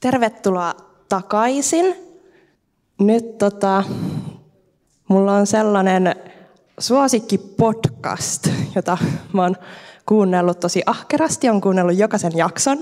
Tervetuloa 0.00 0.74
takaisin. 1.08 1.94
Nyt 3.00 3.38
tota, 3.38 3.84
mulla 5.08 5.32
on 5.32 5.46
sellainen 5.46 6.16
suosikki 6.78 7.38
podcast, 7.38 8.48
jota 8.74 8.98
mä 9.32 9.42
oon 9.42 9.56
kuunnellut 10.06 10.60
tosi 10.60 10.82
ahkerasti, 10.86 11.48
on 11.48 11.60
kuunnellut 11.60 11.98
jokaisen 11.98 12.36
jakson. 12.36 12.78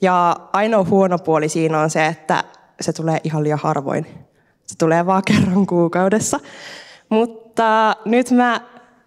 Ja 0.00 0.36
ainoa 0.52 0.84
huono 0.84 1.18
puoli 1.18 1.48
siinä 1.48 1.80
on 1.80 1.90
se, 1.90 2.06
että 2.06 2.44
se 2.80 2.92
tulee 2.92 3.20
ihan 3.24 3.42
liian 3.42 3.58
harvoin. 3.62 4.06
Se 4.66 4.78
tulee 4.78 5.06
vaan 5.06 5.22
kerran 5.26 5.66
kuukaudessa. 5.66 6.40
Mutta 7.08 7.96
nyt 8.04 8.30
mä 8.30 8.60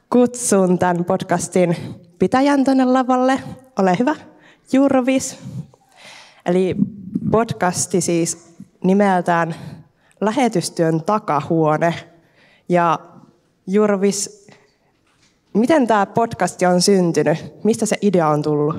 kutsun 0.09 0.79
tämän 0.79 1.05
podcastin 1.05 1.77
pitäjän 2.19 2.63
tänne 2.63 2.85
lavalle. 2.85 3.39
Ole 3.79 3.95
hyvä, 3.99 4.15
Jurovis. 4.71 5.39
Eli 6.45 6.75
podcasti 7.31 8.01
siis 8.01 8.55
nimeltään 8.83 9.55
Lähetystyön 10.21 11.01
takahuone. 11.01 11.93
Ja 12.69 12.99
Jurvis, 13.67 14.47
miten 15.53 15.87
tämä 15.87 16.05
podcasti 16.05 16.65
on 16.65 16.81
syntynyt? 16.81 17.37
Mistä 17.63 17.85
se 17.85 17.97
idea 18.01 18.27
on 18.27 18.41
tullut? 18.41 18.75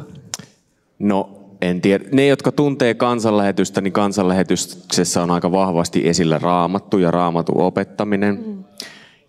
No 0.99 1.31
en 1.63 1.81
tiedä. 1.81 2.05
Ne, 2.13 2.27
jotka 2.27 2.53
tuntee 2.53 2.95
kansanlähetystä, 2.95 3.81
niin 3.81 3.93
kansanlähetyksessä 3.93 5.23
on 5.23 5.31
aika 5.31 5.53
vahvasti 5.53 6.09
esillä 6.09 6.39
raamattu 6.39 6.99
ja 6.99 7.11
raamatun 7.11 7.61
opettaminen. 7.61 8.45
Mm. 8.47 8.65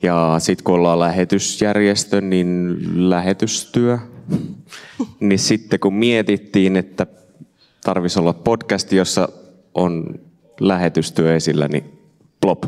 Ja 0.03 0.35
sitten 0.39 0.63
kun 0.63 0.75
ollaan 0.75 0.99
lähetysjärjestö, 0.99 2.21
niin 2.21 2.77
lähetystyö. 2.95 3.97
niin 5.19 5.39
sitten 5.39 5.79
kun 5.79 5.93
mietittiin, 5.93 6.75
että 6.75 7.07
tarvisi 7.85 8.19
olla 8.19 8.33
podcast, 8.33 8.91
jossa 8.91 9.29
on 9.73 10.19
lähetystyö 10.59 11.35
esillä, 11.35 11.67
niin 11.67 11.99
plop. 12.41 12.63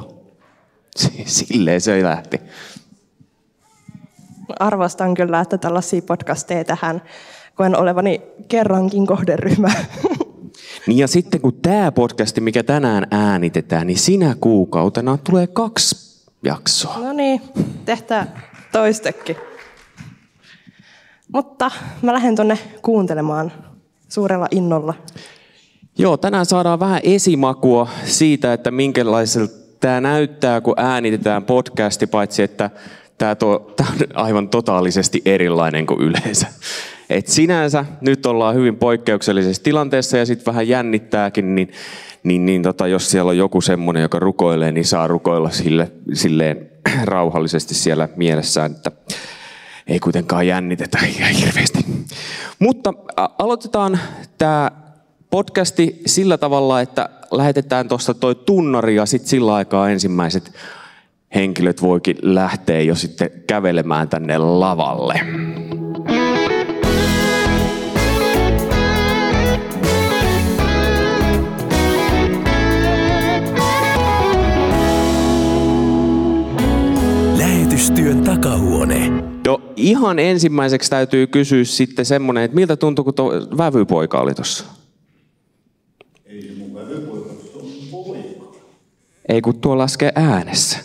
Silleen 1.25 1.81
se 1.81 2.03
lähti. 2.03 2.41
Arvostan 4.59 5.13
kyllä, 5.13 5.39
että 5.39 5.57
tällaisia 5.57 6.01
podcasteja 6.01 6.63
tähän 6.63 7.01
koen 7.55 7.77
olevani 7.77 8.21
kerrankin 8.47 9.07
kohderyhmä. 9.07 9.71
Niin 10.87 10.97
ja 10.97 11.07
sitten 11.07 11.41
kun 11.41 11.59
tämä 11.61 11.91
podcasti, 11.91 12.41
mikä 12.41 12.63
tänään 12.63 13.07
äänitetään, 13.11 13.87
niin 13.87 13.97
sinä 13.97 14.35
kuukautena 14.41 15.17
tulee 15.17 15.47
kaksi 15.47 16.25
jaksoa. 16.43 16.97
No 16.97 17.13
niin, 17.13 17.41
tehtä 17.85 18.27
toistekin. 18.71 19.37
Mutta 21.33 21.71
mä 22.01 22.13
lähden 22.13 22.35
tuonne 22.35 22.57
kuuntelemaan 22.81 23.51
suurella 24.09 24.47
innolla. 24.51 24.93
Joo, 25.97 26.17
tänään 26.17 26.45
saadaan 26.45 26.79
vähän 26.79 27.01
esimakua 27.03 27.87
siitä, 28.03 28.53
että 28.53 28.71
minkälaiselta 28.71 29.67
tämä 29.79 30.01
näyttää, 30.01 30.61
kun 30.61 30.73
äänitetään 30.77 31.43
podcasti, 31.43 32.07
paitsi 32.07 32.43
että 32.43 32.69
tämä, 33.17 33.35
to, 33.35 33.73
tämä 33.75 33.89
on 33.89 33.97
aivan 34.13 34.49
totaalisesti 34.49 35.21
erilainen 35.25 35.85
kuin 35.85 36.01
yleensä. 36.01 36.47
Et 37.09 37.27
sinänsä 37.27 37.85
nyt 38.01 38.25
ollaan 38.25 38.55
hyvin 38.55 38.75
poikkeuksellisessa 38.75 39.63
tilanteessa 39.63 40.17
ja 40.17 40.25
sitten 40.25 40.45
vähän 40.45 40.67
jännittääkin, 40.67 41.55
niin, 41.55 41.71
niin, 42.23 42.45
niin 42.45 42.63
tota, 42.63 42.87
jos 42.87 43.11
siellä 43.11 43.29
on 43.29 43.37
joku 43.37 43.61
semmoinen, 43.61 44.01
joka 44.01 44.19
rukoilee, 44.19 44.71
niin 44.71 44.85
saa 44.85 45.07
rukoilla 45.07 45.49
sille, 45.49 45.91
silleen 46.13 46.69
rauhallisesti 47.03 47.73
siellä 47.73 48.09
mielessään, 48.15 48.71
että 48.71 48.91
ei 49.87 49.99
kuitenkaan 49.99 50.47
jännitetä 50.47 50.99
ihan 51.17 51.31
hirveästi. 51.31 51.85
Mutta 52.59 52.93
aloitetaan 53.37 53.99
tämä 54.37 54.71
podcasti 55.29 56.01
sillä 56.05 56.37
tavalla, 56.37 56.81
että 56.81 57.09
lähetetään 57.31 57.87
tuosta 57.87 58.13
toi 58.13 58.35
tunnari 58.35 58.95
ja 58.95 59.05
sitten 59.05 59.29
sillä 59.29 59.55
aikaa 59.55 59.89
ensimmäiset 59.89 60.51
henkilöt 61.35 61.81
voikin 61.81 62.17
lähteä 62.21 62.81
jo 62.81 62.95
sitten 62.95 63.29
kävelemään 63.47 64.09
tänne 64.09 64.37
lavalle. 64.37 65.19
Lähetystyön 77.37 78.23
takahuone. 78.23 79.36
No 79.47 79.61
ihan 79.75 80.19
ensimmäiseksi 80.19 80.89
täytyy 80.89 81.27
kysyä 81.27 81.63
sitten 81.63 82.05
semmoinen, 82.05 82.43
että 82.43 82.55
miltä 82.55 82.75
tuntui, 82.75 83.03
kun 83.03 83.13
tuo 83.13 83.31
vävypoika 83.57 84.19
oli 84.19 84.33
tuossa? 84.33 84.63
Ei 86.25 86.55
mun 86.57 86.73
vävypoika, 86.73 87.29
se 87.29 87.57
on 87.57 87.65
poika. 87.91 88.57
Ei 89.29 89.41
kun 89.41 89.61
tuo 89.61 89.77
laskee 89.77 90.11
äänessä. 90.15 90.79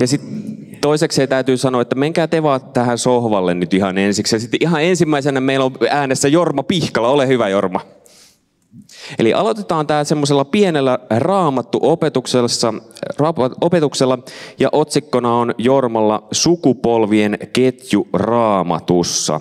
Ja 0.00 0.06
sitten 0.06 0.78
toiseksi 0.80 1.26
täytyy 1.26 1.56
sanoa, 1.56 1.82
että 1.82 1.94
menkää 1.94 2.26
te 2.26 2.42
vaan 2.42 2.60
tähän 2.60 2.98
sohvalle 2.98 3.54
nyt 3.54 3.74
ihan 3.74 3.98
ensiksi. 3.98 4.36
Ja 4.36 4.40
sitten 4.40 4.62
ihan 4.62 4.82
ensimmäisenä 4.82 5.40
meillä 5.40 5.64
on 5.64 5.72
äänessä 5.90 6.28
Jorma 6.28 6.62
Pihkala. 6.62 7.08
Ole 7.08 7.28
hyvä 7.28 7.48
Jorma. 7.48 7.80
Eli 9.18 9.34
aloitetaan 9.34 9.86
tämä 9.86 10.04
semmoisella 10.04 10.44
pienellä 10.44 10.98
raamattu 11.10 11.80
opetuksella 13.60 14.18
ja 14.58 14.68
otsikkona 14.72 15.34
on 15.34 15.54
Jormalla 15.58 16.28
sukupolvien 16.32 17.38
ketju 17.52 18.08
raamatussa. 18.12 19.40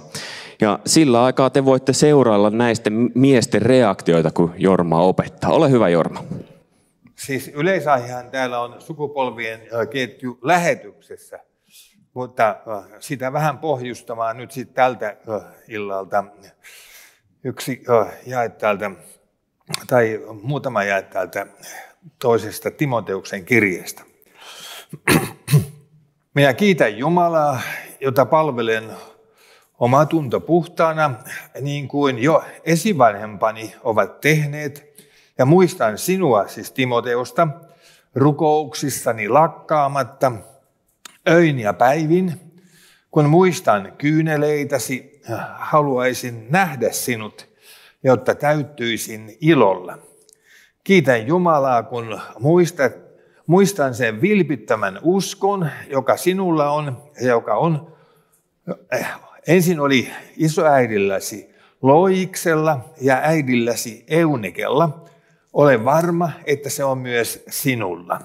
Ja 0.61 0.79
sillä 0.85 1.23
aikaa 1.23 1.49
te 1.49 1.65
voitte 1.65 1.93
seurailla 1.93 2.49
näistä 2.49 2.89
miesten 3.15 3.61
reaktioita, 3.61 4.31
kun 4.31 4.53
Jorma 4.57 5.01
opettaa. 5.01 5.51
Ole 5.51 5.71
hyvä 5.71 5.89
Jorma. 5.89 6.23
Siis 7.15 7.47
yleisaihehan 7.47 8.31
täällä 8.31 8.59
on 8.59 8.75
sukupolvien 8.81 9.61
ketju 9.89 10.39
lähetyksessä, 10.41 11.39
mutta 12.13 12.55
sitä 12.99 13.33
vähän 13.33 13.57
pohjustamaan 13.57 14.37
nyt 14.37 14.51
sitten 14.51 14.75
tältä 14.75 15.17
illalta. 15.67 16.23
Yksi 17.43 17.83
jae 18.25 18.49
täältä 18.49 18.91
tai 19.87 20.21
muutama 20.41 20.83
jae 20.83 21.01
täältä 21.01 21.47
toisesta 22.19 22.71
Timoteuksen 22.71 23.45
kirjeestä. 23.45 24.03
Minä 26.33 26.53
kiitän 26.53 26.97
Jumalaa, 26.97 27.61
jota 28.01 28.25
palvelen 28.25 28.91
oma 29.79 30.05
tunto 30.05 30.39
puhtaana, 30.39 31.15
niin 31.61 31.87
kuin 31.87 32.19
jo 32.19 32.43
esivanhempani 32.63 33.75
ovat 33.83 34.21
tehneet, 34.21 34.87
ja 35.37 35.45
muistan 35.45 35.97
sinua, 35.97 36.47
siis 36.47 36.71
Timoteusta, 36.71 37.47
rukouksissani 38.15 39.29
lakkaamatta, 39.29 40.31
öin 41.29 41.59
ja 41.59 41.73
päivin, 41.73 42.33
kun 43.11 43.29
muistan 43.29 43.93
kyyneleitäsi, 43.97 45.21
haluaisin 45.53 46.47
nähdä 46.49 46.91
sinut 46.91 47.46
jotta 48.03 48.35
täyttyisin 48.35 49.37
ilolla. 49.41 49.97
Kiitän 50.83 51.27
Jumalaa, 51.27 51.83
kun 51.83 52.21
muistat, 52.39 52.93
muistan 53.47 53.93
sen 53.93 54.21
vilpittömän 54.21 54.99
uskon, 55.01 55.69
joka 55.89 56.17
sinulla 56.17 56.69
on 56.69 57.03
ja 57.21 57.27
joka 57.27 57.55
on, 57.55 57.95
eh, 58.91 59.07
ensin 59.47 59.79
oli 59.79 60.09
isoäidilläsi 60.37 61.57
Loiksella 61.81 62.93
ja 63.01 63.19
äidilläsi 63.23 64.05
Eunikella. 64.07 65.05
Ole 65.53 65.85
varma, 65.85 66.31
että 66.45 66.69
se 66.69 66.83
on 66.83 66.97
myös 66.97 67.43
sinulla. 67.49 68.19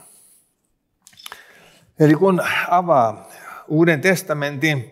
Eli 2.00 2.14
kun 2.14 2.42
avaa 2.68 3.28
Uuden 3.68 4.00
testamentin, 4.00 4.90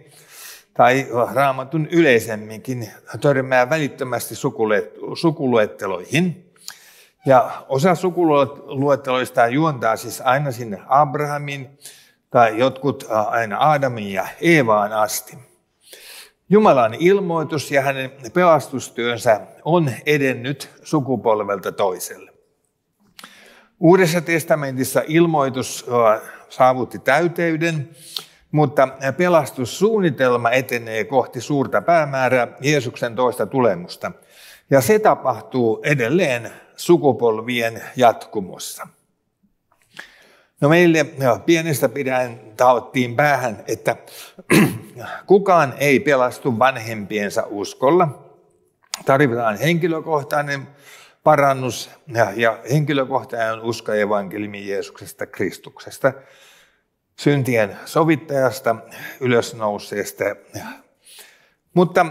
tai 0.81 1.07
raamatun 1.35 1.89
yleisemminkin 1.91 2.89
törmää 3.21 3.71
välittömästi 3.71 4.35
sukuluetteloihin. 5.15 6.53
Ja 7.27 7.65
osa 7.69 7.95
sukuluetteloista 7.95 9.47
juontaa 9.47 9.97
siis 9.97 10.21
aina 10.21 10.53
sinne 10.53 10.81
Abrahamin 10.89 11.79
tai 12.31 12.59
jotkut 12.59 13.07
aina 13.31 13.59
Aadamin 13.59 14.13
ja 14.13 14.29
Eevaan 14.41 14.93
asti. 14.93 15.39
Jumalan 16.49 16.95
ilmoitus 16.95 17.71
ja 17.71 17.83
hänen 17.83 18.13
pelastustyönsä 18.33 19.41
on 19.65 19.91
edennyt 20.07 20.71
sukupolvelta 20.83 21.73
toiselle. 21.73 22.33
Uudessa 23.81 24.21
testamentissa 24.21 25.03
ilmoitus 25.07 25.87
saavutti 26.49 26.99
täyteyden 26.99 27.91
mutta 28.53 28.89
pelastussuunnitelma 29.17 30.51
etenee 30.51 31.05
kohti 31.05 31.41
suurta 31.41 31.83
päämäärää 31.83 32.49
Jeesuksen 32.61 33.15
toista 33.15 33.47
tulemusta. 33.47 34.13
Ja 34.71 34.81
se 34.81 34.99
tapahtuu 34.99 35.81
edelleen 35.85 36.51
sukupolvien 36.77 37.83
jatkumossa. 37.97 38.87
No 40.61 40.69
meille 40.69 41.07
pienestä 41.47 41.89
pidän 41.89 42.41
taottiin 42.57 43.17
päähän, 43.17 43.65
että 43.69 43.97
kukaan 45.27 45.75
ei 45.79 46.01
pelastu 46.01 46.59
vanhempiensa 46.59 47.45
uskolla. 47.51 48.33
Tarvitaan 49.07 49.59
henkilökohtainen 49.59 50.69
parannus 51.25 51.91
ja, 52.37 52.59
henkilökohtainen 52.71 53.61
usko 53.61 53.93
evankeliumin 53.93 54.69
Jeesuksesta 54.69 55.27
Kristuksesta, 55.27 56.13
syntien 57.21 57.77
sovittajasta, 57.85 58.77
ylösnouseesta. 59.21 60.25
Mutta 61.75 62.07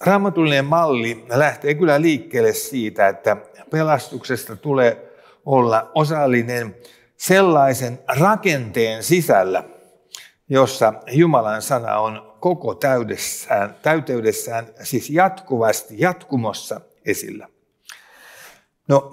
raamatullinen 0.00 0.64
malli 0.64 1.24
lähtee 1.28 1.74
kyllä 1.74 2.00
liikkeelle 2.00 2.52
siitä, 2.52 3.08
että 3.08 3.36
pelastuksesta 3.70 4.56
tulee 4.56 5.12
olla 5.46 5.90
osallinen 5.94 6.76
sellaisen 7.16 7.98
rakenteen 8.18 9.02
sisällä, 9.02 9.64
jossa 10.48 10.92
Jumalan 11.10 11.62
sana 11.62 11.98
on 11.98 12.36
koko 12.40 12.74
täydessään, 12.74 13.76
täyteydessään, 13.82 14.66
siis 14.82 15.10
jatkuvasti, 15.10 15.94
jatkumossa 15.98 16.80
esillä. 17.04 17.48
No, 18.88 19.10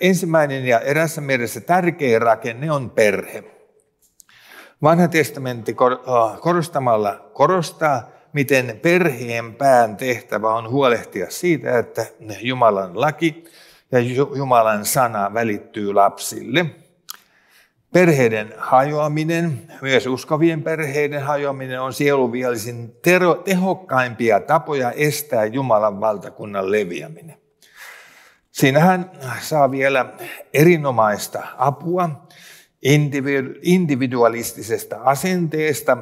ensimmäinen 0.00 0.66
ja 0.66 0.80
erässä 0.80 1.20
mielessä 1.20 1.60
tärkein 1.60 2.22
rakenne 2.22 2.72
on 2.72 2.90
perhe. 2.90 3.57
Vanha 4.82 5.08
testamentti 5.08 5.76
korostamalla 6.40 7.30
korostaa, 7.32 8.08
miten 8.32 8.78
perheen 8.82 9.54
pään 9.54 9.96
tehtävä 9.96 10.54
on 10.54 10.70
huolehtia 10.70 11.30
siitä, 11.30 11.78
että 11.78 12.06
Jumalan 12.40 13.00
laki 13.00 13.44
ja 13.92 13.98
Jumalan 14.36 14.84
sana 14.84 15.34
välittyy 15.34 15.94
lapsille. 15.94 16.66
Perheiden 17.92 18.54
hajoaminen, 18.58 19.58
myös 19.82 20.06
uskovien 20.06 20.62
perheiden 20.62 21.22
hajoaminen 21.22 21.80
on 21.80 21.92
sieluviallisin 21.92 22.96
tehokkaimpia 23.44 24.40
tapoja 24.40 24.92
estää 24.92 25.44
Jumalan 25.44 26.00
valtakunnan 26.00 26.72
leviäminen. 26.72 27.38
Siinähän 28.50 29.10
saa 29.40 29.70
vielä 29.70 30.06
erinomaista 30.54 31.42
apua 31.56 32.10
individualistisesta 33.62 34.96
asenteesta, 35.04 35.96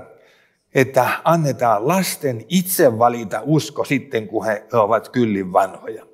että 0.75 1.09
annetaan 1.25 1.89
lasten 1.89 2.45
itse 2.49 2.99
valita 2.99 3.41
usko 3.45 3.85
sitten, 3.85 4.29
kun 4.29 4.47
he 4.47 4.65
ovat 4.73 5.09
kyllin 5.09 5.53
vanhoja. 5.53 6.07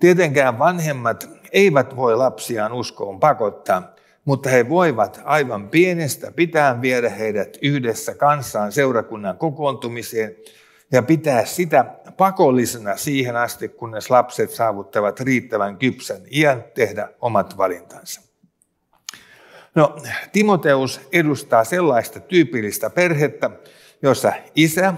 Tietenkään 0.00 0.58
vanhemmat 0.58 1.30
eivät 1.52 1.96
voi 1.96 2.16
lapsiaan 2.16 2.72
uskoon 2.72 3.20
pakottaa, 3.20 3.94
mutta 4.24 4.50
he 4.50 4.68
voivat 4.68 5.20
aivan 5.24 5.68
pienestä 5.68 6.32
pitää 6.32 6.80
viedä 6.80 7.10
heidät 7.10 7.56
yhdessä 7.62 8.14
kanssaan 8.14 8.72
seurakunnan 8.72 9.38
kokoontumiseen 9.38 10.36
ja 10.92 11.02
pitää 11.02 11.44
sitä 11.44 11.84
pakollisena 12.16 12.96
siihen 12.96 13.36
asti, 13.36 13.68
kunnes 13.68 14.10
lapset 14.10 14.50
saavuttavat 14.50 15.20
riittävän 15.20 15.76
kypsän 15.78 16.20
iän 16.30 16.64
tehdä 16.74 17.08
omat 17.20 17.56
valintansa. 17.56 18.25
No, 19.76 19.96
Timoteus 20.32 21.00
edustaa 21.12 21.64
sellaista 21.64 22.20
tyypillistä 22.20 22.90
perhettä, 22.90 23.50
jossa 24.02 24.32
isä, 24.54 24.94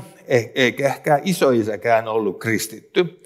eikä 0.55 0.87
ehkä 0.87 1.21
isoisäkään 1.25 2.09
ollut 2.09 2.39
kristitty. 2.39 3.23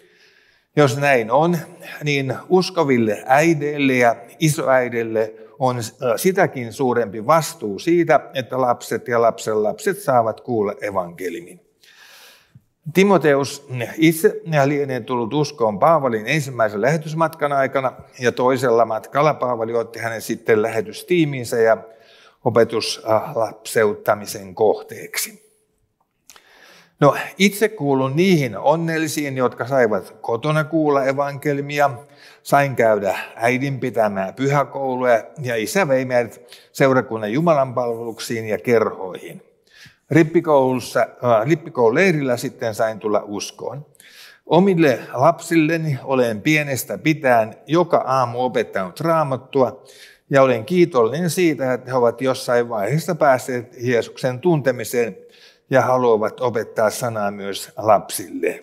Jos 0.76 0.96
näin 0.96 1.31
on, 1.31 1.56
niin 2.04 2.34
uskoville 2.49 3.22
äideille 3.26 3.94
ja 3.94 4.16
isoäidille 4.38 5.34
on 5.58 5.76
sitäkin 6.16 6.72
suurempi 6.72 7.26
vastuu 7.26 7.78
siitä, 7.78 8.20
että 8.34 8.60
lapset 8.60 9.08
ja 9.08 9.22
lapsenlapset 9.22 9.98
saavat 9.98 10.40
kuulla 10.40 10.75
evankelimin. 10.81 11.62
Timoteus 12.94 13.67
itse 13.96 14.40
lienee 14.64 15.00
tullut 15.00 15.34
uskoon 15.34 15.79
Paavalin 15.79 16.26
ensimmäisen 16.26 16.81
lähetysmatkan 16.81 17.52
aikana 17.52 17.93
ja 18.19 18.32
toisella 18.32 18.84
matkalla 18.84 19.34
Paavali 19.34 19.75
otti 19.75 19.99
hänen 19.99 20.23
sitten 20.23 20.62
lähetystiimiinsä 20.62 21.56
ja 21.56 21.76
opetuslapseuttamisen 22.44 24.55
kohteeksi. 24.55 25.43
No, 27.00 27.17
itse 27.38 27.69
kuulun 27.69 28.17
niihin 28.17 28.58
onnellisiin, 28.58 29.37
jotka 29.37 29.67
saivat 29.67 30.14
kotona 30.20 30.64
kuulla 30.64 31.05
evankelmia. 31.05 31.90
Sain 32.43 32.76
käydä 32.76 33.19
äidin 33.37 33.81
pitämää 33.81 34.32
pyhäkoulua 34.32 35.08
ja 35.43 35.56
isä 35.56 35.88
vei 35.88 36.05
meidät 36.05 36.40
seurakunnan 36.73 37.32
jumalanpalveluksiin 37.32 38.49
ja 38.49 38.58
kerhoihin. 38.58 39.51
Rippikoulussa, 40.12 41.00
äh, 41.00 41.47
rippikoulun 41.47 41.94
leirillä 41.94 42.37
sitten 42.37 42.75
sain 42.75 42.99
tulla 42.99 43.23
uskoon. 43.25 43.87
Omille 44.47 44.99
lapsilleni 45.12 45.99
olen 46.05 46.43
pienestä 46.43 46.99
pitäen 46.99 47.56
joka 47.67 47.97
aamu 48.06 48.44
opettanut 48.44 49.00
raamattua 49.00 49.82
ja 50.31 50.43
olen 50.43 50.64
kiitollinen 50.64 51.31
siitä, 51.31 51.73
että 51.73 51.91
he 51.91 51.97
ovat 51.97 52.20
jossain 52.20 52.69
vaiheessa 52.69 53.14
päässeet 53.14 53.76
Jeesuksen 53.81 54.41
tuntemiseen 54.41 55.17
ja 55.70 55.82
haluavat 55.82 56.41
opettaa 56.41 56.91
sanaa 56.91 57.31
myös 57.31 57.73
lapsille. 57.76 58.62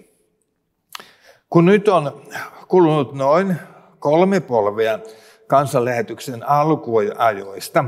Kun 1.49 1.65
nyt 1.65 1.87
on 1.87 2.21
kulunut 2.67 3.13
noin 3.13 3.55
kolme 3.99 4.39
polvea 4.39 4.99
kansanlähetyksen 5.47 6.49
alkuajoista, 6.49 7.85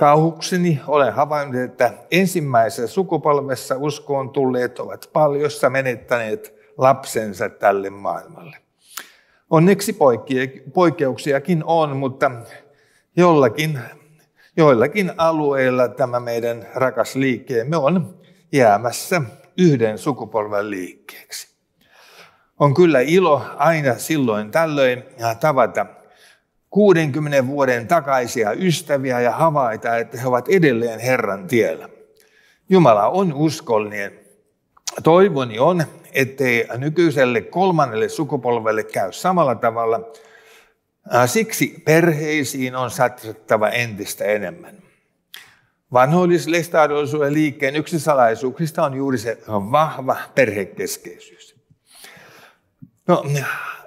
kauhukseni 0.00 0.80
olen 0.86 1.12
havainnut, 1.12 1.60
että 1.60 1.92
ensimmäisessä 2.10 2.86
sukupolvessa 2.86 3.74
uskoon 3.78 4.30
tulleet 4.30 4.78
ovat 4.78 5.10
paljossa 5.12 5.70
menettäneet 5.70 6.54
lapsensa 6.78 7.48
tälle 7.48 7.90
maailmalle. 7.90 8.56
Onneksi 9.50 9.96
poikkeuksiakin 10.74 11.64
on, 11.64 11.96
mutta 11.96 12.30
jollakin, 13.16 13.80
joillakin 14.56 15.12
alueilla 15.16 15.88
tämä 15.88 16.20
meidän 16.20 16.66
rakas 16.74 17.16
liikkeemme 17.16 17.76
on 17.76 18.20
jäämässä 18.52 19.22
yhden 19.58 19.98
sukupolven 19.98 20.70
liikkeeksi. 20.70 21.48
On 22.58 22.74
kyllä 22.74 23.00
ilo 23.00 23.42
aina 23.56 23.98
silloin 23.98 24.50
tällöin 24.50 25.04
tavata 25.40 25.86
60 26.70 27.46
vuoden 27.46 27.88
takaisia 27.88 28.52
ystäviä 28.52 29.20
ja 29.20 29.30
havaita, 29.30 29.96
että 29.96 30.20
he 30.20 30.28
ovat 30.28 30.48
edelleen 30.48 31.00
Herran 31.00 31.46
tiellä. 31.46 31.88
Jumala 32.68 33.08
on 33.08 33.32
uskollinen. 33.32 34.20
Toivoni 35.02 35.58
on, 35.58 35.84
ettei 36.12 36.68
nykyiselle 36.76 37.40
kolmannelle 37.40 38.08
sukupolvelle 38.08 38.82
käy 38.84 39.12
samalla 39.12 39.54
tavalla. 39.54 40.00
Siksi 41.26 41.82
perheisiin 41.84 42.76
on 42.76 42.90
satsattava 42.90 43.68
entistä 43.68 44.24
enemmän. 44.24 44.74
Vanhoillislestadollisuuden 45.92 47.32
liikkeen 47.32 47.76
yksi 47.76 48.00
salaisuuksista 48.00 48.84
on 48.84 48.94
juuri 48.94 49.18
se 49.18 49.38
vahva 49.48 50.16
perhekeskeisyys. 50.34 51.56
No, 53.06 53.24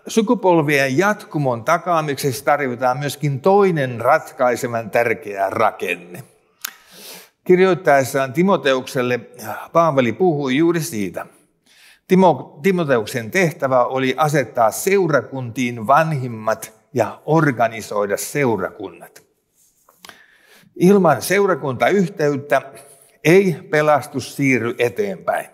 sukupolvien 0.08 0.98
jatkumon 0.98 1.64
takaamiseksi 1.64 2.44
tarvitaan 2.44 2.98
myöskin 2.98 3.42
toinen 3.42 4.02
ratkaisevan 4.02 4.90
tärkeä 4.90 5.50
rakenne. 5.50 6.24
Kirjoittaessaan 7.44 8.34
Timoteukselle 8.34 9.20
Paavali 9.74 10.14
puhui 10.14 10.58
juuri 10.58 10.82
siitä. 10.82 11.26
Timo, 12.08 12.60
Timoteuksen 12.64 13.32
tehtävä 13.32 13.86
oli 13.86 14.14
asettaa 14.18 14.72
seurakuntiin 14.72 15.88
vanhimmat 15.88 16.74
ja 16.94 17.22
organisoida 17.26 18.18
seurakunnat. 18.18 19.24
Ilman 20.76 21.22
seurakuntayhteyttä 21.22 22.62
ei 23.24 23.56
pelastus 23.70 24.36
siirry 24.36 24.76
eteenpäin. 24.78 25.53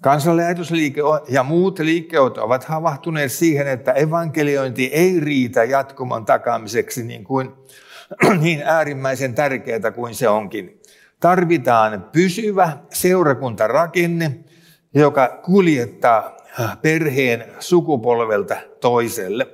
Kansanlähetysliike 0.00 1.00
ja 1.28 1.42
muut 1.42 1.78
liikkeet 1.78 2.38
ovat 2.38 2.64
havahtuneet 2.64 3.32
siihen, 3.32 3.68
että 3.68 3.92
evankeliointi 3.92 4.86
ei 4.86 5.20
riitä 5.20 5.64
jatkuman 5.64 6.24
takaamiseksi 6.24 7.04
niin, 7.04 7.24
kuin, 7.24 7.52
niin 8.42 8.62
äärimmäisen 8.64 9.34
tärkeää 9.34 9.90
kuin 9.94 10.14
se 10.14 10.28
onkin. 10.28 10.80
Tarvitaan 11.20 12.08
pysyvä 12.12 12.76
seurakuntarakenne, 12.90 14.38
joka 14.94 15.40
kuljettaa 15.42 16.36
perheen 16.82 17.44
sukupolvelta 17.58 18.56
toiselle. 18.80 19.46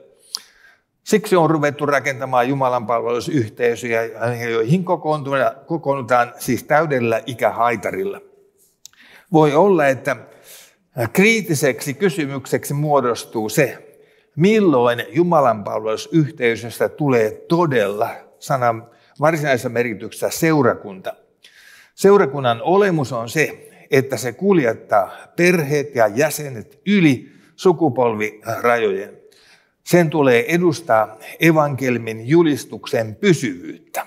Siksi 1.04 1.36
on 1.36 1.50
ruvettu 1.50 1.86
rakentamaan 1.86 2.48
Jumalan 2.48 2.86
palvelusyhteisöjä, 2.86 4.02
joihin 4.50 4.84
kokoonnutaan 5.66 6.32
siis 6.38 6.64
täydellä 6.64 7.22
ikähaitarilla. 7.26 8.20
Voi 9.32 9.54
olla, 9.54 9.86
että 9.86 10.16
kriittiseksi 11.12 11.94
kysymykseksi 11.94 12.74
muodostuu 12.74 13.48
se, 13.48 13.96
milloin 14.36 15.04
Jumalan 15.08 15.64
palvelusyhteisöstä 15.64 16.88
tulee 16.88 17.30
todella 17.30 18.10
sanan 18.38 18.90
varsinaisessa 19.20 19.68
merkityksessä 19.68 20.30
seurakunta. 20.30 21.14
Seurakunnan 21.94 22.62
olemus 22.62 23.12
on 23.12 23.28
se, 23.28 23.68
että 23.90 24.16
se 24.16 24.32
kuljettaa 24.32 25.10
perheet 25.36 25.94
ja 25.94 26.06
jäsenet 26.06 26.80
yli 26.86 27.32
sukupolvirajojen. 27.56 29.16
Sen 29.84 30.10
tulee 30.10 30.54
edustaa 30.54 31.18
evankelmin 31.40 32.28
julistuksen 32.28 33.14
pysyvyyttä. 33.14 34.06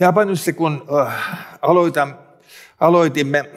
Japanissa 0.00 0.52
kun 0.52 0.86
aloitan, 1.62 2.18
aloitimme 2.80 3.50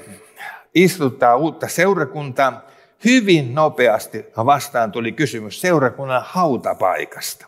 istuttaa 0.76 1.36
uutta 1.36 1.68
seurakuntaa, 1.68 2.62
hyvin 3.06 3.56
nopeasti 3.56 4.26
vastaan 4.36 4.92
tuli 4.92 5.12
kysymys 5.12 5.62
seurakunnan 5.62 6.22
hautapaikasta. 6.26 7.48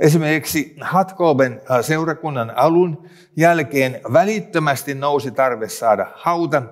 Esimerkiksi 0.00 0.76
Hatkoben 0.80 1.62
seurakunnan 1.80 2.52
alun 2.56 3.10
jälkeen 3.36 4.00
välittömästi 4.12 4.94
nousi 4.94 5.30
tarve 5.30 5.68
saada 5.68 6.06
hauta, 6.14 6.62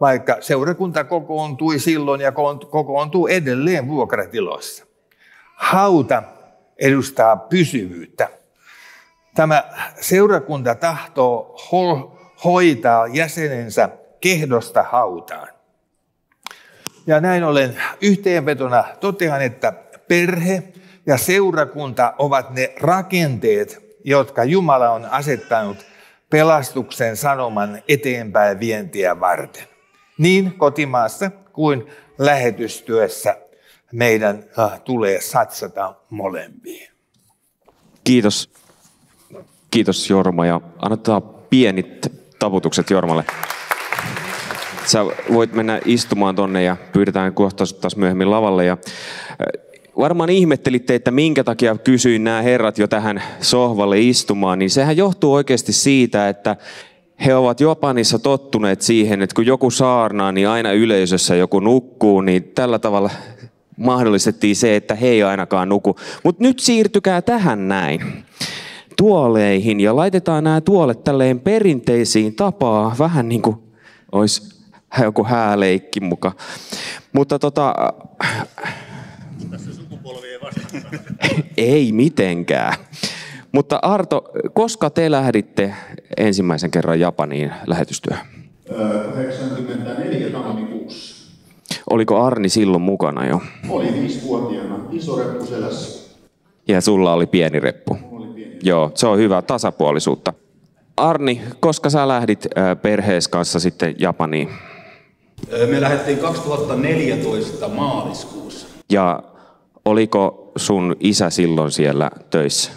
vaikka 0.00 0.36
seurakunta 0.40 1.04
kokoontui 1.04 1.78
silloin 1.78 2.20
ja 2.20 2.32
kokoontuu 2.70 3.26
edelleen 3.26 3.88
vuokratiloissa. 3.88 4.84
Hauta 5.54 6.22
edustaa 6.78 7.36
pysyvyyttä. 7.36 8.28
Tämä 9.34 9.64
seurakunta 10.00 10.74
tahtoo 10.74 11.56
hoitaa 12.44 13.06
jäsenensä 13.06 13.88
kehdosta 14.20 14.82
hautaan. 14.82 15.48
Ja 17.06 17.20
näin 17.20 17.44
ollen 17.44 17.76
yhteenvetona 18.00 18.84
totean, 19.00 19.42
että 19.42 19.72
perhe 20.08 20.62
ja 21.06 21.18
seurakunta 21.18 22.14
ovat 22.18 22.50
ne 22.50 22.74
rakenteet, 22.80 23.96
jotka 24.04 24.44
Jumala 24.44 24.90
on 24.90 25.04
asettanut 25.04 25.86
pelastuksen 26.30 27.16
sanoman 27.16 27.82
eteenpäin 27.88 28.60
vientiä 28.60 29.20
varten. 29.20 29.64
Niin 30.18 30.52
kotimaassa 30.58 31.30
kuin 31.52 31.86
lähetystyössä 32.18 33.36
meidän 33.92 34.44
äh, 34.58 34.80
tulee 34.80 35.20
satsata 35.20 35.94
molempiin. 36.10 36.88
Kiitos. 38.04 38.50
Kiitos 39.70 40.10
Jorma 40.10 40.46
ja 40.46 40.60
annetaan 40.78 41.22
pienit 41.22 42.12
taputukset 42.38 42.90
Jormalle. 42.90 43.24
Sä 44.88 45.04
voit 45.32 45.52
mennä 45.52 45.80
istumaan 45.84 46.34
tonne 46.34 46.62
ja 46.62 46.76
pyydetään 46.92 47.34
kohta 47.34 47.64
taas 47.80 47.96
myöhemmin 47.96 48.30
lavalle. 48.30 48.64
Ja 48.64 48.76
varmaan 49.98 50.30
ihmettelitte, 50.30 50.94
että 50.94 51.10
minkä 51.10 51.44
takia 51.44 51.76
kysyin 51.76 52.24
nämä 52.24 52.42
herrat 52.42 52.78
jo 52.78 52.88
tähän 52.88 53.22
sohvalle 53.40 54.00
istumaan, 54.00 54.58
niin 54.58 54.70
sehän 54.70 54.96
johtuu 54.96 55.34
oikeasti 55.34 55.72
siitä, 55.72 56.28
että 56.28 56.56
he 57.26 57.34
ovat 57.34 57.60
Japanissa 57.60 58.18
tottuneet 58.18 58.82
siihen, 58.82 59.22
että 59.22 59.34
kun 59.34 59.46
joku 59.46 59.70
saarnaa, 59.70 60.32
niin 60.32 60.48
aina 60.48 60.72
yleisössä 60.72 61.34
joku 61.36 61.60
nukkuu, 61.60 62.20
niin 62.20 62.44
tällä 62.54 62.78
tavalla 62.78 63.10
mahdollistettiin 63.76 64.56
se, 64.56 64.76
että 64.76 64.94
he 64.94 65.08
ei 65.08 65.22
ainakaan 65.22 65.68
nuku. 65.68 65.96
Mutta 66.24 66.42
nyt 66.42 66.58
siirtykää 66.58 67.22
tähän 67.22 67.68
näin 67.68 68.00
tuoleihin 68.96 69.80
ja 69.80 69.96
laitetaan 69.96 70.44
nämä 70.44 70.60
tuolet 70.60 71.04
tälleen 71.04 71.40
perinteisiin 71.40 72.34
tapaa, 72.34 72.96
vähän 72.98 73.28
niin 73.28 73.42
kuin 73.42 73.56
olisi 74.12 74.57
joku 75.02 75.24
hääleikki 75.24 76.00
muka. 76.00 76.32
Mutta 77.12 77.38
tota... 77.38 77.74
ei 81.56 81.92
mitenkään. 81.92 82.74
Mutta 83.52 83.78
Arto, 83.82 84.24
koska 84.52 84.90
te 84.90 85.10
lähditte 85.10 85.74
ensimmäisen 86.16 86.70
kerran 86.70 87.00
Japaniin 87.00 87.52
lähetystyöhön? 87.66 88.26
84 89.14 90.30
tammikuussa. 90.30 91.28
Oliko 91.90 92.24
Arni 92.24 92.48
silloin 92.48 92.82
mukana 92.82 93.26
jo? 93.26 93.40
Oli 93.68 93.92
viisivuotiaana, 93.92 94.78
iso 94.90 95.18
reppu 95.18 95.46
selässä. 95.46 96.08
Ja 96.68 96.80
sulla 96.80 97.12
oli 97.12 97.26
pieni 97.26 97.60
reppu? 97.60 97.98
Oli 98.10 98.26
pieni. 98.26 98.56
Joo, 98.62 98.92
se 98.94 99.06
on 99.06 99.18
hyvä 99.18 99.42
tasapuolisuutta. 99.42 100.32
Arni, 100.96 101.42
koska 101.60 101.90
sä 101.90 102.08
lähdit 102.08 102.46
perhees 102.82 103.28
kanssa 103.28 103.60
sitten 103.60 103.94
Japaniin? 103.98 104.48
Me 105.70 105.80
lähdettiin 105.80 106.18
2014 106.18 107.68
maaliskuussa. 107.68 108.66
Ja 108.92 109.22
oliko 109.84 110.52
sun 110.56 110.96
isä 111.00 111.30
silloin 111.30 111.70
siellä 111.70 112.10
töissä? 112.30 112.70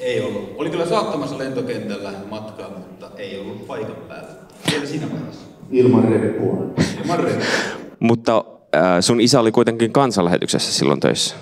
Ei 0.00 0.20
ollut. 0.20 0.54
Oli 0.56 0.70
kyllä 0.70 0.86
saattamassa 0.86 1.38
lentokentällä 1.38 2.12
matkaa, 2.30 2.70
mutta 2.70 3.10
ei 3.16 3.40
ollut 3.40 3.66
paikan 3.66 3.96
päällä. 4.08 4.28
Vielä 4.70 4.86
siinä 4.86 5.06
vaiheessa. 5.12 5.40
Ilman 5.70 6.04
reppua. 6.04 6.56
Ja 6.78 7.04
Marre, 7.06 7.38
Mutta 8.00 8.44
äh, 8.76 8.82
sun 9.00 9.20
isä 9.20 9.40
oli 9.40 9.52
kuitenkin 9.52 9.92
kansanlähetyksessä 9.92 10.72
silloin 10.72 11.00
töissä. 11.00 11.36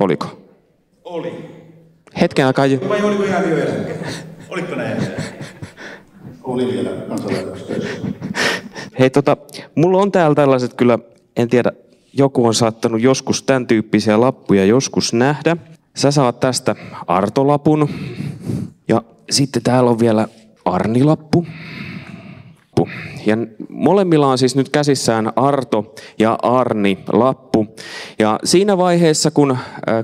Oliko? 0.00 0.26
oli. 1.04 1.60
Hetken 2.20 2.46
aikaa 2.46 2.66
jo. 2.66 2.88
Vai 2.88 3.02
oliko 3.02 3.22
ihan 3.22 3.50
jo 3.50 3.56
eläkkeellä? 3.56 4.06
Oliko 4.48 4.74
näin? 4.74 5.02
Oli 6.42 6.66
vielä 6.72 6.90
töissä. 7.66 8.19
Hei 9.00 9.10
tota, 9.10 9.36
mulla 9.74 9.98
on 9.98 10.12
täällä 10.12 10.34
tällaiset 10.34 10.74
kyllä, 10.74 10.98
en 11.36 11.48
tiedä, 11.48 11.72
joku 12.12 12.46
on 12.46 12.54
saattanut 12.54 13.00
joskus 13.00 13.42
tämän 13.42 13.66
tyyppisiä 13.66 14.20
lappuja 14.20 14.64
joskus 14.64 15.12
nähdä. 15.12 15.56
Sä 15.96 16.10
saat 16.10 16.40
tästä 16.40 16.76
Artolapun. 17.06 17.88
Ja 18.88 19.02
sitten 19.30 19.62
täällä 19.62 19.90
on 19.90 19.98
vielä 19.98 20.28
Arnilappu. 20.64 21.46
Ja 23.26 23.36
molemmilla 23.68 24.26
on 24.26 24.38
siis 24.38 24.56
nyt 24.56 24.68
käsissään 24.68 25.32
Arto 25.36 25.94
ja 26.18 26.38
Arni 26.42 26.98
lappu. 27.12 27.66
Ja 28.18 28.38
siinä 28.44 28.78
vaiheessa, 28.78 29.30
kun 29.30 29.50
äh, 29.50 29.58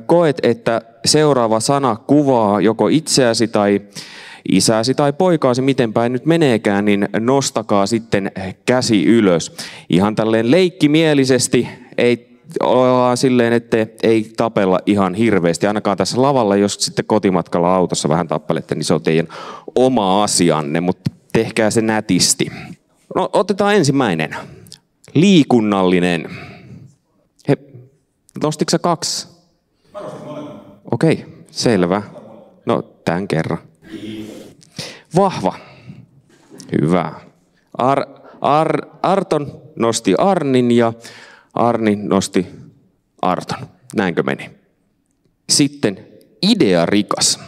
koet, 0.06 0.38
että 0.42 0.82
seuraava 1.04 1.60
sana 1.60 1.96
kuvaa 1.96 2.60
joko 2.60 2.88
itseäsi 2.88 3.48
tai 3.48 3.80
isäsi 4.52 4.94
tai 4.94 5.12
poikaasi, 5.12 5.62
miten 5.62 5.92
päin 5.92 6.12
nyt 6.12 6.26
meneekään, 6.26 6.84
niin 6.84 7.08
nostakaa 7.20 7.86
sitten 7.86 8.32
käsi 8.66 9.04
ylös. 9.04 9.56
Ihan 9.90 10.14
tälleen 10.14 10.50
leikkimielisesti, 10.50 11.68
ei 11.98 12.36
ollaan 12.62 13.16
silleen, 13.16 13.52
että 13.52 13.76
ei 14.02 14.32
tapella 14.36 14.78
ihan 14.86 15.14
hirveästi. 15.14 15.66
Ainakaan 15.66 15.96
tässä 15.96 16.22
lavalla, 16.22 16.56
jos 16.56 16.74
sitten 16.74 17.04
kotimatkalla 17.04 17.74
autossa 17.74 18.08
vähän 18.08 18.28
tappelette, 18.28 18.74
niin 18.74 18.84
se 18.84 18.94
on 18.94 19.02
teidän 19.02 19.28
oma 19.74 20.24
asianne, 20.24 20.80
mutta 20.80 21.10
tehkää 21.32 21.70
se 21.70 21.80
nätisti. 21.80 22.50
No 23.14 23.30
otetaan 23.32 23.74
ensimmäinen. 23.74 24.36
Liikunnallinen. 25.14 26.30
He, 27.48 27.56
nostitko 28.42 28.70
sä 28.70 28.78
kaksi? 28.78 29.28
Okei, 30.90 31.12
okay, 31.12 31.26
selvä. 31.50 32.02
No, 32.66 32.82
tämän 32.82 33.28
kerran. 33.28 33.58
Vahva. 35.16 35.54
Hyvä. 36.80 37.12
Ar, 37.78 38.06
Ar, 38.40 38.86
Arton 39.02 39.62
nosti 39.76 40.14
Arnin 40.18 40.70
ja 40.70 40.92
Arni 41.54 41.96
nosti 41.96 42.46
Arton. 43.22 43.58
Näinkö 43.96 44.22
meni? 44.22 44.50
Sitten 45.50 46.06
idea 46.42 46.86
rikas. 46.86 47.40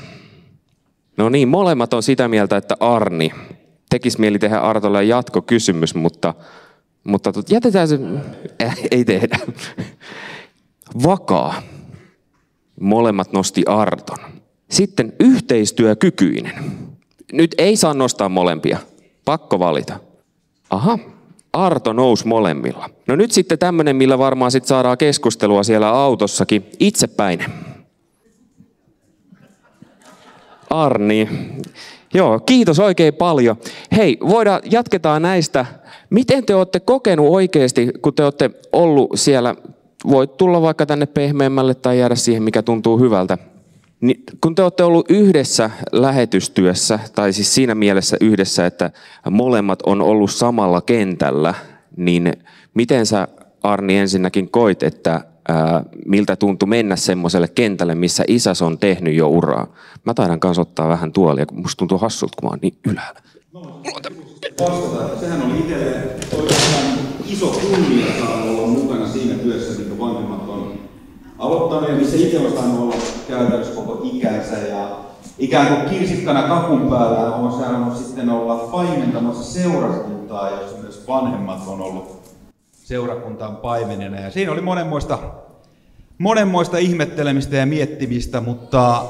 No 1.16 1.28
niin, 1.28 1.48
molemmat 1.48 1.94
on 1.94 2.02
sitä 2.02 2.28
mieltä, 2.28 2.56
että 2.56 2.76
Arni. 2.80 3.30
Tekis 3.90 4.18
mieli 4.18 4.38
tehdä 4.38 4.58
Artolle 4.58 5.04
jatkokysymys, 5.04 5.94
mutta, 5.94 6.34
mutta 7.04 7.32
jätetään 7.50 7.88
se, 7.88 7.98
äh, 8.62 8.76
ei 8.90 9.04
tehdä. 9.04 9.38
Vakaa. 11.04 11.62
Molemmat 12.80 13.32
nosti 13.32 13.62
Arton. 13.66 14.18
Sitten 14.70 15.12
yhteistyökykyinen. 15.20 16.87
Nyt 17.32 17.54
ei 17.58 17.76
saa 17.76 17.94
nostaa 17.94 18.28
molempia. 18.28 18.78
Pakko 19.24 19.58
valita. 19.58 20.00
Aha, 20.70 20.98
Arto 21.52 21.92
nousi 21.92 22.26
molemmilla. 22.26 22.90
No 23.06 23.16
nyt 23.16 23.30
sitten 23.32 23.58
tämmöinen, 23.58 23.96
millä 23.96 24.18
varmaan 24.18 24.50
sit 24.50 24.64
saadaan 24.64 24.98
keskustelua 24.98 25.62
siellä 25.62 25.88
autossakin. 25.88 26.66
Itsepäinen. 26.80 27.52
Arni. 30.70 31.28
Joo, 32.14 32.40
kiitos 32.40 32.78
oikein 32.78 33.14
paljon. 33.14 33.56
Hei, 33.96 34.18
voidaan, 34.28 34.60
jatketaan 34.70 35.22
näistä. 35.22 35.66
Miten 36.10 36.46
te 36.46 36.54
olette 36.54 36.80
kokenut 36.80 37.26
oikeasti, 37.28 37.88
kun 38.02 38.14
te 38.14 38.24
olette 38.24 38.50
ollut 38.72 39.10
siellä, 39.14 39.54
voit 40.10 40.36
tulla 40.36 40.62
vaikka 40.62 40.86
tänne 40.86 41.06
pehmeämmälle 41.06 41.74
tai 41.74 41.98
jäädä 41.98 42.14
siihen, 42.14 42.42
mikä 42.42 42.62
tuntuu 42.62 42.98
hyvältä. 42.98 43.38
Niin, 44.00 44.22
kun 44.40 44.54
te 44.54 44.62
olette 44.62 44.84
ollut 44.84 45.10
yhdessä 45.10 45.70
lähetystyössä, 45.92 46.98
tai 47.14 47.32
siis 47.32 47.54
siinä 47.54 47.74
mielessä 47.74 48.16
yhdessä, 48.20 48.66
että 48.66 48.90
molemmat 49.30 49.82
on 49.86 50.02
ollut 50.02 50.30
samalla 50.30 50.80
kentällä, 50.80 51.54
niin 51.96 52.32
miten 52.74 53.06
sä 53.06 53.28
Arni 53.62 53.96
ensinnäkin 53.96 54.50
koit, 54.50 54.82
että 54.82 55.24
ää, 55.48 55.84
miltä 56.06 56.36
tuntui 56.36 56.68
mennä 56.68 56.96
semmoiselle 56.96 57.48
kentälle, 57.48 57.94
missä 57.94 58.24
isäs 58.28 58.62
on 58.62 58.78
tehnyt 58.78 59.14
jo 59.14 59.28
uraa? 59.28 59.66
Mä 60.04 60.14
taidan 60.14 60.40
kanssa 60.40 60.62
ottaa 60.62 60.88
vähän 60.88 61.12
tuolia, 61.12 61.46
kun 61.46 61.60
musta 61.60 61.78
tuntuu 61.78 61.98
hassulta, 61.98 62.36
kun 62.40 62.48
mä 62.48 62.50
oon 62.50 62.58
niin 62.62 62.78
ylhäällä. 62.86 63.20
Vastata. 63.54 65.20
Sehän 65.20 65.42
oli 65.42 65.58
itselle 65.58 66.16
iso 67.26 67.46
kunnia 67.46 68.06
olla 68.42 68.66
mukana 68.66 69.08
siinä 69.08 69.34
missä 71.98 72.16
itse 72.16 72.38
on 72.38 72.52
saanut 72.52 72.80
olla 72.80 72.94
käytännössä 73.28 73.74
koko 73.74 74.00
ikänsä 74.12 74.58
ja 74.58 74.98
ikään 75.38 75.66
kuin 75.66 75.90
kirsikkana 75.90 76.42
kakun 76.42 76.90
päällä 76.90 77.34
on 77.34 77.60
saanut 77.60 77.96
sitten 77.96 78.30
olla 78.30 78.54
paimentamassa 78.54 79.52
seurakuntaa, 79.52 80.50
jossa 80.50 80.76
myös 80.82 81.04
vanhemmat 81.08 81.60
on 81.66 81.80
ollut 81.80 82.18
seurakuntaan 82.72 83.56
paimenina. 83.56 84.20
Ja 84.20 84.30
siinä 84.30 84.52
oli 84.52 84.60
monenmoista, 84.60 85.18
monenmoista 86.18 86.78
ihmettelemistä 86.78 87.56
ja 87.56 87.66
miettimistä, 87.66 88.40
mutta 88.40 89.04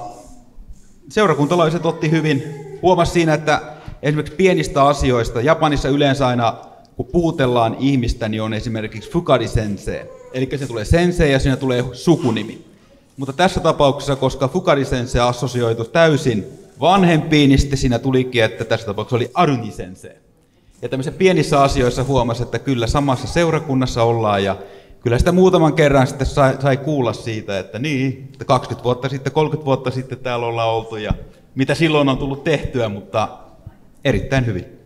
seurakuntalaiset 1.08 1.87
otti 1.87 2.11
hyvin. 2.11 2.42
Huomasi 2.82 3.12
siinä, 3.12 3.35
että 3.35 3.62
esimerkiksi 4.02 4.37
pienistä 4.37 4.85
asioista, 4.85 5.40
Japanissa 5.40 5.88
yleensä 5.88 6.26
aina 6.26 6.54
kun 6.97 7.06
puhutellaan 7.06 7.76
ihmistä, 7.78 8.28
niin 8.28 8.42
on 8.42 8.54
esimerkiksi 8.54 9.11
fukadi 9.11 9.49
sensei. 9.49 10.17
Eli 10.32 10.49
se 10.58 10.66
tulee 10.66 10.85
sensei 10.85 11.32
ja 11.32 11.38
siinä 11.38 11.56
tulee 11.56 11.85
sukunimi. 11.92 12.64
Mutta 13.16 13.32
tässä 13.32 13.61
tapauksessa, 13.61 14.16
koska 14.16 14.49
fukadi 14.49 14.85
sensei 14.85 15.20
assosioitu 15.20 15.85
täysin 15.85 16.44
vanhempiin, 16.80 17.49
niin 17.49 17.58
sitten 17.58 17.78
siinä 17.78 17.99
tulikin, 17.99 18.44
että 18.44 18.64
tässä 18.64 18.87
tapauksessa 18.87 19.16
oli 19.16 19.30
aruni 19.35 19.70
sensei. 19.70 20.16
Ja 20.82 20.88
tämmöisissä 20.88 21.18
pienissä 21.18 21.62
asioissa 21.62 22.04
huomasi, 22.04 22.42
että 22.42 22.58
kyllä 22.58 22.87
samassa 22.87 23.26
seurakunnassa 23.26 24.02
ollaan 24.02 24.44
ja 24.44 24.56
kyllä 25.00 25.18
sitä 25.18 25.32
muutaman 25.32 25.73
kerran 25.75 26.06
sitten 26.06 26.26
sai, 26.26 26.56
sai 26.62 26.76
kuulla 26.76 27.12
siitä, 27.12 27.58
että 27.58 27.78
niin, 27.78 28.28
että 28.32 28.44
20 28.44 28.85
vuotta 28.85 29.08
sitten, 29.08 29.32
30 29.32 29.64
vuotta 29.64 29.90
sitten 29.90 30.18
täällä 30.18 30.47
ollaan 30.47 30.68
oltu 30.68 30.97
ja 30.97 31.12
mitä 31.54 31.75
silloin 31.75 32.08
on 32.08 32.18
tullut 32.18 32.44
tehtyä, 32.44 32.88
mutta 32.88 33.28
erittäin 34.04 34.47
hyvin. 34.47 34.77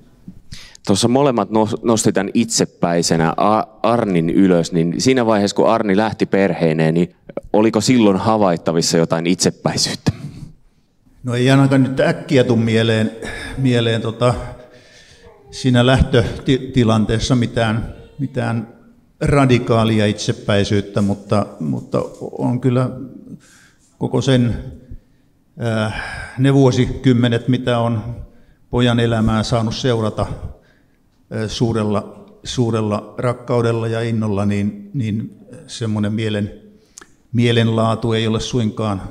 Tuossa 0.87 1.09
molemmat 1.09 1.49
nosti 1.83 2.12
tämän 2.12 2.31
itsepäisenä 2.35 3.35
Arnin 3.83 4.31
ylös, 4.31 4.73
niin 4.73 4.95
siinä 4.99 5.27
vaiheessa 5.27 5.55
kun 5.55 5.71
Arni 5.71 5.97
lähti 5.97 6.27
perheineen, 6.27 6.95
niin 6.95 7.15
oliko 7.53 7.81
silloin 7.81 8.17
havaittavissa 8.17 8.99
jotain 8.99 9.27
itsepäisyyttä? 9.27 10.12
No 11.25 11.35
ei 11.35 11.51
ainakaan 11.51 11.83
nyt 11.83 12.01
äkkiä 12.01 12.45
tule 12.45 12.59
mieleen, 12.59 13.11
mieleen 13.59 14.03
tota, 14.03 14.35
siinä 15.51 15.87
lähtötilanteessa 15.87 17.37
mitään, 17.37 17.95
mitään 18.19 18.69
radikaalia 19.21 20.07
itsepäisyyttä, 20.07 21.03
mutta, 21.03 21.47
mutta 21.61 22.03
on 22.39 22.61
kyllä 22.61 22.91
koko 23.99 24.21
sen 24.21 24.57
äh, 25.65 26.03
ne 26.39 26.55
vuosikymmenet, 26.55 27.49
mitä 27.49 27.79
on 27.79 28.17
pojan 28.71 29.01
elämää 29.01 29.43
saanut 29.43 29.75
seurata 29.75 30.27
suurella, 31.47 32.27
suurella 32.45 33.15
rakkaudella 33.19 33.89
ja 33.89 34.01
innolla, 34.01 34.47
niin, 34.47 34.91
niin 34.95 35.37
semmoinen 35.67 36.12
mielen, 36.12 36.53
mielenlaatu 37.33 38.12
ei 38.12 38.27
ole 38.27 38.41
suinkaan 38.41 39.03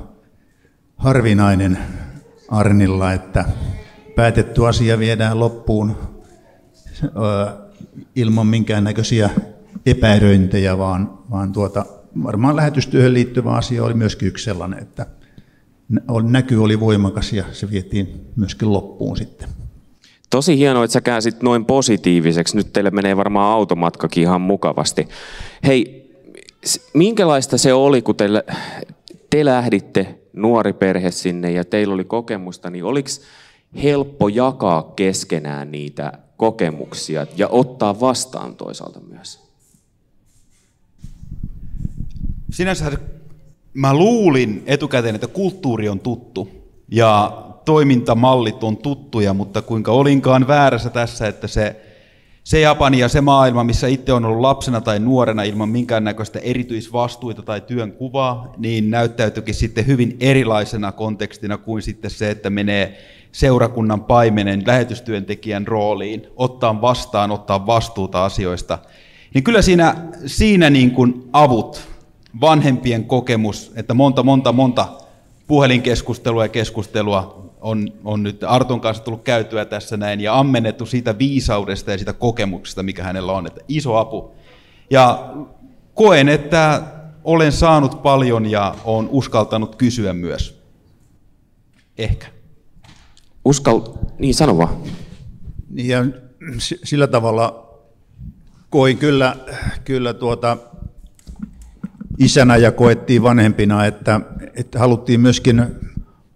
harvinainen 0.96 1.78
Arnilla, 2.48 3.12
että 3.12 3.44
päätetty 4.16 4.66
asia 4.66 4.98
viedään 4.98 5.40
loppuun 5.40 5.96
ilman 8.16 8.46
minkäännäköisiä 8.46 9.30
epäröintejä, 9.86 10.78
vaan, 10.78 11.18
vaan 11.30 11.52
tuota, 11.52 11.86
varmaan 12.22 12.56
lähetystyöhön 12.56 13.14
liittyvä 13.14 13.50
asia 13.50 13.84
oli 13.84 13.94
myöskin 13.94 14.28
yksi 14.28 14.44
sellainen, 14.44 14.82
että 14.82 15.06
näky 16.22 16.56
oli 16.56 16.80
voimakas 16.80 17.32
ja 17.32 17.44
se 17.52 17.70
vietiin 17.70 18.26
myöskin 18.36 18.72
loppuun 18.72 19.16
sitten. 19.16 19.48
Tosi 20.32 20.58
hienoa, 20.58 20.84
että 20.84 20.92
sä 20.92 21.00
käänsit 21.00 21.42
noin 21.42 21.64
positiiviseksi. 21.64 22.56
Nyt 22.56 22.72
teille 22.72 22.90
menee 22.90 23.16
varmaan 23.16 23.52
automatkakin 23.52 24.22
ihan 24.22 24.40
mukavasti. 24.40 25.08
Hei, 25.66 26.10
minkälaista 26.94 27.58
se 27.58 27.72
oli, 27.72 28.02
kun 28.02 28.16
te, 28.16 28.28
te 29.30 29.44
lähditte 29.44 30.18
nuori 30.32 30.72
perhe 30.72 31.10
sinne 31.10 31.50
ja 31.50 31.64
teillä 31.64 31.94
oli 31.94 32.04
kokemusta, 32.04 32.70
niin 32.70 32.84
oliko 32.84 33.08
helppo 33.82 34.28
jakaa 34.28 34.92
keskenään 34.96 35.70
niitä 35.70 36.12
kokemuksia 36.36 37.26
ja 37.36 37.48
ottaa 37.48 38.00
vastaan 38.00 38.56
toisaalta 38.56 39.00
myös? 39.00 39.40
Sinänsä 42.50 42.92
mä 43.74 43.94
luulin 43.94 44.62
etukäteen, 44.66 45.14
että 45.14 45.28
kulttuuri 45.28 45.88
on 45.88 46.00
tuttu 46.00 46.48
ja 46.88 47.42
toimintamallit 47.64 48.64
on 48.64 48.76
tuttuja, 48.76 49.34
mutta 49.34 49.62
kuinka 49.62 49.92
olinkaan 49.92 50.48
väärässä 50.48 50.90
tässä, 50.90 51.28
että 51.28 51.46
se, 51.46 51.76
se 52.44 52.60
Japani 52.60 52.98
ja 52.98 53.08
se 53.08 53.20
maailma, 53.20 53.64
missä 53.64 53.86
itse 53.86 54.12
on 54.12 54.24
ollut 54.24 54.40
lapsena 54.40 54.80
tai 54.80 54.98
nuorena 54.98 55.42
ilman 55.42 55.68
minkäännäköistä 55.68 56.38
erityisvastuita 56.38 57.42
tai 57.42 57.60
työnkuvaa, 57.60 58.54
niin 58.58 58.90
näyttäytyikin 58.90 59.54
sitten 59.54 59.86
hyvin 59.86 60.16
erilaisena 60.20 60.92
kontekstina 60.92 61.58
kuin 61.58 61.82
sitten 61.82 62.10
se, 62.10 62.30
että 62.30 62.50
menee 62.50 62.98
seurakunnan 63.32 64.04
paimenen 64.04 64.62
lähetystyöntekijän 64.66 65.66
rooliin, 65.66 66.26
ottaa 66.36 66.80
vastaan, 66.80 67.30
ottaa 67.30 67.66
vastuuta 67.66 68.24
asioista. 68.24 68.78
Niin 69.34 69.44
kyllä 69.44 69.62
siinä, 69.62 69.96
siinä 70.26 70.70
niin 70.70 70.90
kuin 70.90 71.28
avut, 71.32 71.92
vanhempien 72.40 73.04
kokemus, 73.04 73.72
että 73.76 73.94
monta, 73.94 74.22
monta, 74.22 74.52
monta 74.52 74.88
puhelinkeskustelua 75.46 76.44
ja 76.44 76.48
keskustelua 76.48 77.41
on, 77.62 77.92
on 78.04 78.22
nyt 78.22 78.44
Arton 78.44 78.80
kanssa 78.80 79.04
tullut 79.04 79.22
käytyä 79.22 79.64
tässä 79.64 79.96
näin 79.96 80.20
ja 80.20 80.38
ammennettu 80.38 80.86
siitä 80.86 81.18
viisaudesta 81.18 81.90
ja 81.90 81.98
siitä 81.98 82.12
kokemuksesta, 82.12 82.82
mikä 82.82 83.02
hänellä 83.02 83.32
on, 83.32 83.46
että 83.46 83.60
iso 83.68 83.96
apu. 83.96 84.34
Ja 84.90 85.34
koen, 85.94 86.28
että 86.28 86.82
olen 87.24 87.52
saanut 87.52 88.02
paljon 88.02 88.50
ja 88.50 88.74
olen 88.84 89.08
uskaltanut 89.08 89.76
kysyä 89.76 90.12
myös. 90.12 90.62
Ehkä. 91.98 92.26
Uskal... 93.44 93.80
Niin, 94.18 94.34
sano 94.34 94.58
vaan. 94.58 94.76
Niin 95.70 95.88
ja 95.88 96.04
sillä 96.84 97.06
tavalla 97.06 97.68
koin 98.70 98.98
kyllä, 98.98 99.36
kyllä 99.84 100.14
tuota, 100.14 100.56
isänä 102.18 102.56
ja 102.56 102.72
koettiin 102.72 103.22
vanhempina, 103.22 103.86
että, 103.86 104.20
että 104.54 104.78
haluttiin 104.78 105.20
myöskin 105.20 105.66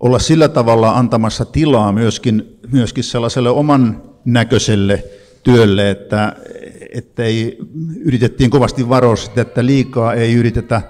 olla 0.01 0.19
sillä 0.19 0.49
tavalla 0.49 0.91
antamassa 0.91 1.45
tilaa 1.45 1.93
myöskin, 1.93 2.59
myöskin 2.73 3.05
sellaiselle 3.05 3.51
oman 3.51 4.03
näköiselle 4.25 5.05
työlle, 5.43 5.91
että, 5.91 6.37
ei, 7.19 7.59
yritettiin 8.05 8.51
kovasti 8.51 8.89
varoa 8.89 9.17
sitä, 9.17 9.41
että 9.41 9.67
liikaa 9.67 10.15
ei 10.15 10.35
yritetä 10.35 10.83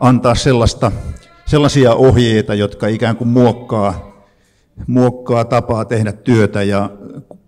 antaa 0.00 0.34
sellaista, 0.34 0.92
sellaisia 1.46 1.94
ohjeita, 1.94 2.54
jotka 2.54 2.86
ikään 2.86 3.16
kuin 3.16 3.28
muokkaa, 3.28 4.22
muokkaa 4.86 5.44
tapaa 5.44 5.84
tehdä 5.84 6.12
työtä. 6.12 6.62
Ja 6.62 6.90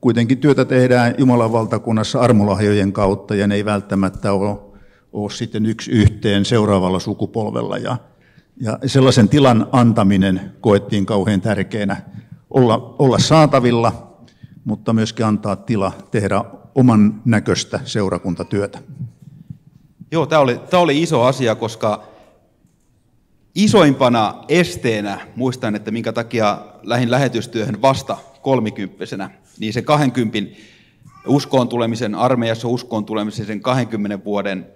kuitenkin 0.01 0.39
työtä 0.39 0.65
tehdään 0.65 1.15
Jumalan 1.19 1.53
valtakunnassa 1.53 2.21
armolahjojen 2.21 2.93
kautta 2.93 3.35
ja 3.35 3.47
ne 3.47 3.55
ei 3.55 3.65
välttämättä 3.65 4.33
ole, 4.33 4.59
ole 5.13 5.31
sitten 5.31 5.67
yksi 5.67 5.91
yhteen 5.91 6.45
seuraavalla 6.45 6.99
sukupolvella. 6.99 7.79
Ja, 7.79 7.97
ja 8.61 8.79
sellaisen 8.87 9.29
tilan 9.29 9.67
antaminen 9.73 10.53
koettiin 10.61 11.07
kauhean 11.07 11.41
tärkeänä 11.41 11.97
olla, 12.51 12.97
olla 12.99 13.19
saatavilla, 13.19 14.17
mutta 14.65 14.93
myöskin 14.93 15.27
antaa 15.27 15.57
tila 15.57 15.93
tehdä 16.11 16.45
oman 16.75 17.23
näköistä 17.25 17.81
seurakuntatyötä. 17.85 18.79
Joo, 20.13 20.27
tämä 20.27 20.41
oli, 20.41 20.61
tämä 20.71 20.83
oli 20.83 21.03
iso 21.03 21.23
asia, 21.23 21.55
koska 21.55 22.03
isoimpana 23.55 24.35
esteenä, 24.49 25.21
muistan, 25.37 25.75
että 25.75 25.91
minkä 25.91 26.13
takia 26.13 26.59
lähin 26.83 27.11
lähetystyöhön 27.11 27.83
vasta 27.83 28.17
kolmikymppisenä, 28.43 29.31
niin 29.59 29.73
se 29.73 29.83
20 29.83 30.39
uskoon 31.27 31.69
tulemisen, 31.69 32.15
armeijassa 32.15 32.69
uskoon 32.69 33.05
tulemisen 33.05 33.47
sen 33.47 33.61
20 33.61 34.25
vuoden 34.25 34.67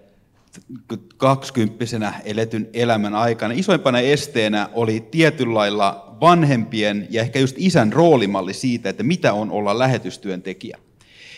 kaksikymppisenä 1.16 2.14
eletyn 2.24 2.68
elämän 2.72 3.14
aikana 3.14 3.54
isoimpana 3.56 4.00
esteenä 4.00 4.68
oli 4.72 5.08
tietynlailla 5.10 6.16
vanhempien 6.20 7.06
ja 7.10 7.22
ehkä 7.22 7.38
just 7.38 7.56
isän 7.58 7.92
roolimalli 7.92 8.54
siitä, 8.54 8.88
että 8.88 9.02
mitä 9.02 9.32
on 9.32 9.50
olla 9.50 9.78
lähetystyöntekijä. 9.78 10.78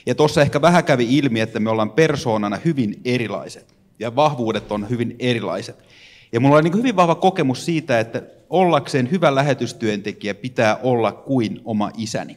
Ja 0.06 0.14
tuossa 0.14 0.42
ehkä 0.42 0.62
vähän 0.62 0.84
kävi 0.84 1.18
ilmi, 1.18 1.40
että 1.40 1.60
me 1.60 1.70
ollaan 1.70 1.90
persoonana 1.90 2.58
hyvin 2.64 3.00
erilaiset 3.04 3.74
ja 3.98 4.16
vahvuudet 4.16 4.72
on 4.72 4.90
hyvin 4.90 5.16
erilaiset. 5.18 5.84
Ja 6.32 6.40
mulla 6.40 6.54
oli 6.56 6.62
niin 6.62 6.78
hyvin 6.78 6.96
vahva 6.96 7.14
kokemus 7.14 7.64
siitä, 7.64 8.00
että 8.00 8.22
ollakseen 8.50 9.10
hyvä 9.10 9.34
lähetystyöntekijä 9.34 10.34
pitää 10.34 10.76
olla 10.76 11.12
kuin 11.12 11.60
oma 11.64 11.90
isäni. 11.96 12.36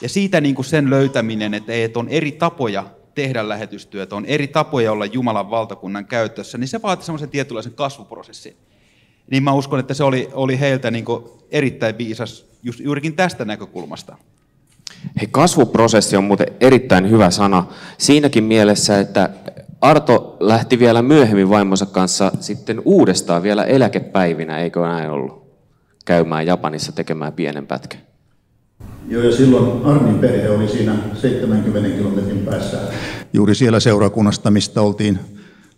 Ja 0.00 0.08
siitä 0.08 0.40
niin 0.40 0.54
kuin 0.54 0.66
sen 0.66 0.90
löytäminen, 0.90 1.54
että 1.54 1.72
on 1.96 2.08
eri 2.08 2.32
tapoja 2.32 2.84
tehdä 3.14 3.48
lähetystyötä, 3.48 4.16
on 4.16 4.26
eri 4.26 4.46
tapoja 4.46 4.92
olla 4.92 5.06
Jumalan 5.06 5.50
valtakunnan 5.50 6.06
käytössä, 6.06 6.58
niin 6.58 6.68
se 6.68 6.82
vaatii 6.82 7.06
semmoisen 7.06 7.28
tietynlaisen 7.28 7.72
kasvuprosessin. 7.72 8.56
Niin 9.30 9.42
mä 9.42 9.52
uskon, 9.52 9.80
että 9.80 9.94
se 9.94 10.04
oli, 10.04 10.30
oli 10.32 10.60
heiltä 10.60 10.90
niin 10.90 11.04
erittäin 11.50 11.98
viisas 11.98 12.46
just, 12.62 12.80
juurikin 12.80 13.16
tästä 13.16 13.44
näkökulmasta. 13.44 14.16
Hei, 15.20 15.28
kasvuprosessi 15.30 16.16
on 16.16 16.24
muuten 16.24 16.46
erittäin 16.60 17.10
hyvä 17.10 17.30
sana. 17.30 17.66
Siinäkin 17.98 18.44
mielessä, 18.44 19.00
että 19.00 19.30
Arto 19.80 20.36
lähti 20.40 20.78
vielä 20.78 21.02
myöhemmin 21.02 21.50
vaimonsa 21.50 21.86
kanssa 21.86 22.32
sitten 22.40 22.82
uudestaan 22.84 23.42
vielä 23.42 23.64
eläkepäivinä, 23.64 24.58
eikö 24.58 24.80
näin 24.80 25.10
ollut? 25.10 25.42
Käymään 26.04 26.46
Japanissa 26.46 26.92
tekemään 26.92 27.32
pienen 27.32 27.66
pätkän. 27.66 28.00
Joo, 29.08 29.22
ja 29.22 29.36
silloin 29.36 29.86
Arnin 29.86 30.18
perhe 30.18 30.50
oli 30.50 30.68
siinä 30.68 30.94
70 31.14 31.96
kilometrin 31.96 32.38
päässä. 32.38 32.78
Juuri 33.32 33.54
siellä 33.54 33.80
seurakunnasta, 33.80 34.50
mistä 34.50 34.80
oltiin, 34.80 35.18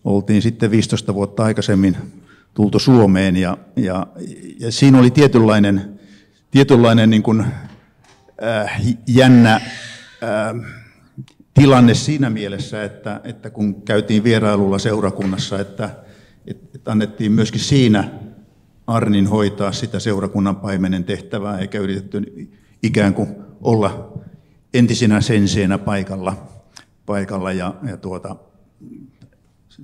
oltiin 0.04 0.42
sitten 0.42 0.70
15 0.70 1.14
vuotta 1.14 1.44
aikaisemmin 1.44 1.96
tultu 2.54 2.78
Suomeen. 2.78 3.36
Ja, 3.36 3.58
ja, 3.76 4.06
ja 4.60 4.72
siinä 4.72 4.98
oli 4.98 5.10
tietynlainen, 5.10 6.00
tietynlainen 6.50 7.10
niin 7.10 7.22
kuin, 7.22 7.44
äh, 8.42 8.80
jännä 9.06 9.54
äh, 9.54 9.62
tilanne 11.54 11.94
siinä 11.94 12.30
mielessä, 12.30 12.84
että, 12.84 13.20
että 13.24 13.50
kun 13.50 13.82
käytiin 13.82 14.24
vierailulla 14.24 14.78
seurakunnassa, 14.78 15.60
että, 15.60 15.90
että 16.46 16.92
annettiin 16.92 17.32
myöskin 17.32 17.60
siinä 17.60 18.10
Arnin 18.86 19.26
hoitaa 19.26 19.72
sitä 19.72 19.98
seurakunnan 19.98 20.56
paimenen 20.56 21.04
tehtävää, 21.04 21.58
eikä 21.58 21.78
yritetty 21.78 22.48
ikään 22.84 23.14
kuin 23.14 23.28
olla 23.62 24.12
entisinä 24.74 25.20
senseenä 25.20 25.78
paikalla, 25.78 26.36
paikalla 27.06 27.52
ja, 27.52 27.74
ja 27.88 27.96
tuota, 27.96 28.36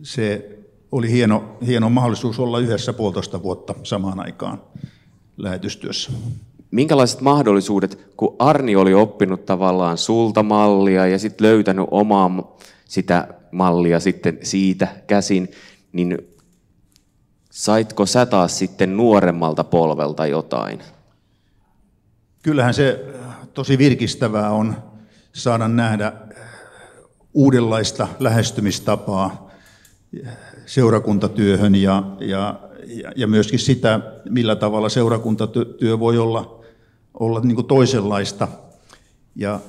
se 0.02 0.58
oli 0.92 1.10
hieno, 1.12 1.56
hieno 1.66 1.90
mahdollisuus 1.90 2.38
olla 2.38 2.58
yhdessä 2.58 2.92
puolitoista 2.92 3.42
vuotta 3.42 3.74
samaan 3.82 4.20
aikaan 4.20 4.62
lähetystyössä. 5.36 6.12
Minkälaiset 6.70 7.20
mahdollisuudet, 7.20 8.12
kun 8.16 8.36
Arni 8.38 8.76
oli 8.76 8.94
oppinut 8.94 9.46
tavallaan 9.46 9.98
sulta 9.98 10.42
mallia 10.42 11.06
ja 11.06 11.18
sitten 11.18 11.46
löytänyt 11.46 11.86
omaa 11.90 12.56
sitä 12.84 13.28
mallia 13.52 14.00
sitten 14.00 14.38
siitä 14.42 14.88
käsin, 15.06 15.48
niin 15.92 16.18
saitko 17.50 18.06
sä 18.06 18.26
taas 18.26 18.58
sitten 18.58 18.96
nuoremmalta 18.96 19.64
polvelta 19.64 20.26
jotain? 20.26 20.80
Kyllähän 22.42 22.74
se 22.74 23.04
tosi 23.54 23.78
virkistävää 23.78 24.50
on 24.50 24.76
saada 25.32 25.68
nähdä 25.68 26.12
uudenlaista 27.34 28.08
lähestymistapaa 28.18 29.50
seurakuntatyöhön 30.66 31.74
ja, 31.74 32.02
ja, 32.20 32.60
ja 33.16 33.26
myöskin 33.26 33.58
sitä, 33.58 34.00
millä 34.30 34.56
tavalla 34.56 34.88
seurakuntatyö 34.88 35.98
voi 35.98 36.18
olla, 36.18 36.64
olla 37.14 37.40
niin 37.40 37.66
toisenlaista. 37.66 38.48
Ja 39.36 39.60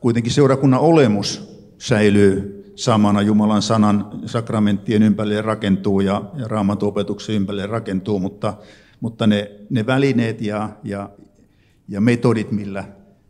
kuitenkin 0.00 0.32
seurakunnan 0.32 0.80
olemus 0.80 1.54
säilyy 1.78 2.64
samana 2.76 3.22
Jumalan 3.22 3.62
sanan 3.62 4.10
sakramenttien 4.26 5.02
ympärille 5.02 5.42
rakentuu 5.42 6.00
ja, 6.00 6.22
ja 6.36 6.48
raamatuopetuksen 6.48 7.34
ympärille 7.34 7.66
rakentuu, 7.66 8.18
mutta, 8.18 8.54
mutta 9.00 9.26
ne, 9.26 9.50
ne 9.70 9.86
välineet 9.86 10.40
ja, 10.40 10.68
ja, 10.82 11.10
ja 11.88 12.00
metodit, 12.00 12.50
millä 12.50 12.84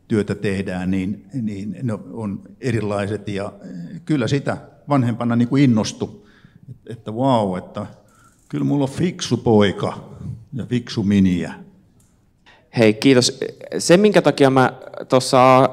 työtä 0.08 0.34
tehdään, 0.34 0.90
niin, 0.90 1.26
niin 1.42 1.76
ne 1.82 1.92
on 2.12 2.42
erilaiset. 2.60 3.28
Ja 3.28 3.52
kyllä 4.04 4.28
sitä 4.28 4.56
vanhempana 4.88 5.36
niin 5.36 5.48
kuin 5.48 5.62
innostu, 5.62 6.28
että 6.86 7.12
wow, 7.12 7.58
että 7.58 7.86
kyllä 8.48 8.64
mulla 8.64 8.84
on 8.84 8.90
fiksu 8.90 9.36
poika 9.36 10.04
ja 10.52 10.66
fiksu 10.66 11.02
miniä. 11.02 11.54
Hei, 12.76 12.94
kiitos. 12.94 13.40
Se, 13.78 13.96
minkä 13.96 14.22
takia 14.22 14.50
mä 14.50 14.72
tuossa 15.08 15.70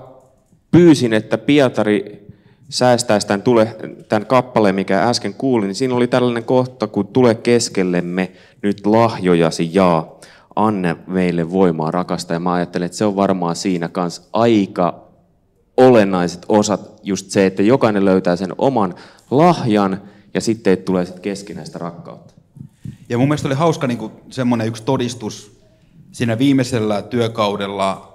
pyysin, 0.71 1.13
että 1.13 1.37
Pietari 1.37 2.27
säästäisi 2.69 3.27
tämän, 3.27 3.41
tule, 3.41 3.75
tämän 4.09 4.25
kappaleen, 4.25 4.75
mikä 4.75 5.09
äsken 5.09 5.33
kuulin, 5.33 5.67
niin 5.67 5.75
siinä 5.75 5.95
oli 5.95 6.07
tällainen 6.07 6.43
kohta, 6.43 6.87
kun 6.87 7.07
tule 7.07 7.35
keskellemme 7.35 8.31
nyt 8.61 8.85
lahjojasi 8.85 9.69
jaa 9.73 10.20
anne 10.67 10.95
meille 11.07 11.51
voimaa 11.51 11.91
rakasta. 11.91 12.33
Ja 12.33 12.39
mä 12.39 12.53
ajattelen, 12.53 12.85
että 12.85 12.97
se 12.97 13.05
on 13.05 13.15
varmaan 13.15 13.55
siinä 13.55 13.87
kanssa 13.87 14.21
aika 14.33 15.03
olennaiset 15.77 16.45
osat, 16.49 16.99
just 17.03 17.31
se, 17.31 17.45
että 17.45 17.63
jokainen 17.63 18.05
löytää 18.05 18.35
sen 18.35 18.53
oman 18.57 18.95
lahjan 19.31 20.01
ja 20.33 20.41
sitten 20.41 20.77
tulee 20.77 21.05
sitten 21.05 21.21
keskinäistä 21.21 21.79
rakkautta. 21.79 22.33
Ja 23.09 23.17
mun 23.17 23.27
mielestä 23.27 23.47
oli 23.47 23.55
hauska 23.55 23.87
niin 23.87 24.11
semmoinen 24.29 24.67
yksi 24.67 24.83
todistus 24.83 25.61
siinä 26.11 26.37
viimeisellä 26.37 27.01
työkaudella 27.01 28.11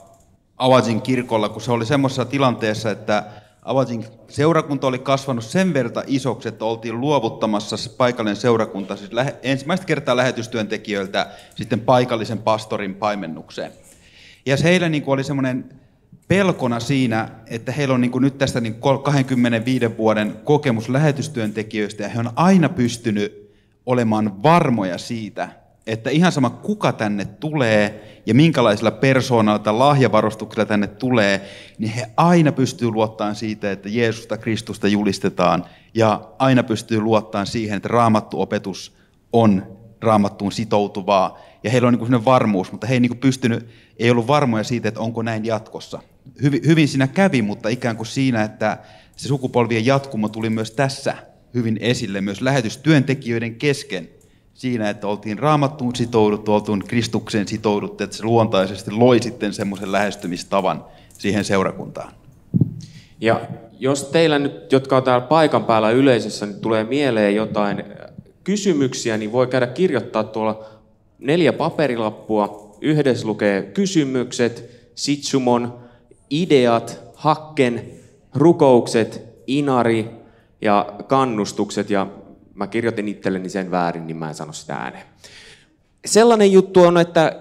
Avazin 0.56 1.02
kirkolla, 1.02 1.48
kun 1.48 1.62
se 1.62 1.72
oli 1.72 1.86
semmoisessa 1.86 2.24
tilanteessa, 2.24 2.90
että 2.90 3.24
Avazin 3.66 4.04
seurakunta 4.28 4.86
oli 4.86 4.98
kasvanut 4.98 5.44
sen 5.44 5.74
verta 5.74 6.02
isoksi, 6.06 6.48
että 6.48 6.64
oltiin 6.64 7.00
luovuttamassa 7.00 7.76
se 7.76 7.90
paikallinen 7.90 8.36
seurakunta 8.36 8.96
siis 8.96 9.12
lähe, 9.12 9.36
ensimmäistä 9.42 9.86
kertaa 9.86 10.16
lähetystyöntekijöiltä 10.16 11.26
sitten 11.54 11.80
paikallisen 11.80 12.38
pastorin 12.38 12.94
paimennukseen. 12.94 13.72
Ja 14.46 14.56
heillä 14.62 14.88
niin 14.88 15.02
oli 15.06 15.24
semmoinen 15.24 15.80
pelkona 16.28 16.80
siinä, 16.80 17.28
että 17.46 17.72
heillä 17.72 17.94
on 17.94 18.00
niin 18.00 18.12
nyt 18.20 18.38
tästä 18.38 18.60
niin 18.60 18.76
25 19.02 19.96
vuoden 19.98 20.36
kokemus 20.44 20.88
lähetystyöntekijöistä 20.88 22.02
ja 22.02 22.08
he 22.08 22.18
on 22.18 22.30
aina 22.36 22.68
pystynyt 22.68 23.56
olemaan 23.86 24.42
varmoja 24.42 24.98
siitä, 24.98 25.48
että 25.86 26.10
ihan 26.10 26.32
sama 26.32 26.50
kuka 26.50 26.92
tänne 26.92 27.24
tulee 27.24 28.02
ja 28.26 28.34
minkälaisilla 28.34 28.90
persoonalla 28.90 29.58
tai 29.58 29.74
lahjavarustuksilla 29.74 30.66
tänne 30.66 30.86
tulee, 30.86 31.48
niin 31.78 31.92
he 31.92 32.06
aina 32.16 32.52
pystyy 32.52 32.90
luottamaan 32.90 33.36
siitä, 33.36 33.72
että 33.72 33.88
Jeesusta 33.88 34.38
Kristusta 34.38 34.88
julistetaan 34.88 35.64
ja 35.94 36.20
aina 36.38 36.62
pystyy 36.62 37.00
luottamaan 37.00 37.46
siihen, 37.46 37.76
että 37.76 37.88
raamattu 37.88 38.40
opetus 38.40 38.96
on 39.32 39.76
raamattuun 40.00 40.52
sitoutuvaa 40.52 41.38
ja 41.64 41.70
heillä 41.70 41.88
on 41.88 41.98
niin 42.10 42.24
varmuus, 42.24 42.72
mutta 42.72 42.86
he 42.86 42.94
ei 42.94 43.00
niin 43.00 43.18
pystynyt, 43.18 43.68
ei 43.98 44.10
ollut 44.10 44.26
varmoja 44.26 44.64
siitä, 44.64 44.88
että 44.88 45.00
onko 45.00 45.22
näin 45.22 45.44
jatkossa. 45.44 46.02
Hyvin, 46.42 46.60
hyvin 46.66 46.88
siinä 46.88 47.06
kävi, 47.06 47.42
mutta 47.42 47.68
ikään 47.68 47.96
kuin 47.96 48.06
siinä, 48.06 48.42
että 48.42 48.78
se 49.16 49.28
sukupolvien 49.28 49.86
jatkumo 49.86 50.28
tuli 50.28 50.50
myös 50.50 50.70
tässä 50.70 51.14
hyvin 51.54 51.78
esille, 51.80 52.20
myös 52.20 52.40
lähetystyöntekijöiden 52.40 53.54
kesken, 53.54 54.08
siinä, 54.56 54.90
että 54.90 55.06
oltiin 55.06 55.38
raamattuun 55.38 55.96
sitouduttu, 55.96 56.54
oltiin 56.54 56.84
Kristukseen 56.88 57.48
sitouduttu, 57.48 58.04
että 58.04 58.16
se 58.16 58.24
luontaisesti 58.24 58.90
loi 58.90 59.22
sitten 59.22 59.52
semmoisen 59.52 59.92
lähestymistavan 59.92 60.84
siihen 61.18 61.44
seurakuntaan. 61.44 62.12
Ja 63.20 63.40
jos 63.78 64.04
teillä 64.04 64.38
nyt, 64.38 64.72
jotka 64.72 64.96
on 64.96 65.02
täällä 65.02 65.26
paikan 65.26 65.64
päällä 65.64 65.90
yleisössä, 65.90 66.46
niin 66.46 66.60
tulee 66.60 66.84
mieleen 66.84 67.34
jotain 67.34 67.84
kysymyksiä, 68.44 69.16
niin 69.16 69.32
voi 69.32 69.46
käydä 69.46 69.66
kirjoittaa 69.66 70.24
tuolla 70.24 70.64
neljä 71.18 71.52
paperilappua. 71.52 72.76
Yhdessä 72.80 73.26
lukee 73.26 73.62
kysymykset, 73.62 74.70
sitsumon, 74.94 75.78
ideat, 76.30 77.00
hakken, 77.14 77.82
rukoukset, 78.34 79.22
inari 79.46 80.10
ja 80.60 80.92
kannustukset. 81.06 81.90
Ja 81.90 82.06
mä 82.56 82.66
kirjoitin 82.66 83.08
itselleni 83.08 83.48
sen 83.48 83.70
väärin, 83.70 84.06
niin 84.06 84.16
mä 84.16 84.28
en 84.28 84.34
sano 84.34 84.52
sitä 84.52 84.74
ääneen. 84.74 85.04
Sellainen 86.04 86.52
juttu 86.52 86.82
on, 86.82 86.98
että 86.98 87.40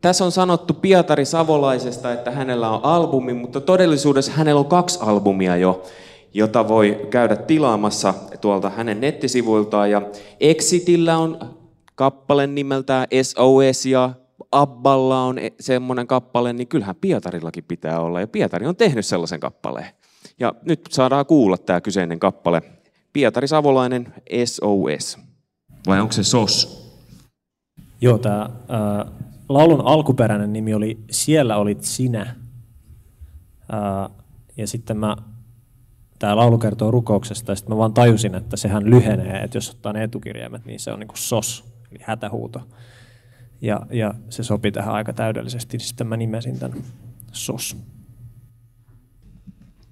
tässä 0.00 0.24
on 0.24 0.32
sanottu 0.32 0.74
Pietari 0.74 1.24
Savolaisesta, 1.24 2.12
että 2.12 2.30
hänellä 2.30 2.70
on 2.70 2.84
albumi, 2.84 3.34
mutta 3.34 3.60
todellisuudessa 3.60 4.32
hänellä 4.32 4.58
on 4.58 4.66
kaksi 4.66 4.98
albumia 5.02 5.56
jo, 5.56 5.82
jota 6.34 6.68
voi 6.68 7.06
käydä 7.10 7.36
tilaamassa 7.36 8.14
tuolta 8.40 8.70
hänen 8.70 9.00
nettisivuiltaan. 9.00 9.90
Ja 9.90 10.02
Exitillä 10.40 11.18
on 11.18 11.38
kappale 11.94 12.46
nimeltään 12.46 13.06
SOS 13.22 13.86
ja 13.86 14.10
Abballa 14.52 15.22
on 15.22 15.38
e- 15.38 15.52
semmoinen 15.60 16.06
kappale, 16.06 16.52
niin 16.52 16.68
kyllähän 16.68 16.96
Pietarillakin 16.96 17.64
pitää 17.64 18.00
olla. 18.00 18.20
Ja 18.20 18.26
Pietari 18.26 18.66
on 18.66 18.76
tehnyt 18.76 19.06
sellaisen 19.06 19.40
kappaleen. 19.40 19.86
Ja 20.40 20.54
nyt 20.62 20.80
saadaan 20.90 21.26
kuulla 21.26 21.58
tämä 21.58 21.80
kyseinen 21.80 22.18
kappale 22.18 22.62
Pietari 23.16 23.48
Savolainen 23.48 24.14
SOS. 24.44 25.18
Vai 25.86 26.00
onko 26.00 26.12
se 26.12 26.24
SOS? 26.24 26.86
Joo, 28.00 28.18
tämä 28.18 28.42
äh, 28.42 29.12
laulun 29.48 29.86
alkuperäinen 29.86 30.52
nimi 30.52 30.74
oli 30.74 30.98
Siellä 31.10 31.56
olit 31.56 31.82
sinä. 31.82 32.22
Äh, 32.22 34.10
ja 34.56 34.66
sitten 34.66 34.96
mä, 34.96 35.16
tämä 36.18 36.36
laulu 36.36 36.58
kertoo 36.58 36.90
rukouksesta, 36.90 37.52
ja 37.52 37.56
sitten 37.56 37.74
mä 37.74 37.78
vaan 37.78 37.94
tajusin, 37.94 38.34
että 38.34 38.56
sehän 38.56 38.90
lyhenee, 38.90 39.42
että 39.42 39.56
jos 39.56 39.70
ottaa 39.70 39.92
ne 39.92 40.02
etukirjaimet, 40.02 40.64
niin 40.64 40.80
se 40.80 40.92
on 40.92 41.00
niin 41.00 41.08
kuin 41.08 41.18
SOS, 41.18 41.64
eli 41.90 42.00
hätähuuto. 42.02 42.68
Ja, 43.60 43.80
ja 43.90 44.14
se 44.28 44.42
sopi 44.42 44.72
tähän 44.72 44.94
aika 44.94 45.12
täydellisesti, 45.12 45.76
niin 45.76 45.86
sitten 45.86 46.06
mä 46.06 46.16
nimesin 46.16 46.58
tämän 46.58 46.82
SOS. 47.32 47.76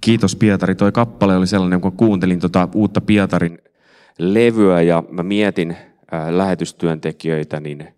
Kiitos 0.05 0.37
Pietari. 0.37 0.75
Toi 0.75 0.93
kappale 0.93 1.37
oli 1.37 1.47
sellainen, 1.47 1.81
kun 1.81 1.93
kuuntelin 1.93 2.41
tuota 2.41 2.69
uutta 2.75 3.01
Pietarin 3.01 3.59
levyä 4.19 4.83
ja 4.83 5.05
mä 5.11 5.23
mietin 5.23 5.71
äh, 5.71 6.29
lähetystyöntekijöitä, 6.31 7.61
niin 7.61 7.89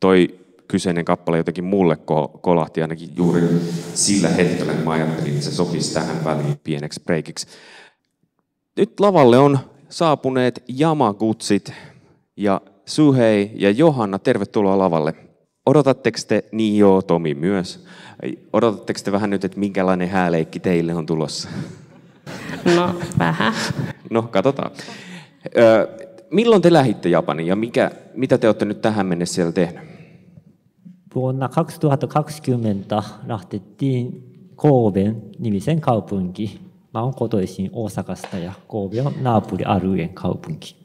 toi 0.00 0.40
kyseinen 0.68 1.04
kappale 1.04 1.36
jotenkin 1.36 1.64
mulle 1.64 1.94
ko- 1.94 2.38
kolahti 2.38 2.82
ainakin 2.82 3.08
juuri 3.16 3.42
sillä 3.94 4.28
hetkellä, 4.28 4.72
kun 4.72 4.84
mä 4.84 4.90
ajattelin, 4.90 5.32
että 5.32 5.44
se 5.44 5.50
sopisi 5.50 5.94
tähän 5.94 6.24
väliin 6.24 6.60
pieneksi 6.64 7.00
breikiksi. 7.04 7.46
Nyt 8.76 9.00
lavalle 9.00 9.38
on 9.38 9.58
saapuneet 9.88 10.64
Jamagutsit 10.68 11.72
ja 12.36 12.60
Suhei 12.86 13.50
ja 13.54 13.70
Johanna, 13.70 14.18
tervetuloa 14.18 14.78
lavalle. 14.78 15.29
Odotatteko 15.70 16.18
te, 16.28 16.44
niin 16.52 16.78
joo, 16.78 17.02
Tomi 17.02 17.34
myös, 17.34 17.84
odotatteko 18.52 19.00
te 19.04 19.12
vähän 19.12 19.30
nyt, 19.30 19.44
että 19.44 19.58
minkälainen 19.60 20.08
hääleikki 20.08 20.60
teille 20.60 20.94
on 20.94 21.06
tulossa? 21.06 21.48
No, 22.76 22.94
vähän. 23.18 23.54
No, 24.10 24.22
katsotaan. 24.22 24.70
Ö, 25.56 25.88
milloin 26.30 26.62
te 26.62 26.72
lähditte 26.72 27.08
Japaniin 27.08 27.46
ja 27.46 27.56
mikä, 27.56 27.90
mitä 28.14 28.38
te 28.38 28.48
olette 28.48 28.64
nyt 28.64 28.80
tähän 28.80 29.06
mennessä 29.06 29.34
siellä 29.34 29.52
tehnyt? 29.52 29.82
Vuonna 31.14 31.48
2020 31.48 33.02
lähtettiin 33.26 34.24
Koben 34.56 35.22
nimisen 35.38 35.80
kaupunki. 35.80 36.60
Mä 36.94 37.02
oon 37.02 37.14
kotoisin 37.14 37.70
Osakasta 37.72 38.38
ja 38.38 38.52
Kobe 38.66 39.02
on 39.02 39.12
naapurialueen 39.20 40.14
kaupunki. 40.14 40.76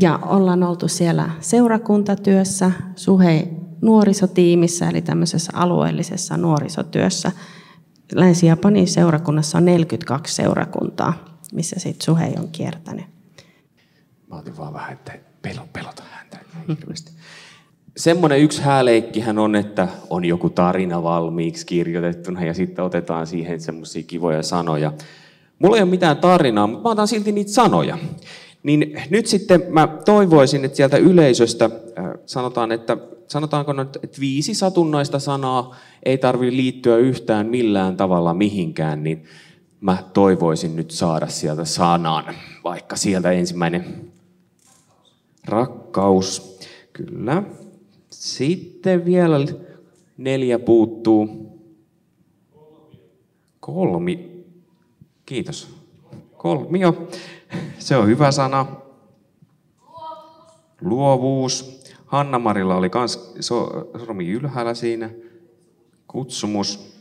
Ja 0.00 0.18
ollaan 0.22 0.62
oltu 0.62 0.88
siellä 0.88 1.30
seurakuntatyössä, 1.40 2.70
Suhei 2.96 3.63
nuorisotiimissä, 3.82 4.88
eli 4.88 5.02
tämmöisessä 5.02 5.52
alueellisessa 5.54 6.36
nuorisotyössä. 6.36 7.32
Länsi-Japanin 8.14 8.88
seurakunnassa 8.88 9.58
on 9.58 9.64
42 9.64 10.34
seurakuntaa, 10.34 11.24
missä 11.52 11.80
sitten 11.80 12.04
Suhei 12.04 12.34
on 12.38 12.48
kiertänyt. 12.48 13.04
Mä 14.30 14.36
otin 14.36 14.56
vaan 14.56 14.72
vähän, 14.72 14.92
että 14.92 15.12
pelo, 15.42 15.68
pelota 15.72 16.02
häntä 16.10 16.38
hirveästi. 16.68 17.12
Semmoinen 17.96 18.40
yksi 18.40 18.62
hääleikkihän 18.62 19.38
on, 19.38 19.56
että 19.56 19.88
on 20.10 20.24
joku 20.24 20.50
tarina 20.50 21.02
valmiiksi 21.02 21.66
kirjoitettuna 21.66 22.44
ja 22.44 22.54
sitten 22.54 22.84
otetaan 22.84 23.26
siihen 23.26 23.60
semmoisia 23.60 24.02
kivoja 24.02 24.42
sanoja. 24.42 24.92
Mulla 25.58 25.76
ei 25.76 25.82
ole 25.82 25.90
mitään 25.90 26.16
tarinaa, 26.16 26.66
mutta 26.66 26.82
mä 26.82 26.90
otan 26.90 27.08
silti 27.08 27.32
niitä 27.32 27.50
sanoja. 27.50 27.98
Niin 28.62 29.02
nyt 29.10 29.26
sitten 29.26 29.62
mä 29.68 29.88
toivoisin, 30.04 30.64
että 30.64 30.76
sieltä 30.76 30.96
yleisöstä 30.96 31.64
äh, 31.64 32.04
sanotaan, 32.26 32.72
että 32.72 32.96
sanotaanko 33.28 33.72
nyt, 33.72 33.98
että 34.02 34.20
viisi 34.20 34.54
satunnaista 34.54 35.18
sanaa 35.18 35.76
ei 36.02 36.18
tarvitse 36.18 36.56
liittyä 36.56 36.96
yhtään 36.96 37.46
millään 37.46 37.96
tavalla 37.96 38.34
mihinkään, 38.34 39.04
niin 39.04 39.24
mä 39.80 39.98
toivoisin 40.12 40.76
nyt 40.76 40.90
saada 40.90 41.26
sieltä 41.26 41.64
sanan. 41.64 42.24
Vaikka 42.64 42.96
sieltä 42.96 43.30
ensimmäinen 43.30 44.12
rakkaus, 45.44 46.58
kyllä. 46.92 47.42
Sitten 48.10 49.04
vielä 49.04 49.36
neljä 50.16 50.58
puuttuu. 50.58 51.44
Kolmi. 53.60 54.44
Kiitos. 55.26 55.74
Kolmio. 56.36 57.08
Se 57.78 57.96
on 57.96 58.06
hyvä 58.06 58.30
sana. 58.30 58.66
Luovuus. 60.80 61.83
Hanna-Marilla 62.14 62.76
oli 62.76 62.90
kans 62.90 63.32
sormi 63.40 64.28
ylhäällä 64.28 64.74
siinä. 64.74 65.10
Kutsumus. 66.06 66.94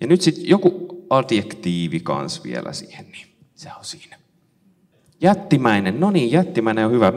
Ja 0.00 0.06
nyt 0.06 0.20
sitten 0.20 0.48
joku 0.48 1.04
adjektiivi 1.10 2.00
kans 2.00 2.44
vielä 2.44 2.72
siihen, 2.72 3.06
niin 3.12 3.26
se 3.54 3.68
on 3.78 3.84
siinä. 3.84 4.18
Jättimäinen, 5.20 6.00
no 6.00 6.10
niin, 6.10 6.32
jättimäinen 6.32 6.86
on 6.86 6.92
hyvä. 6.92 7.12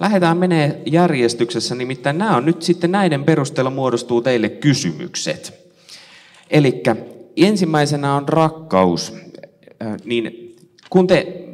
Lähdetään 0.00 0.38
menee 0.38 0.82
järjestyksessä, 0.86 1.74
nimittäin 1.74 2.18
nämä 2.18 2.36
on 2.36 2.44
nyt 2.44 2.62
sitten 2.62 2.92
näiden 2.92 3.24
perusteella 3.24 3.70
muodostuu 3.70 4.22
teille 4.22 4.48
kysymykset. 4.48 5.54
Eli 6.50 6.82
ensimmäisenä 7.36 8.14
on 8.14 8.28
rakkaus. 8.28 9.14
Niin 10.04 10.56
kun 10.90 11.06
te 11.06 11.44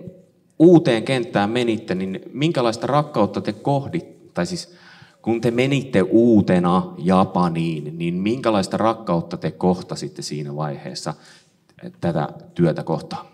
uuteen 0.59 1.03
kenttään 1.03 1.51
menitte, 1.51 1.95
niin 1.95 2.21
minkälaista 2.33 2.87
rakkautta 2.87 3.41
te 3.41 3.53
kohdit, 3.53 4.35
tai 4.35 4.47
siis 4.47 4.75
kun 5.23 5.41
te 5.41 5.51
menitte 5.51 6.03
uutena 6.03 6.95
Japaniin, 6.99 7.99
niin 7.99 8.15
minkälaista 8.15 8.77
rakkautta 8.77 9.37
te 9.37 9.51
kohtasitte 9.51 10.23
siinä 10.23 10.57
vaiheessa 10.57 11.15
tätä 12.01 12.29
työtä 12.55 12.83
kohtaan? 12.83 13.27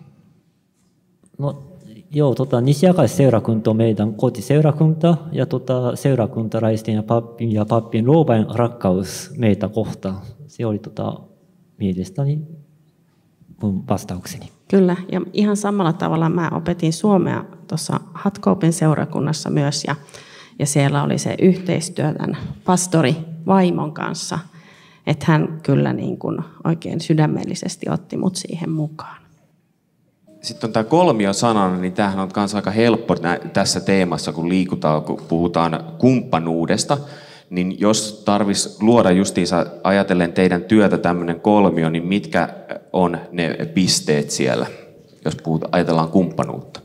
No, 1.39 1.63
joo, 2.11 2.35
tota, 2.35 2.61
Nisjakaisseurakunta 2.61 3.71
on 3.71 3.77
meidän 3.77 4.15
kotiseurakunta 4.15 5.17
ja 5.33 5.47
tota, 5.47 5.97
seurakuntalaisten 5.97 6.95
ja 6.95 7.03
pappin 7.03 7.53
ja 7.53 7.65
pappin 7.65 8.07
luovain 8.07 8.47
rakkaus 8.55 9.31
meitä 9.37 9.69
kohtaan. 9.69 10.21
Se 10.47 10.67
oli 10.67 10.79
tota, 10.79 11.21
mielestäni 11.79 12.39
mun 13.63 13.85
vastaukseni. 13.89 14.49
Kyllä, 14.69 14.97
ja 15.13 15.21
ihan 15.33 15.57
samalla 15.57 15.93
tavalla 15.93 16.29
mä 16.29 16.51
opetin 16.53 16.93
suomea 16.93 17.45
tuossa 17.69 18.01
Hatkoopin 18.15 18.73
seurakunnassa 18.73 19.51
myös, 19.51 19.85
ja, 19.85 19.97
ja 20.59 20.67
siellä 20.67 21.03
oli 21.03 21.19
se 21.19 21.37
yhteistyö 21.43 22.13
tämän 22.13 22.37
pastori 22.65 23.17
vaimon 23.47 23.93
kanssa, 23.93 24.39
että 25.07 25.25
hän 25.29 25.61
kyllä 25.63 25.93
niin 25.93 26.19
kuin 26.19 26.39
oikein 26.65 27.01
sydämellisesti 27.01 27.91
otti 27.91 28.17
mut 28.17 28.37
siihen 28.37 28.71
mukaan. 28.71 29.27
Sitten 30.43 30.69
on 30.69 30.73
tämä 30.73 30.85
kolmio 30.85 31.33
sanana, 31.33 31.77
niin 31.77 31.93
tämähän 31.93 32.19
on 32.19 32.31
myös 32.37 32.55
aika 32.55 32.71
helppo 32.71 33.15
tässä 33.53 33.81
teemassa, 33.81 34.33
kun 34.33 34.49
liikutaan, 34.49 35.03
kun 35.03 35.23
puhutaan 35.29 35.85
kumppanuudesta. 35.99 36.99
Niin 37.51 37.81
jos 37.81 38.23
tarvis 38.25 38.79
luoda 38.81 39.11
justiinsa 39.11 39.67
ajatellen 39.85 40.33
teidän 40.33 40.65
työtä 40.65 40.99
tämmöinen 40.99 41.41
kolmio, 41.41 41.91
niin 41.91 42.07
mitkä 42.07 42.49
on 42.93 43.19
ne 43.33 43.57
pisteet 43.75 44.31
siellä, 44.31 44.67
jos 45.25 45.37
puhutaan, 45.37 45.75
ajatellaan 45.75 46.09
kumppanuutta? 46.09 46.81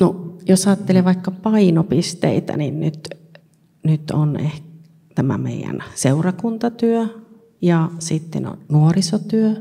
No, 0.00 0.27
jos 0.48 0.66
ajattelee 0.66 1.04
vaikka 1.04 1.30
painopisteitä, 1.30 2.56
niin 2.56 2.80
nyt, 2.80 3.08
nyt 3.82 4.10
on 4.10 4.36
ehkä 4.36 4.68
tämä 5.14 5.38
meidän 5.38 5.84
seurakuntatyö 5.94 7.06
ja 7.62 7.90
sitten 7.98 8.46
on 8.46 8.58
nuorisotyö 8.68 9.54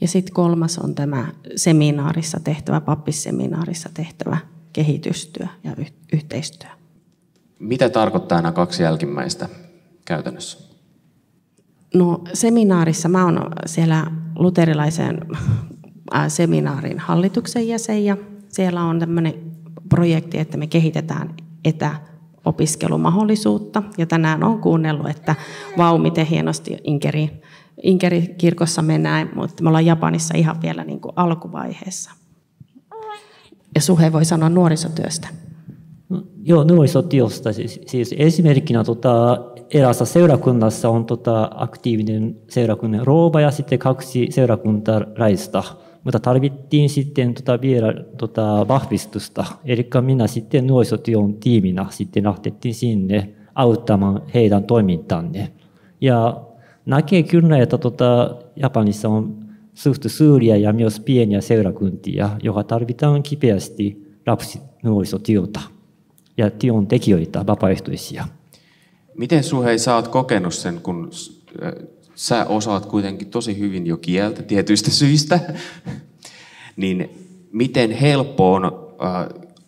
ja 0.00 0.08
sitten 0.08 0.34
kolmas 0.34 0.78
on 0.78 0.94
tämä 0.94 1.26
seminaarissa 1.56 2.40
tehtävä, 2.40 2.80
pappisseminaarissa 2.80 3.88
tehtävä 3.94 4.38
kehitystyö 4.72 5.46
ja 5.64 5.76
yhteistyö. 6.12 6.70
Mitä 7.58 7.88
tarkoittaa 7.88 8.42
nämä 8.42 8.52
kaksi 8.52 8.82
jälkimmäistä 8.82 9.48
käytännössä? 10.04 10.58
No 11.94 12.24
seminaarissa 12.32 13.08
mä 13.08 13.24
oon 13.24 13.40
siellä 13.66 14.06
luterilaisen 14.38 15.20
seminaarin 16.28 16.98
hallituksen 16.98 17.68
jäsen 17.68 18.04
ja 18.04 18.16
siellä 18.48 18.82
on 18.82 19.00
tämmöinen 19.00 19.55
projekti, 19.88 20.38
että 20.38 20.56
me 20.56 20.66
kehitetään 20.66 21.34
etäopiskelumahdollisuutta. 21.64 23.82
Ja 23.98 24.06
tänään 24.06 24.44
on 24.44 24.60
kuunnellut, 24.60 25.10
että 25.10 25.34
vau, 25.78 25.98
miten 25.98 26.26
hienosti 26.26 26.76
Inkeri, 26.84 27.30
Inkeri 27.82 28.34
kirkossa 28.38 28.82
mennään, 28.82 29.30
mutta 29.34 29.62
me 29.62 29.68
ollaan 29.68 29.86
Japanissa 29.86 30.34
ihan 30.36 30.62
vielä 30.62 30.84
niin 30.84 31.00
kuin 31.00 31.12
alkuvaiheessa. 31.16 32.10
Ja 33.74 33.80
Suhe 33.80 34.12
voi 34.12 34.24
sanoa 34.24 34.48
nuorisotyöstä. 34.48 35.28
Joo, 36.42 36.64
nuorisotyöstä. 36.64 37.52
Siis, 37.52 37.80
siis 37.86 38.14
esimerkkinä 38.18 38.84
tota, 38.84 39.38
erässä 39.70 40.04
seurakunnassa 40.04 40.88
on 40.88 41.04
tota, 41.04 41.50
aktiivinen 41.54 42.36
seurakunnan 42.48 43.06
rouva 43.06 43.40
ja 43.40 43.50
sitten 43.50 43.78
kaksi 43.78 44.26
seurakuntalaista. 44.30 45.62
Mutta 46.06 46.20
tarvittiin 46.20 46.90
sitten 46.90 47.34
tota, 47.34 47.60
vielä 47.60 47.94
tota, 48.18 48.68
vahvistusta. 48.68 49.44
Eli 49.64 49.88
minä 50.00 50.26
sitten 50.26 50.66
nuorisotyön 50.66 51.34
tiiminä 51.34 51.86
sitten 51.90 52.24
lähtettiin 52.24 52.74
sinne 52.74 53.28
auttamaan 53.54 54.22
heidän 54.34 54.64
toimintanne. 54.64 55.52
Ja 56.00 56.40
näkee 56.84 57.22
kyllä, 57.22 57.58
että 57.58 57.78
tota, 57.78 58.36
Japanissa 58.56 59.08
on 59.08 59.36
suht 59.74 60.02
suuria 60.06 60.56
ja 60.56 60.72
myös 60.72 61.00
pieniä 61.00 61.40
seurakuntia, 61.40 62.30
jotka 62.42 62.64
tarvitaan 62.64 63.22
kipeästi 63.22 64.16
lapsinuorisotyötä 64.26 65.60
ja 66.36 66.50
työntekijöitä, 66.50 67.46
vapaaehtoisia. 67.46 68.24
Miten 69.14 69.44
Suhei, 69.44 69.78
sä 69.78 69.94
oot 69.94 70.08
kokenut 70.08 70.54
sen, 70.54 70.80
kun 70.80 71.10
sä 72.16 72.46
osaat 72.46 72.86
kuitenkin 72.86 73.28
tosi 73.28 73.58
hyvin 73.58 73.86
jo 73.86 73.96
kieltä 73.96 74.42
tietyistä 74.42 74.90
syistä, 74.90 75.40
niin 76.76 77.10
miten 77.52 77.90
helppo 77.90 78.54
on 78.54 78.72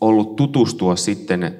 ollut 0.00 0.36
tutustua 0.36 0.96
sitten 0.96 1.54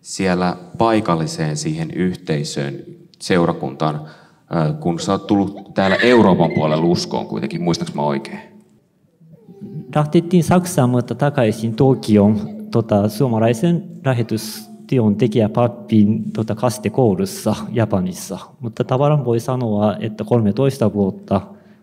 siellä 0.00 0.56
paikalliseen 0.78 1.56
siihen 1.56 1.90
yhteisöön, 1.90 2.84
seurakuntaan, 3.20 4.00
kun 4.80 5.00
sä 5.00 5.12
oot 5.12 5.26
tullut 5.26 5.74
täällä 5.74 5.96
Euroopan 5.96 6.50
puolella 6.54 6.84
uskoon 6.84 7.26
kuitenkin, 7.26 7.62
muistaaks 7.62 7.94
mä 7.94 8.02
oikein? 8.02 8.40
Lähtettiin 9.94 10.44
Saksaan, 10.44 10.90
mutta 10.90 11.14
takaisin 11.14 11.74
Tokioon 11.74 12.40
tota, 12.70 13.08
suomalaisen 13.08 13.84
lähetystyöntekijä 14.92 15.48
pappin 15.48 16.32
tota, 16.32 16.54
kastekoulussa 16.54 17.54
Japanissa. 17.72 18.38
Mutta 18.60 18.84
tavallaan 18.84 19.24
voi 19.24 19.40
sanoa, 19.40 19.96
että 20.00 20.24
13 20.24 20.92
vuotta 20.92 21.40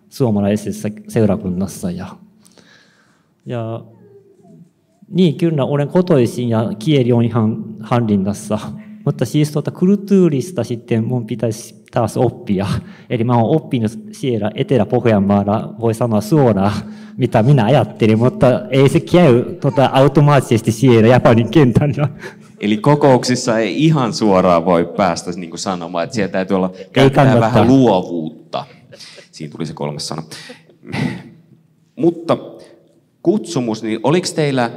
suomalaisessa 0.10 0.90
seurakunnassa. 1.08 1.92
Ja, 1.92 2.08
ja 3.46 3.82
Niin, 5.10 5.36
kyllä 5.36 5.66
olen 5.66 5.88
kotoisin 5.88 6.50
ja 6.50 6.72
kieli 6.80 7.12
on 7.12 7.24
ihan 7.26 7.66
hallinnassa. 7.80 8.60
Mutta 9.06 9.26
siis 9.26 9.52
tuota 9.52 9.72
kulttuurista 9.72 10.64
sitten 10.64 11.04
mun 11.04 11.26
pitäisi 11.26 11.76
taas 11.92 12.18
oppia. 12.18 12.68
Eli 13.10 13.24
mä 13.24 13.36
oon 13.36 13.56
oppinut 13.56 13.92
siellä 14.12 14.52
Etelä-Pohjanmaalla, 14.56 15.76
voi 15.80 15.94
sanoa 15.94 16.22
suoraan, 16.22 16.72
mitä 17.18 17.44
minä 17.44 17.66
ajattelin, 17.66 18.20
mutta 18.20 18.66
ei 18.70 18.90
se 18.90 19.00
käy 19.00 19.44
tuota, 19.62 19.90
automaattisesti 19.94 20.72
siellä 20.72 21.08
Japanin 21.08 21.50
kentällä. 21.50 22.10
Eli 22.60 22.78
kokouksissa 22.78 23.60
ei 23.60 23.86
ihan 23.86 24.14
suoraan 24.14 24.66
voi 24.66 24.94
päästä 24.98 25.32
niin 25.32 25.50
kuin 25.50 25.60
sanomaan, 25.60 26.04
että 26.04 26.14
siellä 26.14 26.32
täytyy 26.32 26.56
olla 26.58 26.72
käyttää 26.94 27.40
vähän 27.40 27.68
luovuutta. 27.68 28.66
Siinä 29.32 29.52
tuli 29.52 29.66
se 29.66 29.74
kolmas 29.74 30.08
sana. 30.08 30.24
Mutta 31.96 32.38
kutsumus, 33.24 33.84
niin 33.84 34.00
oliko 34.04 34.28
teillä 34.36 34.72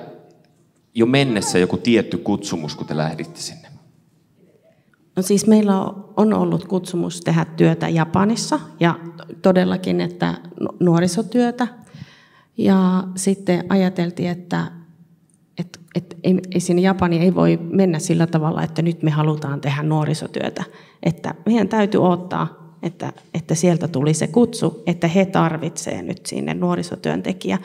jo 0.95 1.07
mennessä 1.07 1.59
joku 1.59 1.77
tietty 1.77 2.19
kutsumus, 2.19 2.75
kun 2.75 2.87
te 2.87 2.97
lähditte 2.97 3.41
sinne? 3.41 3.69
No 5.17 5.23
siis 5.23 5.47
meillä 5.47 5.81
on 6.17 6.35
ollut 6.35 6.65
kutsumus 6.65 7.21
tehdä 7.21 7.45
työtä 7.45 7.89
Japanissa 7.89 8.61
ja 8.81 8.99
todellakin, 9.43 10.01
että 10.01 10.35
nuorisotyötä. 10.81 11.69
Ja 12.57 13.05
sitten 13.17 13.65
ajateltiin, 13.69 14.31
että, 14.31 14.73
että, 15.63 15.79
että 15.95 16.17
ei, 16.25 16.39
ei 16.55 16.61
sinne 16.61 16.83
Japani 16.83 17.19
ei 17.19 17.35
voi 17.35 17.59
mennä 17.71 17.99
sillä 17.99 18.27
tavalla, 18.27 18.63
että 18.63 18.83
nyt 18.83 19.03
me 19.03 19.11
halutaan 19.11 19.61
tehdä 19.61 19.83
nuorisotyötä. 19.83 20.65
Että 21.03 21.35
meidän 21.47 21.69
täytyy 21.69 22.05
ottaa, 22.05 22.75
että, 22.83 23.13
että 23.35 23.55
sieltä 23.55 23.89
tuli 23.89 24.15
se 24.15 24.27
kutsu, 24.27 24.83
että 24.87 25.09
he 25.09 25.25
tarvitsevat 25.25 26.07
nyt 26.07 26.27
sinne 26.27 26.55
nuorisotyöntekijä. 26.55 27.59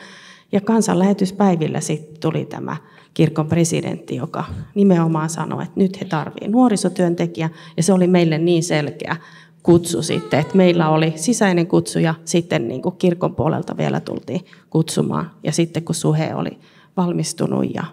Ja 0.52 0.60
kansanlähetyspäivillä 0.60 1.80
sitten 1.80 2.20
tuli 2.20 2.44
tämä 2.44 2.76
kirkon 3.14 3.46
presidentti, 3.48 4.16
joka 4.16 4.44
nimenomaan 4.74 5.30
sanoi, 5.30 5.62
että 5.62 5.80
nyt 5.80 6.00
he 6.00 6.04
tarvitsevat 6.04 6.52
nuorisotyöntekijä, 6.52 7.50
ja 7.76 7.82
se 7.82 7.92
oli 7.92 8.06
meille 8.06 8.38
niin 8.38 8.62
selkeä 8.62 9.16
kutsu 9.62 10.02
sitten, 10.02 10.40
että 10.40 10.56
meillä 10.56 10.88
oli 10.88 11.12
sisäinen 11.16 11.66
kutsu 11.66 11.98
ja 11.98 12.14
sitten 12.24 12.68
niin 12.68 12.82
kuin 12.82 12.96
kirkon 12.96 13.34
puolelta 13.34 13.76
vielä 13.76 14.00
tultiin 14.00 14.40
kutsumaan. 14.70 15.30
Ja 15.42 15.52
sitten 15.52 15.84
kun 15.84 15.94
Suhe 15.94 16.34
oli 16.34 16.58
valmistunut 16.98 17.74
ja, 17.74 17.84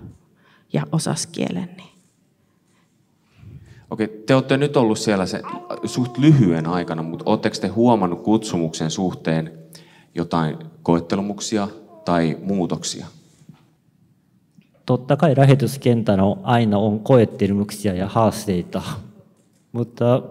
ja 0.73 0.83
osasi 0.91 1.27
kielen, 1.31 1.69
niin 1.77 1.89
Okei, 3.91 4.07
te 4.07 4.35
olette 4.35 4.57
nyt 4.57 4.77
ollut 4.77 4.99
siellä 4.99 5.25
se 5.25 5.41
suht 5.85 6.17
lyhyen 6.17 6.67
aikana, 6.67 7.03
mutta 7.03 7.23
oletteko 7.27 7.55
te 7.61 7.67
huomannut 7.67 8.23
kutsumuksen 8.23 8.91
suhteen 8.91 9.59
jotain 10.15 10.57
koettelumuksia 10.83 11.67
tai 12.05 12.37
muutoksia? 12.43 13.05
totta 14.85 15.17
kai 15.17 15.33
lähetyskentällä 15.37 16.23
on, 16.23 16.39
aina 16.43 16.77
on 16.77 16.99
koettelmuksia 16.99 17.93
ja 17.93 18.07
haasteita, 18.07 18.81
mutta 19.71 20.23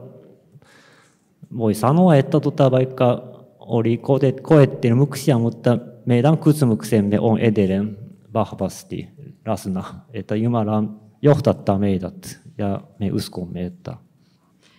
voi 1.57 1.75
sanoa, 1.75 2.17
että 2.17 2.41
tota, 2.41 2.71
vaikka 2.71 3.23
oli 3.59 4.01
koettelmuksia, 4.43 5.39
mutta 5.39 5.79
meidän 6.07 6.39
kysymyksemme 6.39 7.21
on 7.21 7.39
edelleen 7.39 7.99
vahvasti 8.35 9.09
läsnä, 9.47 9.85
että 10.12 10.37
Jumala 10.37 10.85
johtattaa 11.23 11.79
meidät 11.79 12.40
ja 12.59 12.81
me 12.99 13.12
uskomme, 13.12 13.64
että... 13.64 13.97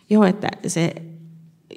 Joo, 0.09 0.23
että 0.23 0.49
se 0.67 0.93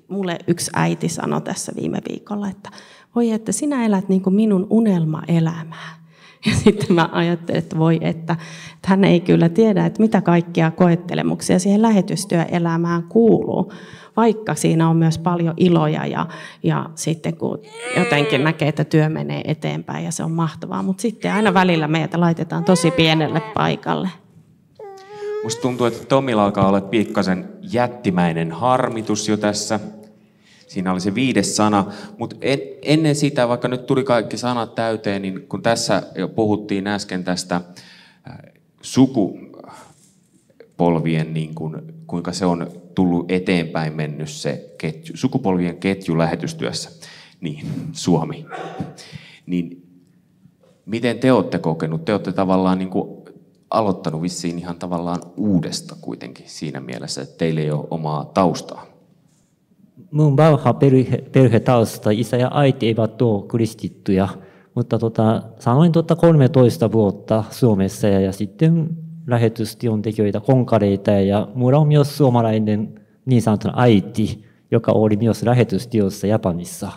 mulle 0.08 0.38
yksi 0.46 0.70
äiti 0.74 1.08
sanoi 1.08 1.40
tässä 1.40 1.72
viime 1.76 1.98
viikolla, 2.08 2.48
että 2.48 2.70
voi, 3.14 3.30
että 3.30 3.52
sinä 3.52 3.84
elät 3.84 4.08
niin 4.08 4.22
kuin 4.22 4.34
minun 4.34 4.66
unelmaelämää. 4.70 5.98
Ja 6.46 6.52
sitten 6.54 6.92
mä 6.92 7.08
ajattelin, 7.12 7.58
että 7.58 7.78
voi, 7.78 7.98
että, 8.00 8.32
että 8.74 8.88
hän 8.88 9.04
ei 9.04 9.20
kyllä 9.20 9.48
tiedä, 9.48 9.86
että 9.86 10.02
mitä 10.02 10.20
kaikkia 10.20 10.70
koettelemuksia 10.70 11.58
siihen 11.58 11.82
lähetystyöelämään 11.82 13.02
kuuluu, 13.02 13.72
vaikka 14.18 14.54
siinä 14.54 14.88
on 14.88 14.96
myös 14.96 15.18
paljon 15.18 15.54
iloja 15.56 16.06
ja, 16.06 16.26
ja 16.62 16.90
sitten 16.94 17.36
kun 17.36 17.58
jotenkin 17.96 18.44
näkee, 18.44 18.68
että 18.68 18.84
työ 18.84 19.08
menee 19.08 19.42
eteenpäin 19.44 20.04
ja 20.04 20.12
se 20.12 20.24
on 20.24 20.32
mahtavaa, 20.32 20.82
mutta 20.82 21.00
sitten 21.00 21.32
aina 21.32 21.54
välillä 21.54 21.88
meitä 21.88 22.20
laitetaan 22.20 22.64
tosi 22.64 22.90
pienelle 22.90 23.42
paikalle. 23.54 24.08
Musta 25.44 25.62
tuntuu, 25.62 25.86
että 25.86 26.06
Tomilla 26.06 26.44
alkaa 26.44 26.68
olla 26.68 26.80
pikkasen 26.80 27.48
jättimäinen 27.72 28.52
harmitus 28.52 29.28
jo 29.28 29.36
tässä. 29.36 29.80
Siinä 30.66 30.92
oli 30.92 31.00
se 31.00 31.14
viides 31.14 31.56
sana, 31.56 31.84
mutta 32.18 32.36
en, 32.40 32.58
ennen 32.82 33.14
sitä, 33.14 33.48
vaikka 33.48 33.68
nyt 33.68 33.86
tuli 33.86 34.04
kaikki 34.04 34.36
sanat 34.36 34.74
täyteen, 34.74 35.22
niin 35.22 35.48
kun 35.48 35.62
tässä 35.62 36.02
jo 36.14 36.28
puhuttiin 36.28 36.86
äsken 36.86 37.24
tästä 37.24 37.56
äh, 37.56 37.62
sukupolvien, 38.82 41.34
niin 41.34 41.54
kun, 41.54 41.97
kuinka 42.08 42.32
se 42.32 42.46
on 42.46 42.66
tullut 42.94 43.30
eteenpäin 43.30 43.92
mennyt 43.92 44.28
se 44.28 44.74
ketju, 44.78 45.16
sukupolvien 45.16 45.76
ketju 45.76 46.18
lähetystyössä, 46.18 46.90
niin 47.40 47.66
Suomi, 47.92 48.46
niin 49.46 49.86
miten 50.86 51.18
te 51.18 51.32
olette 51.32 51.58
kokenut? 51.58 52.04
Te 52.04 52.12
olette 52.12 52.32
tavallaan 52.32 52.78
niin 52.78 52.90
kuin 52.90 53.18
aloittanut 53.70 54.22
vissiin 54.22 54.58
ihan 54.58 54.78
tavallaan 54.78 55.22
uudesta 55.36 55.96
kuitenkin 56.00 56.44
siinä 56.48 56.80
mielessä, 56.80 57.22
että 57.22 57.38
teillä 57.38 57.60
ei 57.60 57.70
ole 57.70 57.86
omaa 57.90 58.24
taustaa. 58.24 58.86
Mun 60.10 60.36
vanha 60.36 60.74
perhe, 60.74 61.24
perhetausta, 61.32 62.10
isä 62.10 62.36
ja 62.36 62.50
äiti 62.54 62.86
eivät 62.86 63.22
ole 63.22 63.46
kristittyjä, 63.48 64.28
mutta 64.74 64.98
tota, 64.98 65.42
sanoin 65.58 65.92
tota 65.92 66.16
13 66.16 66.92
vuotta 66.92 67.44
Suomessa 67.50 68.08
ja, 68.08 68.20
ja 68.20 68.32
sitten 68.32 68.96
lähetystyöntekijöitä, 69.28 70.40
konkareita 70.40 71.10
ja 71.10 71.48
mulla 71.54 71.78
on 71.78 71.88
myös 71.88 72.16
suomalainen 72.16 73.00
niin 73.26 73.42
sanottu 73.42 73.68
äiti, 73.76 74.44
joka 74.70 74.92
oli 74.92 75.16
myös 75.16 75.42
lähetystyössä 75.42 76.26
Japanissa. 76.26 76.92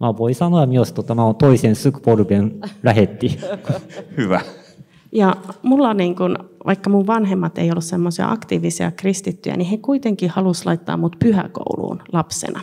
Mä 0.00 0.16
voin 0.16 0.34
sanoa 0.34 0.66
myös, 0.66 0.94
että 0.98 1.14
mä 1.14 1.24
olen 1.24 1.36
toisen 1.36 1.76
sukupolven 1.76 2.60
lähetti. 2.82 3.38
Hyvä. 4.16 4.40
Ja 5.12 5.36
mulla 5.62 5.94
niin 5.94 6.16
kun, 6.16 6.38
vaikka 6.66 6.90
mun 6.90 7.06
vanhemmat 7.06 7.58
ei 7.58 7.70
ollut 7.70 7.84
semmoisia 7.84 8.30
aktiivisia 8.30 8.90
kristittyjä, 8.90 9.56
niin 9.56 9.70
he 9.70 9.76
kuitenkin 9.76 10.30
halusivat 10.30 10.66
laittaa 10.66 10.96
mut 10.96 11.16
pyhäkouluun 11.18 12.02
lapsena. 12.12 12.60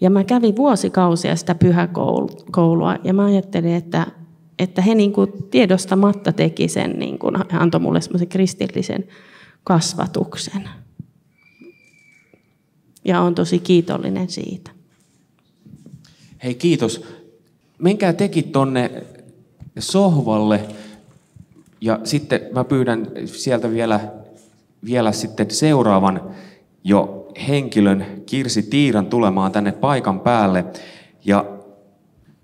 Ja 0.00 0.10
mä 0.10 0.24
kävin 0.24 0.56
vuosikausia 0.56 1.36
sitä 1.36 1.54
pyhäkoulua 1.54 2.96
ja 3.04 3.14
mä 3.14 3.24
ajattelin, 3.24 3.74
että, 3.74 4.06
että 4.62 4.82
he 4.82 4.94
niin 4.94 5.12
kuin 5.12 5.32
tiedostamatta 5.50 6.32
teki 6.32 6.68
sen, 6.68 6.98
niin 6.98 7.18
kuin, 7.18 7.34
he 7.52 7.58
antoi 7.58 7.80
mulle 7.80 8.00
semmoisen 8.00 8.28
kristillisen 8.28 9.04
kasvatuksen. 9.64 10.68
Ja 13.04 13.20
on 13.20 13.34
tosi 13.34 13.58
kiitollinen 13.58 14.30
siitä. 14.30 14.70
Hei 16.44 16.54
kiitos. 16.54 17.04
Menkää 17.78 18.12
teki 18.12 18.42
tonne 18.42 18.90
sohvalle 19.78 20.60
ja 21.80 22.00
sitten 22.04 22.40
mä 22.52 22.64
pyydän 22.64 23.06
sieltä 23.24 23.70
vielä, 23.70 24.00
vielä 24.84 25.12
sitten 25.12 25.50
seuraavan 25.50 26.20
jo 26.84 27.28
henkilön 27.48 28.06
Kirsi 28.26 28.62
Tiiran 28.62 29.06
tulemaan 29.06 29.52
tänne 29.52 29.72
paikan 29.72 30.20
päälle. 30.20 30.64
Ja 31.24 31.44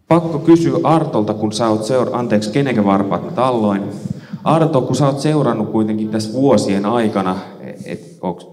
pakko 0.08 0.38
kysyä 0.38 0.78
Artolta, 0.84 1.34
kun 1.34 1.52
sä 1.52 1.68
oot 1.68 1.84
seur... 1.84 2.08
Anteeksi, 2.12 2.50
kenenkä 2.50 2.84
varpaat 2.84 3.34
talloin. 3.34 3.82
Arto, 4.44 4.80
kun 4.80 4.96
sä 4.96 5.06
oot 5.06 5.20
seurannut 5.20 5.70
kuitenkin 5.70 6.08
tässä 6.08 6.32
vuosien 6.32 6.86
aikana, 6.86 7.36
et, 7.84 8.18
onks, 8.20 8.46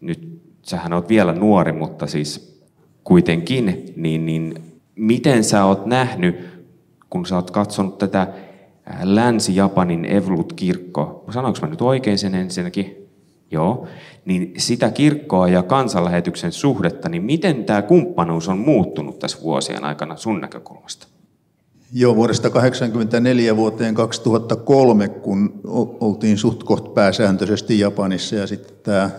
nyt 0.00 0.40
sähän 0.62 0.92
oot 0.92 1.08
vielä 1.08 1.32
nuori, 1.32 1.72
mutta 1.72 2.06
siis 2.06 2.60
kuitenkin, 3.04 3.92
niin, 3.96 4.26
niin 4.26 4.54
miten 4.94 5.44
sä 5.44 5.64
oot 5.64 5.86
nähnyt, 5.86 6.36
kun 7.10 7.26
sä 7.26 7.36
oot 7.36 7.50
katsonut 7.50 7.98
tätä 7.98 8.26
Länsi-Japanin 9.02 10.04
Evlut-kirkko, 10.04 11.24
sanoinko 11.30 11.58
mä 11.62 11.68
nyt 11.68 11.82
oikein 11.82 12.18
sen 12.18 12.34
ensinnäkin? 12.34 12.99
Joo. 13.50 13.86
Niin 14.24 14.54
sitä 14.58 14.90
kirkkoa 14.90 15.48
ja 15.48 15.62
kansanlähetyksen 15.62 16.52
suhdetta, 16.52 17.08
niin 17.08 17.22
miten 17.22 17.64
tämä 17.64 17.82
kumppanuus 17.82 18.48
on 18.48 18.58
muuttunut 18.58 19.18
tässä 19.18 19.38
vuosien 19.42 19.84
aikana 19.84 20.16
sun 20.16 20.40
näkökulmasta? 20.40 21.06
Joo, 21.92 22.16
vuodesta 22.16 22.50
1984 22.50 23.56
vuoteen 23.56 23.94
2003, 23.94 25.08
kun 25.08 25.60
oltiin 26.00 26.38
suht 26.38 26.62
koht 26.64 26.94
pääsääntöisesti 26.94 27.78
Japanissa 27.78 28.36
ja 28.36 28.46
sitten 28.46 28.76
tämä 28.82 29.10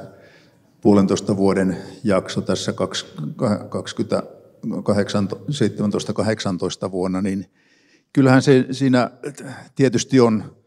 puolentoista 0.81 1.37
vuoden 1.37 1.77
jakso 2.03 2.41
tässä 2.41 2.73
2017-18 6.87 6.91
vuonna, 6.91 7.21
niin 7.21 7.45
kyllähän 8.13 8.41
se 8.41 8.65
siinä 8.71 9.11
tietysti 9.75 10.19
on 10.19 10.60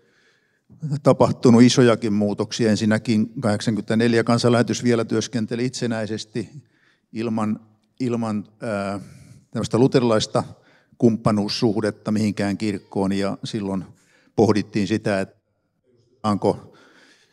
tapahtunut 1.02 1.62
isojakin 1.62 2.12
muutoksia. 2.12 2.70
Ensinnäkin 2.70 3.32
84 3.40 4.24
kansanlähetys 4.24 4.84
vielä 4.84 5.04
työskenteli 5.04 5.64
itsenäisesti 5.64 6.50
ilman, 7.12 7.60
ilman 8.00 8.48
ää, 8.60 9.00
luterilaista 9.72 10.44
kumppanuussuhdetta 10.98 12.12
mihinkään 12.12 12.58
kirkkoon 12.58 13.12
ja 13.12 13.38
silloin 13.44 13.84
pohdittiin 14.36 14.86
sitä, 14.86 15.20
että 15.20 15.36
onko 16.22 16.74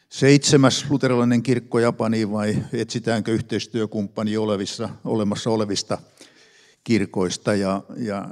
seitsemäs 0.09 0.85
luterilainen 0.89 1.43
kirkko 1.43 1.79
Japaniin 1.79 2.31
vai 2.31 2.57
etsitäänkö 2.73 3.31
yhteistyökumppani 3.31 4.37
olevissa, 4.37 4.89
olemassa 5.05 5.49
olevista 5.49 5.97
kirkoista. 6.83 7.55
Ja, 7.55 7.83
ja, 7.97 8.29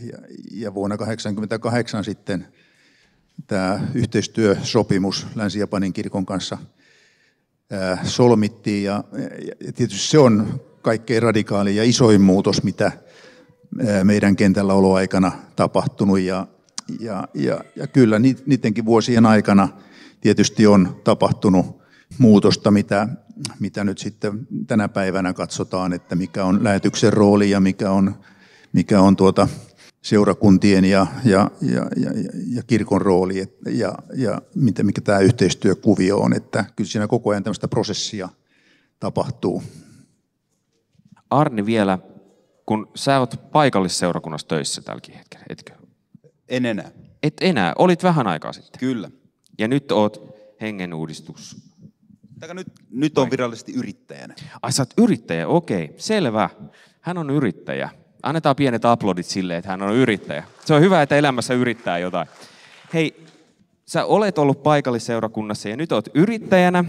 ja, 0.00 0.18
ja 0.52 0.74
vuonna 0.74 0.96
1988 0.96 2.04
sitten 2.04 2.46
tämä 3.46 3.80
yhteistyösopimus 3.94 5.26
Länsi-Japanin 5.34 5.92
kirkon 5.92 6.26
kanssa 6.26 6.58
solmittiin. 8.04 8.84
Ja, 8.84 9.04
ja 9.66 9.72
tietysti 9.72 10.08
se 10.08 10.18
on 10.18 10.60
kaikkein 10.82 11.22
radikaali 11.22 11.76
ja 11.76 11.84
isoin 11.84 12.20
muutos, 12.20 12.62
mitä 12.62 12.92
meidän 14.04 14.36
kentällä 14.36 14.74
oloaikana 14.74 15.32
tapahtunut. 15.56 16.20
Ja, 16.20 16.46
ja, 17.00 17.28
ja, 17.34 17.64
ja 17.76 17.86
kyllä 17.86 18.18
niidenkin 18.18 18.84
vuosien 18.84 19.26
aikana 19.26 19.68
tietysti 20.20 20.66
on 20.66 21.00
tapahtunut 21.04 21.80
muutosta, 22.18 22.70
mitä, 22.70 23.08
mitä 23.60 23.84
nyt 23.84 23.98
sitten 23.98 24.46
tänä 24.66 24.88
päivänä 24.88 25.32
katsotaan, 25.32 25.92
että 25.92 26.14
mikä 26.14 26.44
on 26.44 26.64
lähetyksen 26.64 27.12
rooli 27.12 27.50
ja 27.50 27.60
mikä 27.60 27.90
on, 27.90 28.14
mikä 28.72 29.00
on 29.00 29.16
tuota 29.16 29.48
seurakuntien 30.02 30.84
ja, 30.84 31.06
ja, 31.24 31.50
ja, 31.62 31.86
ja, 31.96 32.10
ja 32.54 32.62
kirkon 32.62 33.02
rooli 33.02 33.38
ja, 33.66 33.94
ja 34.14 34.42
mitä, 34.54 34.82
mikä 34.82 35.00
tämä 35.00 35.18
yhteistyökuvio 35.18 36.18
on. 36.18 36.32
Että 36.32 36.64
kyllä 36.76 36.90
siinä 36.90 37.06
koko 37.06 37.30
ajan 37.30 37.42
tämmöistä 37.42 37.68
prosessia 37.68 38.28
tapahtuu. 39.00 39.62
Arni 41.30 41.66
vielä, 41.66 41.98
kun 42.66 42.90
sä 42.94 43.18
oot 43.18 43.50
paikallisseurakunnassa 43.52 44.48
töissä 44.48 44.82
tälläkin 44.82 45.14
hetkellä, 45.14 45.44
etkö? 45.48 45.72
En 46.48 46.66
enää. 46.66 46.90
Et 47.22 47.34
enää, 47.40 47.72
olit 47.78 48.02
vähän 48.02 48.26
aikaa 48.26 48.52
sitten. 48.52 48.80
Kyllä. 48.80 49.10
Ja 49.58 49.68
nyt 49.68 49.92
oot 49.92 50.34
hengenuudistus. 50.60 51.56
Taka 52.40 52.54
nyt, 52.54 52.66
nyt 52.90 53.18
on 53.18 53.30
virallisesti 53.30 53.72
yrittäjänä. 53.72 54.34
Ai 54.62 54.72
sä 54.72 54.82
oot 54.82 54.94
yrittäjä, 54.98 55.48
okei, 55.48 55.94
selvä. 55.96 56.50
Hän 57.00 57.18
on 57.18 57.30
yrittäjä. 57.30 57.90
Annetaan 58.22 58.56
pienet 58.56 58.84
aplodit 58.84 59.26
sille, 59.26 59.56
että 59.56 59.70
hän 59.70 59.82
on 59.82 59.94
yrittäjä. 59.94 60.44
Se 60.64 60.74
on 60.74 60.80
hyvä, 60.80 61.02
että 61.02 61.16
elämässä 61.16 61.54
yrittää 61.54 61.98
jotain. 61.98 62.28
Hei, 62.94 63.24
sä 63.86 64.04
olet 64.04 64.38
ollut 64.38 64.62
paikallisseurakunnassa 64.62 65.68
ja 65.68 65.76
nyt 65.76 65.92
oot 65.92 66.08
yrittäjänä. 66.14 66.84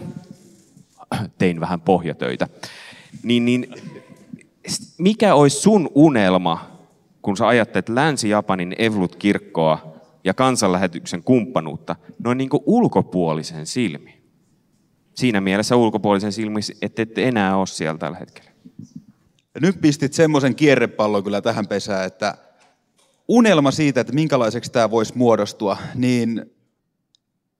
Tein 1.38 1.60
vähän 1.60 1.82
pohjatöitä. 1.82 2.48
Niin, 3.24 3.46
niin 3.46 3.76
mikä 4.98 5.36
olisi 5.36 5.60
sun 5.60 5.90
unelma, 5.96 6.72
kun 7.22 7.38
sä 7.38 7.48
ajattelet 7.48 7.90
Länsi-Japanin 7.90 8.76
Evlut-kirkkoa 8.78 9.94
ja 10.24 10.34
kansanlähetyksen 10.34 11.24
kumppanuutta 11.24 11.96
noin 12.24 12.38
niin 12.38 12.50
kuin 12.50 12.64
ulkopuolisen 12.66 13.66
silmi? 13.66 14.22
Siinä 15.16 15.42
mielessä 15.42 15.76
ulkopuolisen 15.76 16.32
silmi, 16.32 16.60
että 16.82 17.02
ette 17.02 17.28
enää 17.28 17.58
ole 17.58 17.68
siellä 17.68 17.98
tällä 17.98 18.18
hetkellä. 18.18 18.51
Ja 19.56 19.62
nyt 19.62 19.82
pistit 19.82 20.14
semmoisen 20.14 20.56
kierrepallon 20.56 21.24
kyllä 21.24 21.42
tähän 21.42 21.68
pesään, 21.68 22.06
että 22.06 22.38
unelma 23.28 23.72
siitä, 23.72 24.02
että 24.02 24.14
minkälaiseksi 24.14 24.72
tämä 24.72 24.92
voisi 24.92 25.18
muodostua, 25.18 25.78
niin, 25.96 26.52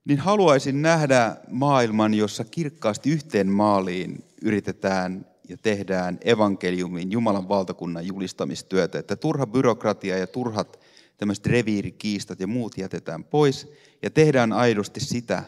niin 0.06 0.20
haluaisin 0.20 0.82
nähdä 0.82 1.36
maailman, 1.50 2.14
jossa 2.14 2.44
kirkkaasti 2.44 3.10
yhteen 3.10 3.52
maaliin 3.52 4.24
yritetään 4.42 5.26
ja 5.50 5.58
tehdään 5.58 6.20
evankeliumin, 6.22 7.12
Jumalan 7.12 7.50
valtakunnan 7.50 8.08
julistamistyötä, 8.08 9.00
että 9.00 9.16
turha 9.16 9.48
byrokratia 9.48 10.18
ja 10.18 10.28
turhat 10.28 10.80
tämmöiset 11.18 11.46
reviirikiistat 11.46 12.40
ja 12.40 12.48
muut 12.48 12.78
jätetään 12.78 13.24
pois 13.24 13.72
ja 14.04 14.10
tehdään 14.10 14.54
aidosti 14.54 15.00
sitä, 15.00 15.44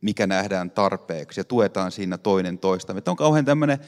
mikä 0.00 0.26
nähdään 0.26 0.70
tarpeeksi 0.70 1.40
ja 1.40 1.44
tuetaan 1.44 1.92
siinä 1.92 2.18
toinen 2.18 2.58
toista. 2.58 2.94
Että 2.98 3.10
on 3.10 3.16
kauhean 3.16 3.44
tämmöinen 3.44 3.78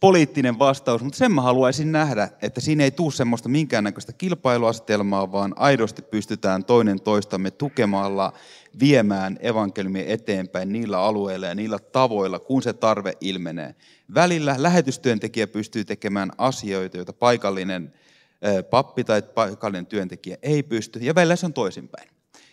poliittinen 0.00 0.58
vastaus, 0.58 1.02
mutta 1.02 1.16
sen 1.18 1.32
mä 1.32 1.42
haluaisin 1.42 1.92
nähdä, 1.92 2.28
että 2.42 2.60
siinä 2.60 2.84
ei 2.84 2.90
tule 2.90 3.12
semmoista 3.12 3.48
minkäännäköistä 3.48 4.12
kilpailuasetelmaa, 4.12 5.32
vaan 5.32 5.54
aidosti 5.56 6.02
pystytään 6.02 6.64
toinen 6.64 7.00
toistamme 7.00 7.50
tukemalla 7.50 8.32
viemään 8.80 9.38
evankeliumia 9.40 10.04
eteenpäin 10.06 10.72
niillä 10.72 11.00
alueilla 11.00 11.46
ja 11.46 11.54
niillä 11.54 11.78
tavoilla, 11.78 12.38
kun 12.38 12.62
se 12.62 12.72
tarve 12.72 13.12
ilmenee. 13.20 13.74
Välillä 14.14 14.54
lähetystyöntekijä 14.58 15.46
pystyy 15.46 15.84
tekemään 15.84 16.32
asioita, 16.38 16.96
joita 16.96 17.12
paikallinen 17.12 17.92
pappi 18.70 19.04
tai 19.04 19.22
paikallinen 19.22 19.86
työntekijä 19.86 20.36
ei 20.42 20.62
pysty, 20.62 20.98
ja 20.98 21.14
välillä 21.14 21.36
se 21.36 21.46
on 21.46 21.52
toisinpäin. 21.52 22.08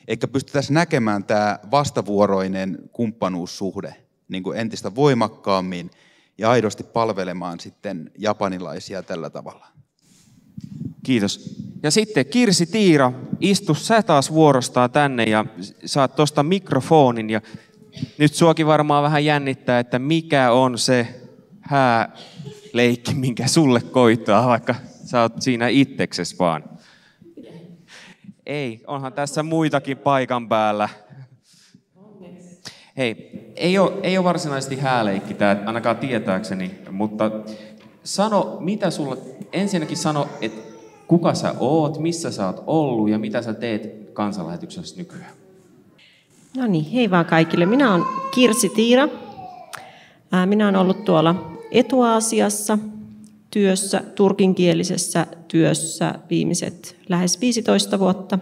Eikä 0.07 0.27
pystyttäisiin 0.27 0.73
näkemään 0.73 1.23
tämä 1.23 1.59
vastavuoroinen 1.71 2.77
kumppanuussuhde 2.91 3.95
niin 4.29 4.43
kuin 4.43 4.59
entistä 4.59 4.95
voimakkaammin 4.95 5.91
ja 6.37 6.49
aidosti 6.49 6.83
palvelemaan 6.83 7.59
sitten 7.59 8.11
japanilaisia 8.17 9.03
tällä 9.03 9.29
tavalla. 9.29 9.67
Kiitos. 11.03 11.55
Ja 11.83 11.91
sitten 11.91 12.25
Kirsi 12.25 12.65
Tiira, 12.65 13.11
istu 13.39 13.73
sä 13.73 14.03
taas 14.03 14.33
vuorostaa 14.33 14.89
tänne 14.89 15.23
ja 15.23 15.45
saat 15.85 16.15
tuosta 16.15 16.43
mikrofonin 16.43 17.29
ja 17.29 17.41
nyt 18.17 18.33
suokin 18.33 18.67
varmaan 18.67 19.03
vähän 19.03 19.25
jännittää, 19.25 19.79
että 19.79 19.99
mikä 19.99 20.51
on 20.51 20.77
se 20.77 21.07
hääleikki, 21.61 23.13
minkä 23.13 23.47
sulle 23.47 23.81
koittaa, 23.81 24.47
vaikka 24.47 24.75
sä 25.05 25.21
oot 25.21 25.41
siinä 25.41 25.67
itsekses 25.67 26.39
vaan. 26.39 26.63
Ei, 28.45 28.83
onhan 28.87 29.13
tässä 29.13 29.43
muitakin 29.43 29.97
paikan 29.97 30.49
päällä. 30.49 30.89
Hei, 32.97 33.31
ei 33.55 33.77
ole, 33.77 33.91
ei 34.03 34.17
ole 34.17 34.23
varsinaisesti 34.23 34.75
hääleikki 34.75 35.33
tämä, 35.33 35.57
ainakaan 35.65 35.97
tietääkseni, 35.97 36.71
mutta 36.91 37.31
sano, 38.03 38.57
mitä 38.59 38.89
sulla, 38.89 39.17
ensinnäkin 39.53 39.97
sano, 39.97 40.27
että 40.41 40.61
kuka 41.07 41.33
sä 41.33 41.53
oot, 41.59 41.99
missä 41.99 42.31
sä 42.31 42.45
oot 42.45 42.63
ollut 42.67 43.09
ja 43.09 43.19
mitä 43.19 43.41
sä 43.41 43.53
teet 43.53 44.09
kansanlähetyksessä 44.13 44.97
nykyään. 44.97 45.31
No 46.57 46.67
niin, 46.67 46.85
hei 46.85 47.11
vaan 47.11 47.25
kaikille. 47.25 47.65
Minä 47.65 47.93
olen 47.93 48.05
Kirsi 48.35 48.69
Tiira. 48.69 49.07
Minä 50.45 50.65
olen 50.65 50.75
ollut 50.75 51.05
tuolla 51.05 51.57
Etuaasiassa 51.71 52.77
työssä, 53.51 54.03
turkinkielisessä 54.15 55.27
työssä 55.47 56.15
viimeiset 56.29 56.97
lähes 57.09 57.41
15 57.41 57.99
vuotta. 57.99 58.39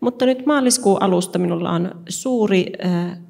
Mutta 0.00 0.26
nyt 0.26 0.46
maaliskuun 0.46 1.02
alusta 1.02 1.38
minulla 1.38 1.70
on 1.70 1.90
suuri 2.08 2.72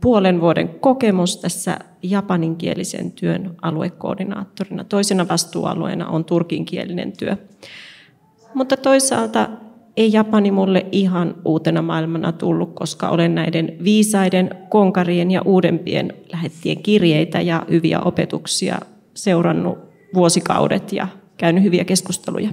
puolen 0.01 0.41
vuoden 0.41 0.69
kokemus 0.69 1.37
tässä 1.37 1.79
japaninkielisen 2.03 3.13
työn 3.13 3.55
aluekoordinaattorina. 3.63 4.85
Toisena 4.85 5.29
vastuualueena 5.29 6.09
on 6.09 6.25
turkinkielinen 6.25 7.13
työ. 7.13 7.37
Mutta 8.55 8.77
toisaalta 8.77 9.49
ei 9.97 10.13
Japani 10.13 10.51
mulle 10.51 10.87
ihan 10.93 11.35
uutena 11.45 11.83
maailmana 11.83 12.33
tullut, 12.33 12.75
koska 12.75 13.09
olen 13.09 13.35
näiden 13.35 13.77
viisaiden, 13.85 14.51
konkarien 14.69 15.31
ja 15.31 15.43
uudempien 15.43 16.15
lähettien 16.33 16.83
kirjeitä 16.83 17.41
ja 17.41 17.67
hyviä 17.71 18.01
opetuksia 18.01 18.79
seurannut 19.15 19.79
vuosikaudet 20.15 20.93
ja 20.93 21.09
käynyt 21.37 21.63
hyviä 21.63 21.85
keskusteluja. 21.85 22.51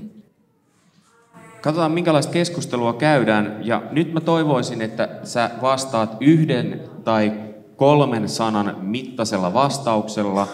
Katsotaan, 1.66 1.92
minkälaista 1.92 2.34
keskustelua 2.34 2.94
käydään. 2.94 3.60
Ja 3.62 3.84
nyt 3.92 4.14
mä 4.14 4.22
toivoisin, 4.22 4.82
että 4.82 5.20
sä 5.24 5.50
vastaat 5.62 6.18
yhden 6.20 6.82
tai 7.04 7.34
kolmen 7.76 8.30
sanan 8.30 8.78
mittaisella 8.82 9.54
vastauksella. 9.54 10.48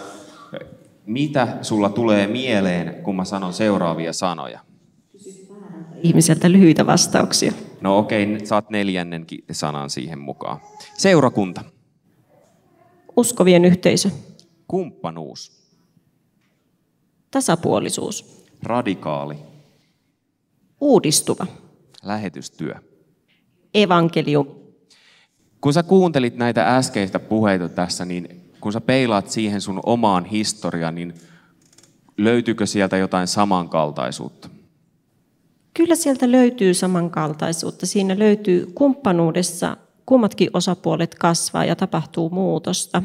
Mitä 1.06 1.58
sulla 1.62 1.88
tulee 1.88 2.26
mieleen, 2.26 3.02
kun 3.02 3.16
mä 3.16 3.24
sanon 3.24 3.52
seuraavia 3.52 4.12
sanoja? 4.12 4.60
Ihmiseltä 6.02 6.52
lyhyitä 6.52 6.86
vastauksia. 6.86 7.52
No 7.80 7.98
okei, 7.98 8.34
okay, 8.34 8.46
saat 8.46 8.70
neljännen 8.70 9.26
sanan 9.50 9.90
siihen 9.90 10.18
mukaan. 10.18 10.60
Seurakunta. 10.98 11.64
Uskovien 13.16 13.64
yhteisö. 13.64 14.10
Kumppanuus. 14.68 15.52
Tasapuolisuus. 17.30 18.44
Radikaali. 18.62 19.51
Uudistuva. 20.82 21.46
Lähetystyö. 22.02 22.74
Evankelium. 23.74 24.46
Kun 25.60 25.72
sä 25.72 25.82
kuuntelit 25.82 26.36
näitä 26.36 26.76
äskeistä 26.76 27.18
puheita 27.18 27.68
tässä, 27.68 28.04
niin 28.04 28.50
kun 28.60 28.72
sä 28.72 28.80
peilaat 28.80 29.30
siihen 29.30 29.60
sun 29.60 29.80
omaan 29.86 30.24
historiaan, 30.24 30.94
niin 30.94 31.14
löytyykö 32.16 32.66
sieltä 32.66 32.96
jotain 32.96 33.26
samankaltaisuutta? 33.26 34.48
Kyllä 35.74 35.96
sieltä 35.96 36.32
löytyy 36.32 36.74
samankaltaisuutta. 36.74 37.86
Siinä 37.86 38.18
löytyy 38.18 38.72
kumppanuudessa 38.74 39.76
kummatkin 40.06 40.50
osapuolet 40.52 41.14
kasvaa 41.14 41.64
ja 41.64 41.76
tapahtuu 41.76 42.30
muutosta. 42.30 43.02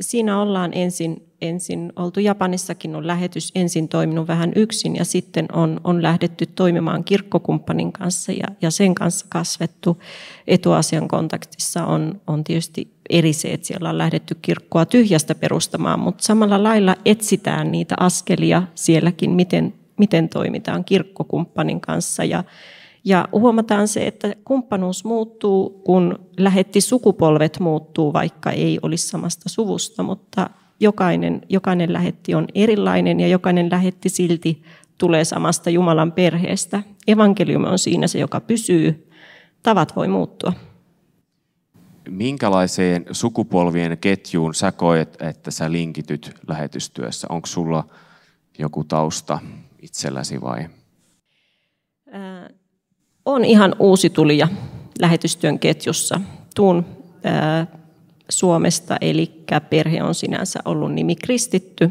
siinä 0.00 0.40
ollaan 0.40 0.70
ensin, 0.74 1.23
ensin 1.40 1.92
oltu 1.96 2.20
Japanissakin 2.20 2.96
on 2.96 3.06
lähetys 3.06 3.52
ensin 3.54 3.88
toiminut 3.88 4.28
vähän 4.28 4.52
yksin 4.56 4.96
ja 4.96 5.04
sitten 5.04 5.46
on, 5.52 5.80
on 5.84 6.02
lähdetty 6.02 6.46
toimimaan 6.46 7.04
kirkkokumppanin 7.04 7.92
kanssa 7.92 8.32
ja, 8.32 8.46
ja 8.62 8.70
sen 8.70 8.94
kanssa 8.94 9.26
kasvettu. 9.28 10.02
Etuasian 10.46 11.08
kontaktissa 11.08 11.86
on, 11.86 12.20
on 12.26 12.44
tietysti 12.44 12.94
eri 13.10 13.32
se, 13.32 13.52
että 13.52 13.66
siellä 13.66 13.90
on 13.90 13.98
lähdetty 13.98 14.36
kirkkoa 14.42 14.86
tyhjästä 14.86 15.34
perustamaan, 15.34 16.00
mutta 16.00 16.24
samalla 16.24 16.62
lailla 16.62 16.96
etsitään 17.04 17.72
niitä 17.72 17.94
askelia 18.00 18.62
sielläkin, 18.74 19.30
miten, 19.30 19.74
miten 19.98 20.28
toimitaan 20.28 20.84
kirkkokumppanin 20.84 21.80
kanssa 21.80 22.24
ja, 22.24 22.44
ja 23.04 23.28
huomataan 23.32 23.88
se, 23.88 24.06
että 24.06 24.34
kumppanuus 24.44 25.04
muuttuu, 25.04 25.70
kun 25.70 26.18
lähetti 26.38 26.80
sukupolvet 26.80 27.60
muuttuu, 27.60 28.12
vaikka 28.12 28.50
ei 28.50 28.78
olisi 28.82 29.08
samasta 29.08 29.48
suvusta, 29.48 30.02
mutta 30.02 30.50
jokainen, 30.84 31.42
jokainen 31.48 31.92
lähetti 31.92 32.34
on 32.34 32.46
erilainen 32.54 33.20
ja 33.20 33.28
jokainen 33.28 33.70
lähetti 33.70 34.08
silti 34.08 34.62
tulee 34.98 35.24
samasta 35.24 35.70
Jumalan 35.70 36.12
perheestä. 36.12 36.82
Evankeliumi 37.06 37.68
on 37.68 37.78
siinä 37.78 38.06
se, 38.06 38.18
joka 38.18 38.40
pysyy. 38.40 39.10
Tavat 39.62 39.96
voi 39.96 40.08
muuttua. 40.08 40.52
Minkälaiseen 42.08 43.04
sukupolvien 43.10 43.98
ketjuun 43.98 44.54
sä 44.54 44.72
koet, 44.72 45.22
että 45.22 45.50
sä 45.50 45.72
linkityt 45.72 46.34
lähetystyössä? 46.48 47.26
Onko 47.30 47.46
sulla 47.46 47.84
joku 48.58 48.84
tausta 48.84 49.38
itselläsi 49.82 50.40
vai? 50.40 50.68
on 53.24 53.44
ihan 53.44 53.76
uusi 53.78 54.10
tulija 54.10 54.48
lähetystyön 55.00 55.58
ketjussa. 55.58 56.20
Tuun 56.54 56.86
ää, 57.24 57.66
Suomesta, 58.28 58.96
eli 59.00 59.44
perhe 59.70 60.02
on 60.02 60.14
sinänsä 60.14 60.60
ollut 60.64 60.92
nimi 60.92 61.16
kristitty. 61.16 61.90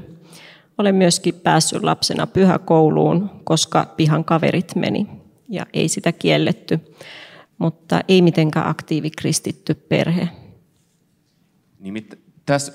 Olen 0.78 0.96
myöskin 0.96 1.34
päässyt 1.34 1.84
lapsena 1.84 2.28
pyhäkouluun, 2.28 3.30
koska 3.44 3.94
pihan 3.98 4.26
kaverit 4.26 4.76
meni 4.76 5.08
ja 5.50 5.66
ei 5.74 5.88
sitä 5.88 6.12
kielletty, 6.12 6.80
mutta 7.58 8.02
ei 8.08 8.22
mitenkään 8.22 8.68
aktiivi 8.68 9.10
kristitty 9.10 9.74
perhe. 9.74 10.30
Nimittäin 11.80 12.22
tässä 12.46 12.74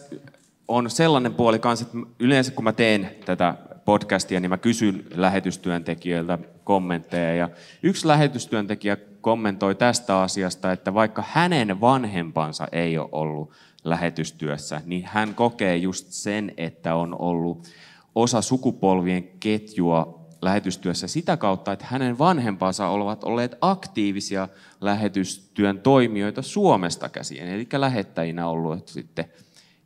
on 0.69 0.91
sellainen 0.91 1.35
puoli 1.35 1.59
kanssa, 1.59 1.87
että 1.87 1.99
yleensä 2.19 2.53
kun 2.53 2.65
mä 2.65 2.73
teen 2.73 3.11
tätä 3.25 3.55
podcastia, 3.85 4.41
niin 4.41 4.51
mä 4.51 4.59
kysyn 4.59 5.05
lähetystyöntekijöiltä 5.15 6.39
kommentteja. 6.69 7.35
Ja 7.35 7.49
yksi 7.83 8.07
lähetystyöntekijä 8.09 8.97
kommentoi 9.21 9.75
tästä 9.75 10.21
asiasta, 10.21 10.73
että 10.73 10.95
vaikka 10.95 11.25
hänen 11.29 11.81
vanhempansa 11.81 12.69
ei 12.73 12.99
ole 12.99 13.09
ollut 13.13 13.53
lähetystyössä, 13.85 14.81
niin 14.85 15.05
hän 15.07 15.35
kokee 15.35 15.77
just 15.77 16.07
sen, 16.11 16.53
että 16.57 16.95
on 16.95 17.21
ollut 17.21 17.69
osa 18.15 18.43
sukupolvien 18.43 19.29
ketjua 19.41 20.27
lähetystyössä 20.43 21.07
sitä 21.07 21.37
kautta, 21.37 21.73
että 21.73 21.87
hänen 21.89 22.19
vanhempansa 22.19 22.89
ovat 22.89 23.25
olleet 23.25 23.57
aktiivisia 23.61 24.49
lähetystyön 24.81 25.81
toimijoita 25.81 26.43
Suomesta 26.43 27.09
käsin, 27.09 27.49
eli 27.49 27.69
lähettäjinä 27.73 28.49
ollut 28.49 28.89
sitten 28.89 29.25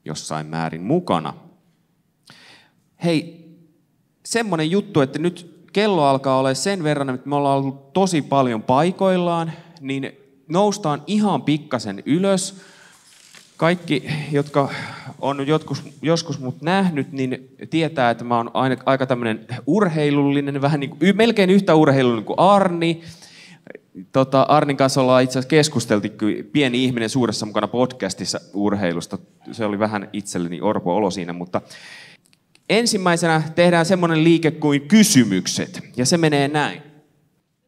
jossain 0.04 0.46
määrin 0.46 0.82
mukana. 0.82 1.34
Hei, 3.04 3.48
semmoinen 4.24 4.70
juttu, 4.70 5.00
että 5.00 5.18
nyt 5.18 5.51
kello 5.72 6.04
alkaa 6.04 6.38
olla 6.38 6.54
sen 6.54 6.84
verran, 6.84 7.10
että 7.10 7.28
me 7.28 7.36
ollaan 7.36 7.58
ollut 7.58 7.92
tosi 7.92 8.22
paljon 8.22 8.62
paikoillaan, 8.62 9.52
niin 9.80 10.12
noustaan 10.48 11.02
ihan 11.06 11.42
pikkasen 11.42 12.02
ylös. 12.06 12.60
Kaikki, 13.56 14.08
jotka 14.32 14.68
on 15.20 15.46
joskus, 15.46 15.82
joskus 16.02 16.40
mut 16.40 16.62
nähnyt, 16.62 17.12
niin 17.12 17.56
tietää, 17.70 18.10
että 18.10 18.24
mä 18.24 18.36
oon 18.36 18.50
aina, 18.54 18.76
aika 18.86 19.06
tämmöinen 19.06 19.46
urheilullinen, 19.66 20.62
vähän 20.62 20.80
niin 20.80 20.90
kuin, 20.90 21.16
melkein 21.16 21.50
yhtä 21.50 21.74
urheilullinen 21.74 22.24
kuin 22.24 22.38
Arni. 22.38 23.02
Tota, 24.12 24.42
Arnin 24.42 24.76
kanssa 24.76 25.00
ollaan 25.00 25.22
itse 25.22 25.38
asiassa 25.38 26.00
pieni 26.52 26.84
ihminen 26.84 27.10
suuressa 27.10 27.46
mukana 27.46 27.68
podcastissa 27.68 28.40
urheilusta. 28.54 29.18
Se 29.52 29.64
oli 29.64 29.78
vähän 29.78 30.08
itselleni 30.12 30.60
orpo-olo 30.60 31.10
siinä, 31.10 31.32
mutta 31.32 31.60
Ensimmäisenä 32.72 33.42
tehdään 33.54 33.86
semmoinen 33.86 34.24
liike 34.24 34.50
kuin 34.50 34.88
kysymykset, 34.88 35.80
ja 35.96 36.06
se 36.06 36.18
menee 36.18 36.48
näin. 36.48 36.82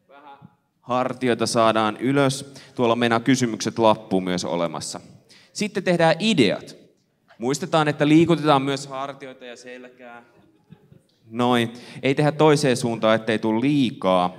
Vähän 0.09 0.39
hartioita 0.81 1.47
saadaan 1.47 1.97
ylös. 1.97 2.55
Tuolla 2.75 2.97
meidän 2.97 3.23
kysymykset 3.23 3.79
lappu 3.79 4.21
myös 4.21 4.45
olemassa. 4.45 5.01
Sitten 5.53 5.85
tehdään 5.85 6.15
ideat. 6.19 6.77
Muistetaan, 7.39 7.89
että 7.89 8.09
liikutetaan 8.09 8.63
myös 8.63 8.87
hartioita 8.87 9.45
ja 9.45 9.57
selkää. 9.57 10.23
Noin. 11.31 11.73
Ei 12.03 12.15
tehdä 12.15 12.33
toiseen 12.33 12.77
suuntaan, 12.77 13.17
ettei 13.17 13.39
tule 13.39 13.61
liikaa. 13.61 14.37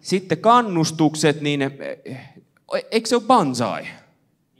Sitten 0.00 0.38
kannustukset, 0.38 1.40
niin 1.40 1.60
eikö 2.90 3.08
se 3.08 3.16
ole 3.16 3.24
banzai? 3.26 3.86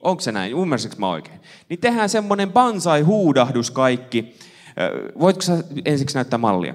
Onko 0.00 0.20
se 0.20 0.32
näin? 0.32 0.52
Ymmärsikö 0.52 0.96
mä 0.98 1.08
oikein? 1.10 1.40
Niin 1.68 1.80
tehdään 1.80 2.08
semmoinen 2.08 2.52
banzai-huudahdus 2.52 3.70
kaikki. 3.70 4.34
Voitko 5.20 5.42
sä 5.42 5.52
ensiksi 5.84 6.14
näyttää 6.14 6.38
mallia? 6.38 6.74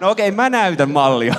No 0.00 0.10
okei, 0.10 0.28
okay, 0.28 0.36
mä 0.36 0.50
näytän 0.50 0.90
mallia. 0.90 1.34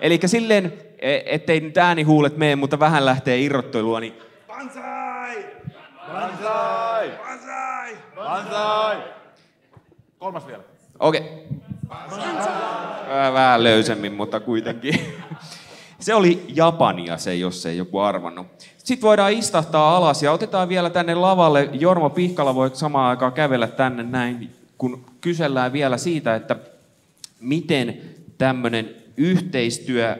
Eli 0.00 0.20
silleen, 0.26 0.72
e, 0.98 1.20
ettei 1.26 1.60
nyt 1.60 1.78
äänihuulet 1.78 2.36
mene, 2.36 2.56
mutta 2.56 2.78
vähän 2.78 3.04
lähtee 3.04 3.40
irrottelua, 3.40 4.00
niin 4.00 4.14
Bansai! 4.48 5.46
Bansai! 6.12 7.12
Bansai! 7.24 7.96
Bansai! 8.16 8.96
Kolmas 10.18 10.46
vielä. 10.46 10.62
Okei. 10.98 11.20
Okay. 11.20 11.42
Vähän 13.32 13.64
löysemmin, 13.64 14.12
mutta 14.12 14.40
kuitenkin. 14.40 15.00
Se 16.00 16.14
oli 16.14 16.44
Japania 16.48 17.18
se, 17.18 17.34
jos 17.34 17.66
ei 17.66 17.76
joku 17.76 17.98
arvannut. 17.98 18.71
Sitten 18.84 19.02
voidaan 19.02 19.32
istahtaa 19.32 19.96
alas 19.96 20.22
ja 20.22 20.32
otetaan 20.32 20.68
vielä 20.68 20.90
tänne 20.90 21.14
lavalle. 21.14 21.68
Jorma 21.72 22.10
Pihkala 22.10 22.54
voi 22.54 22.70
samaan 22.72 23.10
aikaan 23.10 23.32
kävellä 23.32 23.66
tänne 23.66 24.02
näin, 24.02 24.50
kun 24.78 25.04
kysellään 25.20 25.72
vielä 25.72 25.98
siitä, 25.98 26.34
että 26.34 26.56
miten 27.40 28.00
tämmöinen 28.38 28.90
yhteistyö 29.16 30.16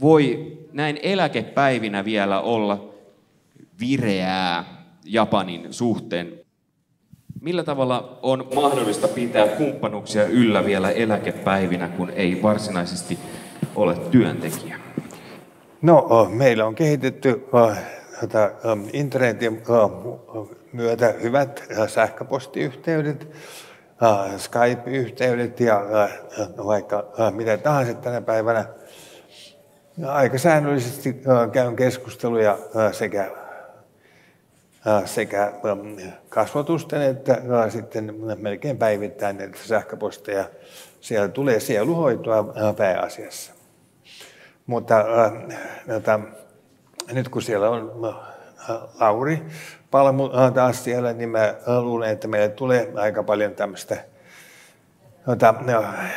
voi 0.00 0.56
näin 0.72 0.98
eläkepäivinä 1.02 2.04
vielä 2.04 2.40
olla 2.40 2.84
vireää 3.80 4.64
Japanin 5.04 5.66
suhteen. 5.70 6.32
Millä 7.40 7.64
tavalla 7.64 8.18
on 8.22 8.48
mahdollista 8.54 9.08
pitää 9.08 9.46
kumppanuuksia 9.46 10.24
yllä 10.24 10.64
vielä 10.64 10.90
eläkepäivinä, 10.90 11.88
kun 11.88 12.10
ei 12.10 12.42
varsinaisesti 12.42 13.18
ole 13.74 13.94
työntekijä? 13.94 14.79
No, 15.82 16.28
meillä 16.30 16.66
on 16.66 16.74
kehitetty 16.74 17.48
internetin 18.92 19.62
myötä 20.72 21.14
hyvät 21.22 21.62
sähköpostiyhteydet, 21.86 23.28
Skype-yhteydet 24.36 25.60
ja 25.60 25.82
vaikka 26.66 27.04
mitä 27.30 27.56
tahansa 27.56 27.94
tänä 27.94 28.20
päivänä. 28.20 28.64
Aika 30.06 30.38
säännöllisesti 30.38 31.22
käyn 31.52 31.76
keskusteluja 31.76 32.58
sekä, 32.92 33.30
sekä 35.04 35.52
kasvatusten 36.28 37.02
että 37.02 37.42
sitten 37.68 38.14
melkein 38.36 38.78
päivittäin 38.78 39.36
näitä 39.36 39.58
sähköposteja. 39.64 40.44
Siellä 41.00 41.28
tulee 41.28 41.60
sieluhoitoa 41.60 42.44
pääasiassa. 42.76 43.59
Mutta 44.70 45.00
äh, 45.00 45.32
äh, 46.08 46.20
nyt 47.12 47.28
kun 47.28 47.42
siellä 47.42 47.70
on 47.70 47.92
äh, 48.04 48.14
Lauri 49.00 49.42
Palmu 49.90 50.24
äh, 50.24 50.52
taas 50.52 50.84
siellä, 50.84 51.12
niin 51.12 51.28
mä 51.28 51.54
luulen, 51.82 52.10
että 52.10 52.28
meille 52.28 52.48
tulee 52.48 52.92
aika 52.94 53.22
paljon 53.22 53.54
tämmöistä 53.54 53.96
äh, 55.28 56.12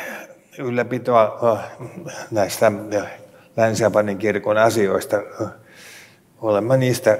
ylläpitoa 0.58 1.52
äh, 1.52 1.88
näistä 2.30 2.72
äh, 2.96 3.10
Länsi-Japanin 3.56 4.18
kirkon 4.18 4.58
asioista. 4.58 5.16
Äh, 5.16 5.48
olemme 6.40 6.76
niistä 6.76 7.10
äh, 7.10 7.18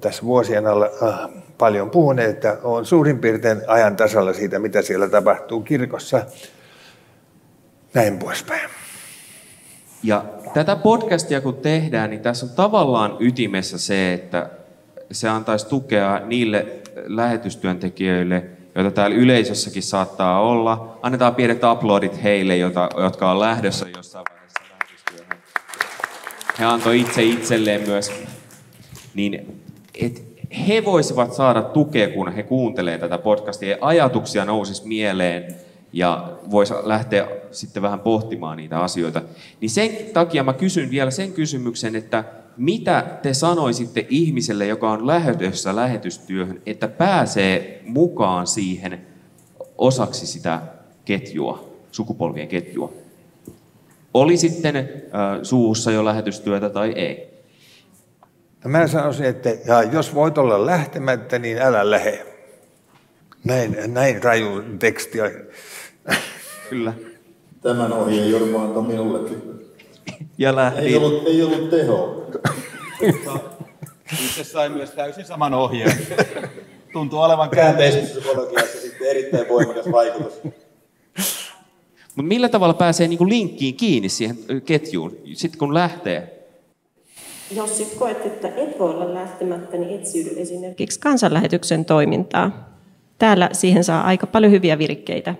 tässä 0.00 0.22
vuosien 0.22 0.66
alla 0.66 0.90
äh, 1.02 1.30
paljon 1.58 1.90
puhuneet, 1.90 2.30
että 2.30 2.56
on 2.62 2.86
suurin 2.86 3.18
piirtein 3.18 3.62
ajan 3.66 3.96
tasalla 3.96 4.32
siitä, 4.32 4.58
mitä 4.58 4.82
siellä 4.82 5.08
tapahtuu 5.08 5.60
kirkossa. 5.60 6.26
Näin 7.94 8.18
poispäin. 8.18 8.79
Ja 10.02 10.24
tätä 10.54 10.76
podcastia 10.76 11.40
kun 11.40 11.54
tehdään, 11.54 12.10
niin 12.10 12.22
tässä 12.22 12.46
on 12.46 12.52
tavallaan 12.52 13.16
ytimessä 13.20 13.78
se, 13.78 14.12
että 14.12 14.50
se 15.12 15.28
antaisi 15.28 15.66
tukea 15.66 16.20
niille 16.26 16.66
lähetystyöntekijöille, 17.06 18.44
joita 18.74 18.90
täällä 18.90 19.16
yleisössäkin 19.16 19.82
saattaa 19.82 20.40
olla. 20.40 20.98
Annetaan 21.02 21.34
pienet 21.34 21.64
aplodit 21.64 22.22
heille, 22.22 22.56
jotka 22.56 23.30
on 23.30 23.40
lähdössä 23.40 23.86
jossain 23.96 24.24
vaiheessa 24.30 24.60
lähetystyöhön. 24.70 25.42
He 26.58 26.64
antoi 26.64 27.00
itse 27.00 27.22
itselleen 27.22 27.80
myös. 27.88 28.12
Niin, 29.14 29.62
et, 29.94 30.30
he 30.68 30.84
voisivat 30.84 31.32
saada 31.32 31.62
tukea, 31.62 32.08
kun 32.08 32.32
he 32.32 32.42
kuuntelee 32.42 32.98
tätä 32.98 33.18
podcastia, 33.18 33.70
ja 33.70 33.76
ajatuksia 33.80 34.44
nousisi 34.44 34.88
mieleen, 34.88 35.54
ja 35.92 36.32
voisi 36.50 36.74
lähteä 36.82 37.28
sitten 37.50 37.82
vähän 37.82 38.00
pohtimaan 38.00 38.56
niitä 38.56 38.80
asioita. 38.80 39.22
Niin 39.60 39.70
sen 39.70 39.90
takia 40.12 40.44
mä 40.44 40.52
kysyn 40.52 40.90
vielä 40.90 41.10
sen 41.10 41.32
kysymyksen, 41.32 41.96
että 41.96 42.24
mitä 42.56 43.18
te 43.22 43.34
sanoisitte 43.34 44.06
ihmiselle, 44.08 44.66
joka 44.66 44.90
on 44.90 45.06
lähdössä 45.06 45.76
lähetystyöhön, 45.76 46.62
että 46.66 46.88
pääsee 46.88 47.82
mukaan 47.86 48.46
siihen 48.46 49.06
osaksi 49.78 50.26
sitä 50.26 50.62
ketjua, 51.04 51.68
sukupolvien 51.90 52.48
ketjua? 52.48 52.92
Oli 54.14 54.36
sitten 54.36 54.76
äh, 54.76 54.84
suussa 55.42 55.90
jo 55.90 56.04
lähetystyötä 56.04 56.70
tai 56.70 56.92
ei. 56.92 57.30
No 58.64 58.70
mä 58.70 58.86
sanoisin, 58.86 59.26
että 59.26 59.48
ja 59.66 59.82
jos 59.82 60.14
voit 60.14 60.38
olla 60.38 60.66
lähtemättä, 60.66 61.38
niin 61.38 61.58
älä 61.58 61.90
lähde. 61.90 62.26
Näin, 63.44 63.76
näin 63.86 64.22
raju 64.22 64.62
teksti. 64.78 65.18
Kyllä. 66.70 66.92
Tämän 67.62 67.92
ohjeen 67.92 68.30
Jorma 68.30 68.64
antoi 68.64 68.82
minulle. 68.82 69.30
Ja 70.38 70.56
lähdin. 70.56 70.84
Ei 70.84 70.96
ollut, 70.96 71.26
ei 71.26 71.42
ollut 71.42 71.70
teho. 71.70 72.26
Itse 74.24 74.44
sain 74.44 74.72
myös 74.72 74.90
täysin 74.90 75.24
saman 75.24 75.54
ohjeen. 75.54 75.92
Tuntuu 76.92 77.20
olevan 77.20 77.50
käänteispsykologiassa 77.50 78.80
sitten 78.80 79.06
erittäin 79.10 79.48
voimakas 79.48 79.92
vaikutus. 79.92 80.32
Mutta 82.16 82.28
millä 82.28 82.48
tavalla 82.48 82.74
pääsee 82.74 83.08
niinku 83.08 83.28
linkkiin 83.28 83.74
kiinni 83.74 84.08
siihen 84.08 84.38
ketjuun, 84.64 85.16
sitten 85.34 85.58
kun 85.58 85.74
lähtee? 85.74 86.46
Jos 87.50 87.76
sitten 87.76 87.98
koet, 87.98 88.26
että 88.26 88.48
et 88.48 88.78
voi 88.78 88.90
olla 88.90 89.14
lähtemättä, 89.14 89.76
niin 89.76 90.00
etsiydy 90.00 90.30
esimerkiksi 90.36 91.00
kansanlähetyksen 91.00 91.84
toimintaa. 91.84 92.70
Täällä 93.18 93.48
siihen 93.52 93.84
saa 93.84 94.04
aika 94.04 94.26
paljon 94.26 94.52
hyviä 94.52 94.78
virikkeitä 94.78 95.34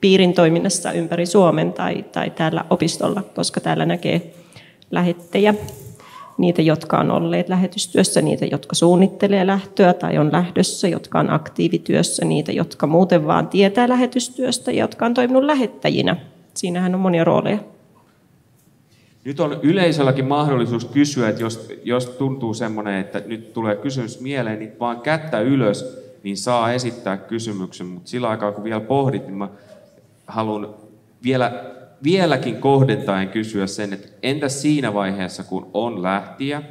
piirin 0.00 0.34
toiminnassa 0.34 0.92
ympäri 0.92 1.26
Suomen 1.26 1.72
tai, 1.72 2.02
tai 2.02 2.30
täällä 2.30 2.64
opistolla, 2.70 3.22
koska 3.34 3.60
täällä 3.60 3.86
näkee 3.86 4.34
lähettejä, 4.90 5.54
niitä, 6.38 6.62
jotka 6.62 6.98
on 6.98 7.10
olleet 7.10 7.48
lähetystyössä, 7.48 8.22
niitä, 8.22 8.46
jotka 8.46 8.74
suunnittelee 8.74 9.46
lähtöä 9.46 9.92
tai 9.92 10.18
on 10.18 10.32
lähdössä, 10.32 10.88
jotka 10.88 11.20
on 11.20 11.30
aktiivityössä, 11.30 12.24
niitä, 12.24 12.52
jotka 12.52 12.86
muuten 12.86 13.26
vaan 13.26 13.48
tietää 13.48 13.88
lähetystyöstä 13.88 14.72
ja 14.72 14.78
jotka 14.78 15.06
on 15.06 15.14
toiminut 15.14 15.44
lähettäjinä. 15.44 16.16
Siinähän 16.54 16.94
on 16.94 17.00
monia 17.00 17.24
rooleja. 17.24 17.58
Nyt 19.24 19.40
on 19.40 19.60
yleisölläkin 19.62 20.24
mahdollisuus 20.24 20.84
kysyä, 20.84 21.28
että 21.28 21.42
jos, 21.42 21.68
jos 21.84 22.06
tuntuu 22.06 22.54
semmoinen, 22.54 23.00
että 23.00 23.22
nyt 23.26 23.52
tulee 23.52 23.76
kysymys 23.76 24.20
mieleen, 24.20 24.58
niin 24.58 24.72
vaan 24.80 25.00
kättä 25.00 25.40
ylös, 25.40 25.98
niin 26.22 26.36
saa 26.36 26.72
esittää 26.72 27.16
kysymyksen. 27.16 27.86
Mutta 27.86 28.10
sillä 28.10 28.28
aikaa, 28.28 28.52
kun 28.52 28.64
vielä 28.64 28.80
pohdit, 28.80 29.26
niin 29.26 29.38
mä 29.38 29.48
haluan 30.28 30.74
vielä, 31.22 31.64
vieläkin 32.02 32.56
kohdentaen 32.56 33.28
kysyä 33.28 33.66
sen, 33.66 33.92
että 33.92 34.08
entä 34.22 34.48
siinä 34.48 34.94
vaiheessa, 34.94 35.44
kun 35.44 35.70
on 35.74 36.02
lähtiä 36.02 36.62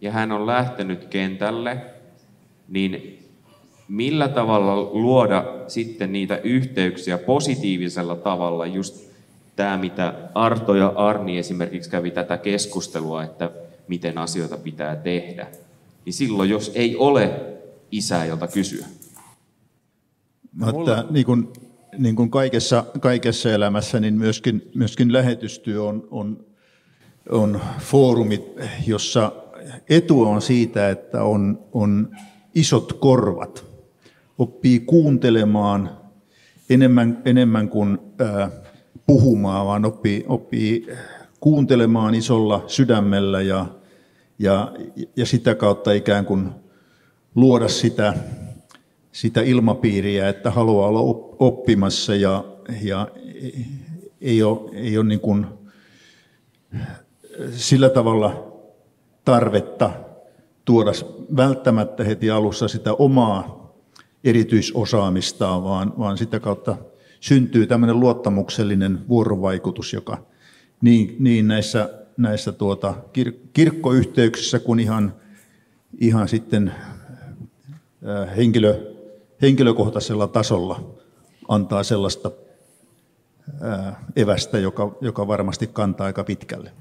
ja 0.00 0.12
hän 0.12 0.32
on 0.32 0.46
lähtenyt 0.46 1.04
kentälle, 1.04 1.76
niin 2.68 3.22
millä 3.88 4.28
tavalla 4.28 4.90
luoda 4.92 5.44
sitten 5.68 6.12
niitä 6.12 6.36
yhteyksiä 6.36 7.18
positiivisella 7.18 8.16
tavalla, 8.16 8.66
just 8.66 9.06
tämä, 9.56 9.76
mitä 9.76 10.14
Arto 10.34 10.74
ja 10.74 10.92
Arni 10.96 11.38
esimerkiksi 11.38 11.90
kävi 11.90 12.10
tätä 12.10 12.38
keskustelua, 12.38 13.24
että 13.24 13.50
miten 13.88 14.18
asioita 14.18 14.56
pitää 14.56 14.96
tehdä, 14.96 15.46
niin 16.04 16.12
silloin, 16.12 16.50
jos 16.50 16.72
ei 16.74 16.96
ole 16.96 17.40
isää, 17.90 18.24
jota 18.24 18.48
kysyä. 18.48 18.86
Mutta 20.52 21.04
niin 21.10 21.26
kuin, 21.26 21.52
niin 21.98 22.16
kuin 22.16 22.30
kaikessa, 22.30 22.84
kaikessa 23.00 23.52
elämässä, 23.52 24.00
niin 24.00 24.14
myöskin, 24.14 24.70
myöskin 24.74 25.12
lähetystyö 25.12 25.82
on, 25.82 26.08
on, 26.10 26.44
on 27.30 27.60
foorumi, 27.78 28.44
jossa 28.86 29.32
etu 29.88 30.22
on 30.22 30.42
siitä, 30.42 30.90
että 30.90 31.22
on, 31.22 31.64
on 31.72 32.16
isot 32.54 32.92
korvat. 32.92 33.64
Oppii 34.38 34.80
kuuntelemaan 34.80 35.90
enemmän, 36.70 37.22
enemmän 37.24 37.68
kuin 37.68 37.98
ää, 38.18 38.50
puhumaan, 39.06 39.66
vaan 39.66 39.84
oppii, 39.84 40.24
oppii 40.28 40.86
kuuntelemaan 41.40 42.14
isolla 42.14 42.64
sydämellä 42.66 43.42
ja, 43.42 43.66
ja, 44.38 44.72
ja 45.16 45.26
sitä 45.26 45.54
kautta 45.54 45.92
ikään 45.92 46.24
kuin 46.24 46.50
luoda 47.34 47.68
sitä, 47.68 48.14
sitä 49.16 49.40
ilmapiiriä, 49.42 50.28
että 50.28 50.50
haluaa 50.50 50.88
olla 50.88 51.00
oppimassa 51.38 52.14
ja, 52.14 52.44
ja 52.82 53.08
ei 54.20 54.42
ole, 54.42 54.70
ei 54.72 54.98
ole 54.98 55.06
niin 55.06 55.20
kuin 55.20 55.46
sillä 57.50 57.88
tavalla 57.88 58.52
tarvetta 59.24 59.90
tuoda 60.64 60.90
välttämättä 61.36 62.04
heti 62.04 62.30
alussa 62.30 62.68
sitä 62.68 62.92
omaa 62.94 63.72
erityisosaamistaan, 64.24 65.64
vaan, 65.64 65.92
vaan 65.98 66.18
sitä 66.18 66.40
kautta 66.40 66.76
syntyy 67.20 67.66
tämmöinen 67.66 68.00
luottamuksellinen 68.00 69.08
vuorovaikutus, 69.08 69.92
joka 69.92 70.26
niin, 70.80 71.16
niin 71.18 71.48
näissä, 71.48 71.90
näissä 72.16 72.52
tuota, 72.52 72.94
kir, 73.12 73.32
kirkkoyhteyksissä 73.52 74.58
kuin 74.58 74.80
ihan, 74.80 75.14
ihan 76.00 76.28
sitten 76.28 76.72
henkilö, 78.36 78.95
henkilökohtaisella 79.42 80.26
tasolla 80.26 80.80
antaa 81.48 81.82
sellaista 81.82 82.30
evästä, 84.16 84.58
joka, 84.58 84.96
joka 85.00 85.26
varmasti 85.26 85.66
kantaa 85.66 86.06
aika 86.06 86.24
pitkälle. 86.24 86.72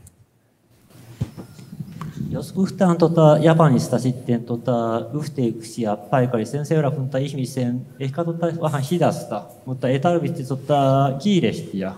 Jos 2.30 2.54
puhutaan 2.54 2.98
tota, 2.98 3.38
Japanista 3.42 4.00
sitten 4.00 4.44
tota, 4.44 5.06
yhteyksiä 5.20 5.96
paikallisen 5.96 6.66
seurakunta-ihmiseen, 6.66 7.82
ehkä 8.00 8.24
tota, 8.24 8.48
vähän 8.62 8.82
hidasta, 8.92 9.44
mutta 9.66 9.88
ei 9.88 10.00
tarvitse 10.00 10.44
tota, 10.44 11.12
kiirehtiä. 11.24 11.94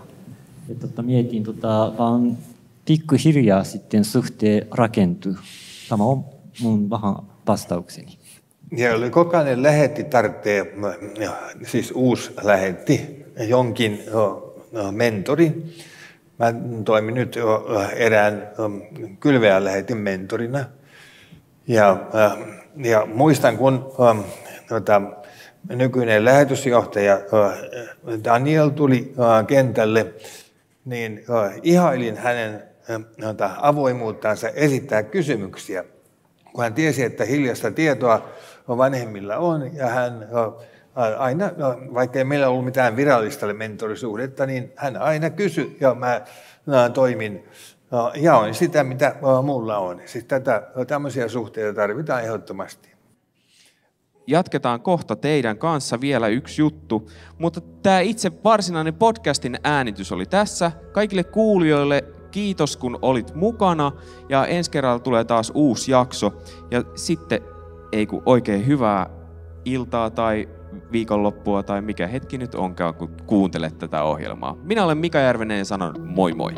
Et, 0.68 0.78
tota, 0.78 1.02
mietin, 1.02 1.44
tota, 1.44 1.92
vaan 1.98 2.38
pikkuhiljaa 2.84 3.64
sitten 3.64 4.04
suhteen 4.04 4.66
rakentuu. 4.70 5.34
Tämä 5.88 6.04
on 6.04 6.24
mun 6.60 6.90
vähän 6.90 7.14
vastaukseni. 7.46 8.18
Ja 8.76 8.90
jokainen 9.16 9.62
lähetti 9.62 10.04
tarvitsee, 10.04 10.74
siis 11.62 11.92
uusi 11.94 12.30
lähetti, 12.42 13.24
jonkin 13.38 14.02
mentorin. 14.90 15.72
Mä 16.38 16.54
toimin 16.84 17.14
nyt 17.14 17.38
erään 17.96 18.50
kylveän 19.20 19.64
lähetin 19.64 19.96
mentorina. 19.96 20.64
Ja, 21.66 21.96
ja 22.76 23.06
muistan, 23.06 23.56
kun 23.56 23.92
tota, 24.68 25.02
nykyinen 25.68 26.24
lähetysjohtaja 26.24 27.18
Daniel 28.24 28.68
tuli 28.68 29.14
kentälle, 29.46 30.06
niin 30.84 31.24
ihailin 31.62 32.16
hänen 32.16 32.62
avoimuuttansa 33.60 34.48
esittää 34.48 35.02
kysymyksiä, 35.02 35.84
kun 36.52 36.64
hän 36.64 36.74
tiesi, 36.74 37.02
että 37.02 37.24
hiljasta 37.24 37.70
tietoa 37.70 38.28
vanhemmilla 38.68 39.36
on, 39.36 39.74
ja 39.74 39.86
hän 39.86 40.28
aina, 41.18 41.50
vaikka 41.94 42.18
ei 42.18 42.24
meillä 42.24 42.48
ollut 42.48 42.64
mitään 42.64 42.96
virallista 42.96 43.54
mentorisuhdetta, 43.54 44.46
niin 44.46 44.72
hän 44.76 44.96
aina 44.96 45.30
kysyi, 45.30 45.76
ja 45.80 45.94
mä, 45.94 46.20
mä 46.66 46.90
toimin, 46.90 47.44
jaoin 48.14 48.54
sitä, 48.54 48.84
mitä 48.84 49.14
mulla 49.42 49.78
on. 49.78 50.00
Siis 50.06 50.24
tätä, 50.24 50.62
tämmöisiä 50.86 51.28
suhteita 51.28 51.80
tarvitaan 51.80 52.24
ehdottomasti. 52.24 52.88
Jatketaan 54.26 54.80
kohta 54.80 55.16
teidän 55.16 55.58
kanssa 55.58 56.00
vielä 56.00 56.28
yksi 56.28 56.62
juttu, 56.62 57.10
mutta 57.38 57.60
tämä 57.82 58.00
itse 58.00 58.32
varsinainen 58.44 58.94
podcastin 58.94 59.58
äänitys 59.64 60.12
oli 60.12 60.26
tässä. 60.26 60.72
Kaikille 60.92 61.24
kuulijoille 61.24 62.04
kiitos 62.30 62.76
kun 62.76 62.98
olit 63.02 63.34
mukana 63.34 63.92
ja 64.28 64.46
ensi 64.46 64.70
kerralla 64.70 64.98
tulee 64.98 65.24
taas 65.24 65.52
uusi 65.54 65.92
jakso. 65.92 66.32
Ja 66.70 66.84
sitten 66.94 67.40
ei 67.92 68.06
kun 68.06 68.22
oikein 68.26 68.66
hyvää 68.66 69.10
iltaa 69.64 70.10
tai 70.10 70.48
viikonloppua 70.92 71.62
tai 71.62 71.80
mikä 71.80 72.06
hetki 72.06 72.38
nyt 72.38 72.54
onkaan, 72.54 72.94
kun 72.94 73.10
kuuntelet 73.26 73.78
tätä 73.78 74.02
ohjelmaa. 74.02 74.56
Minä 74.62 74.84
olen 74.84 74.98
Mika 74.98 75.18
Järvenen 75.18 75.58
ja 75.58 75.64
sanon 75.64 75.94
moi 76.00 76.34
moi. 76.34 76.52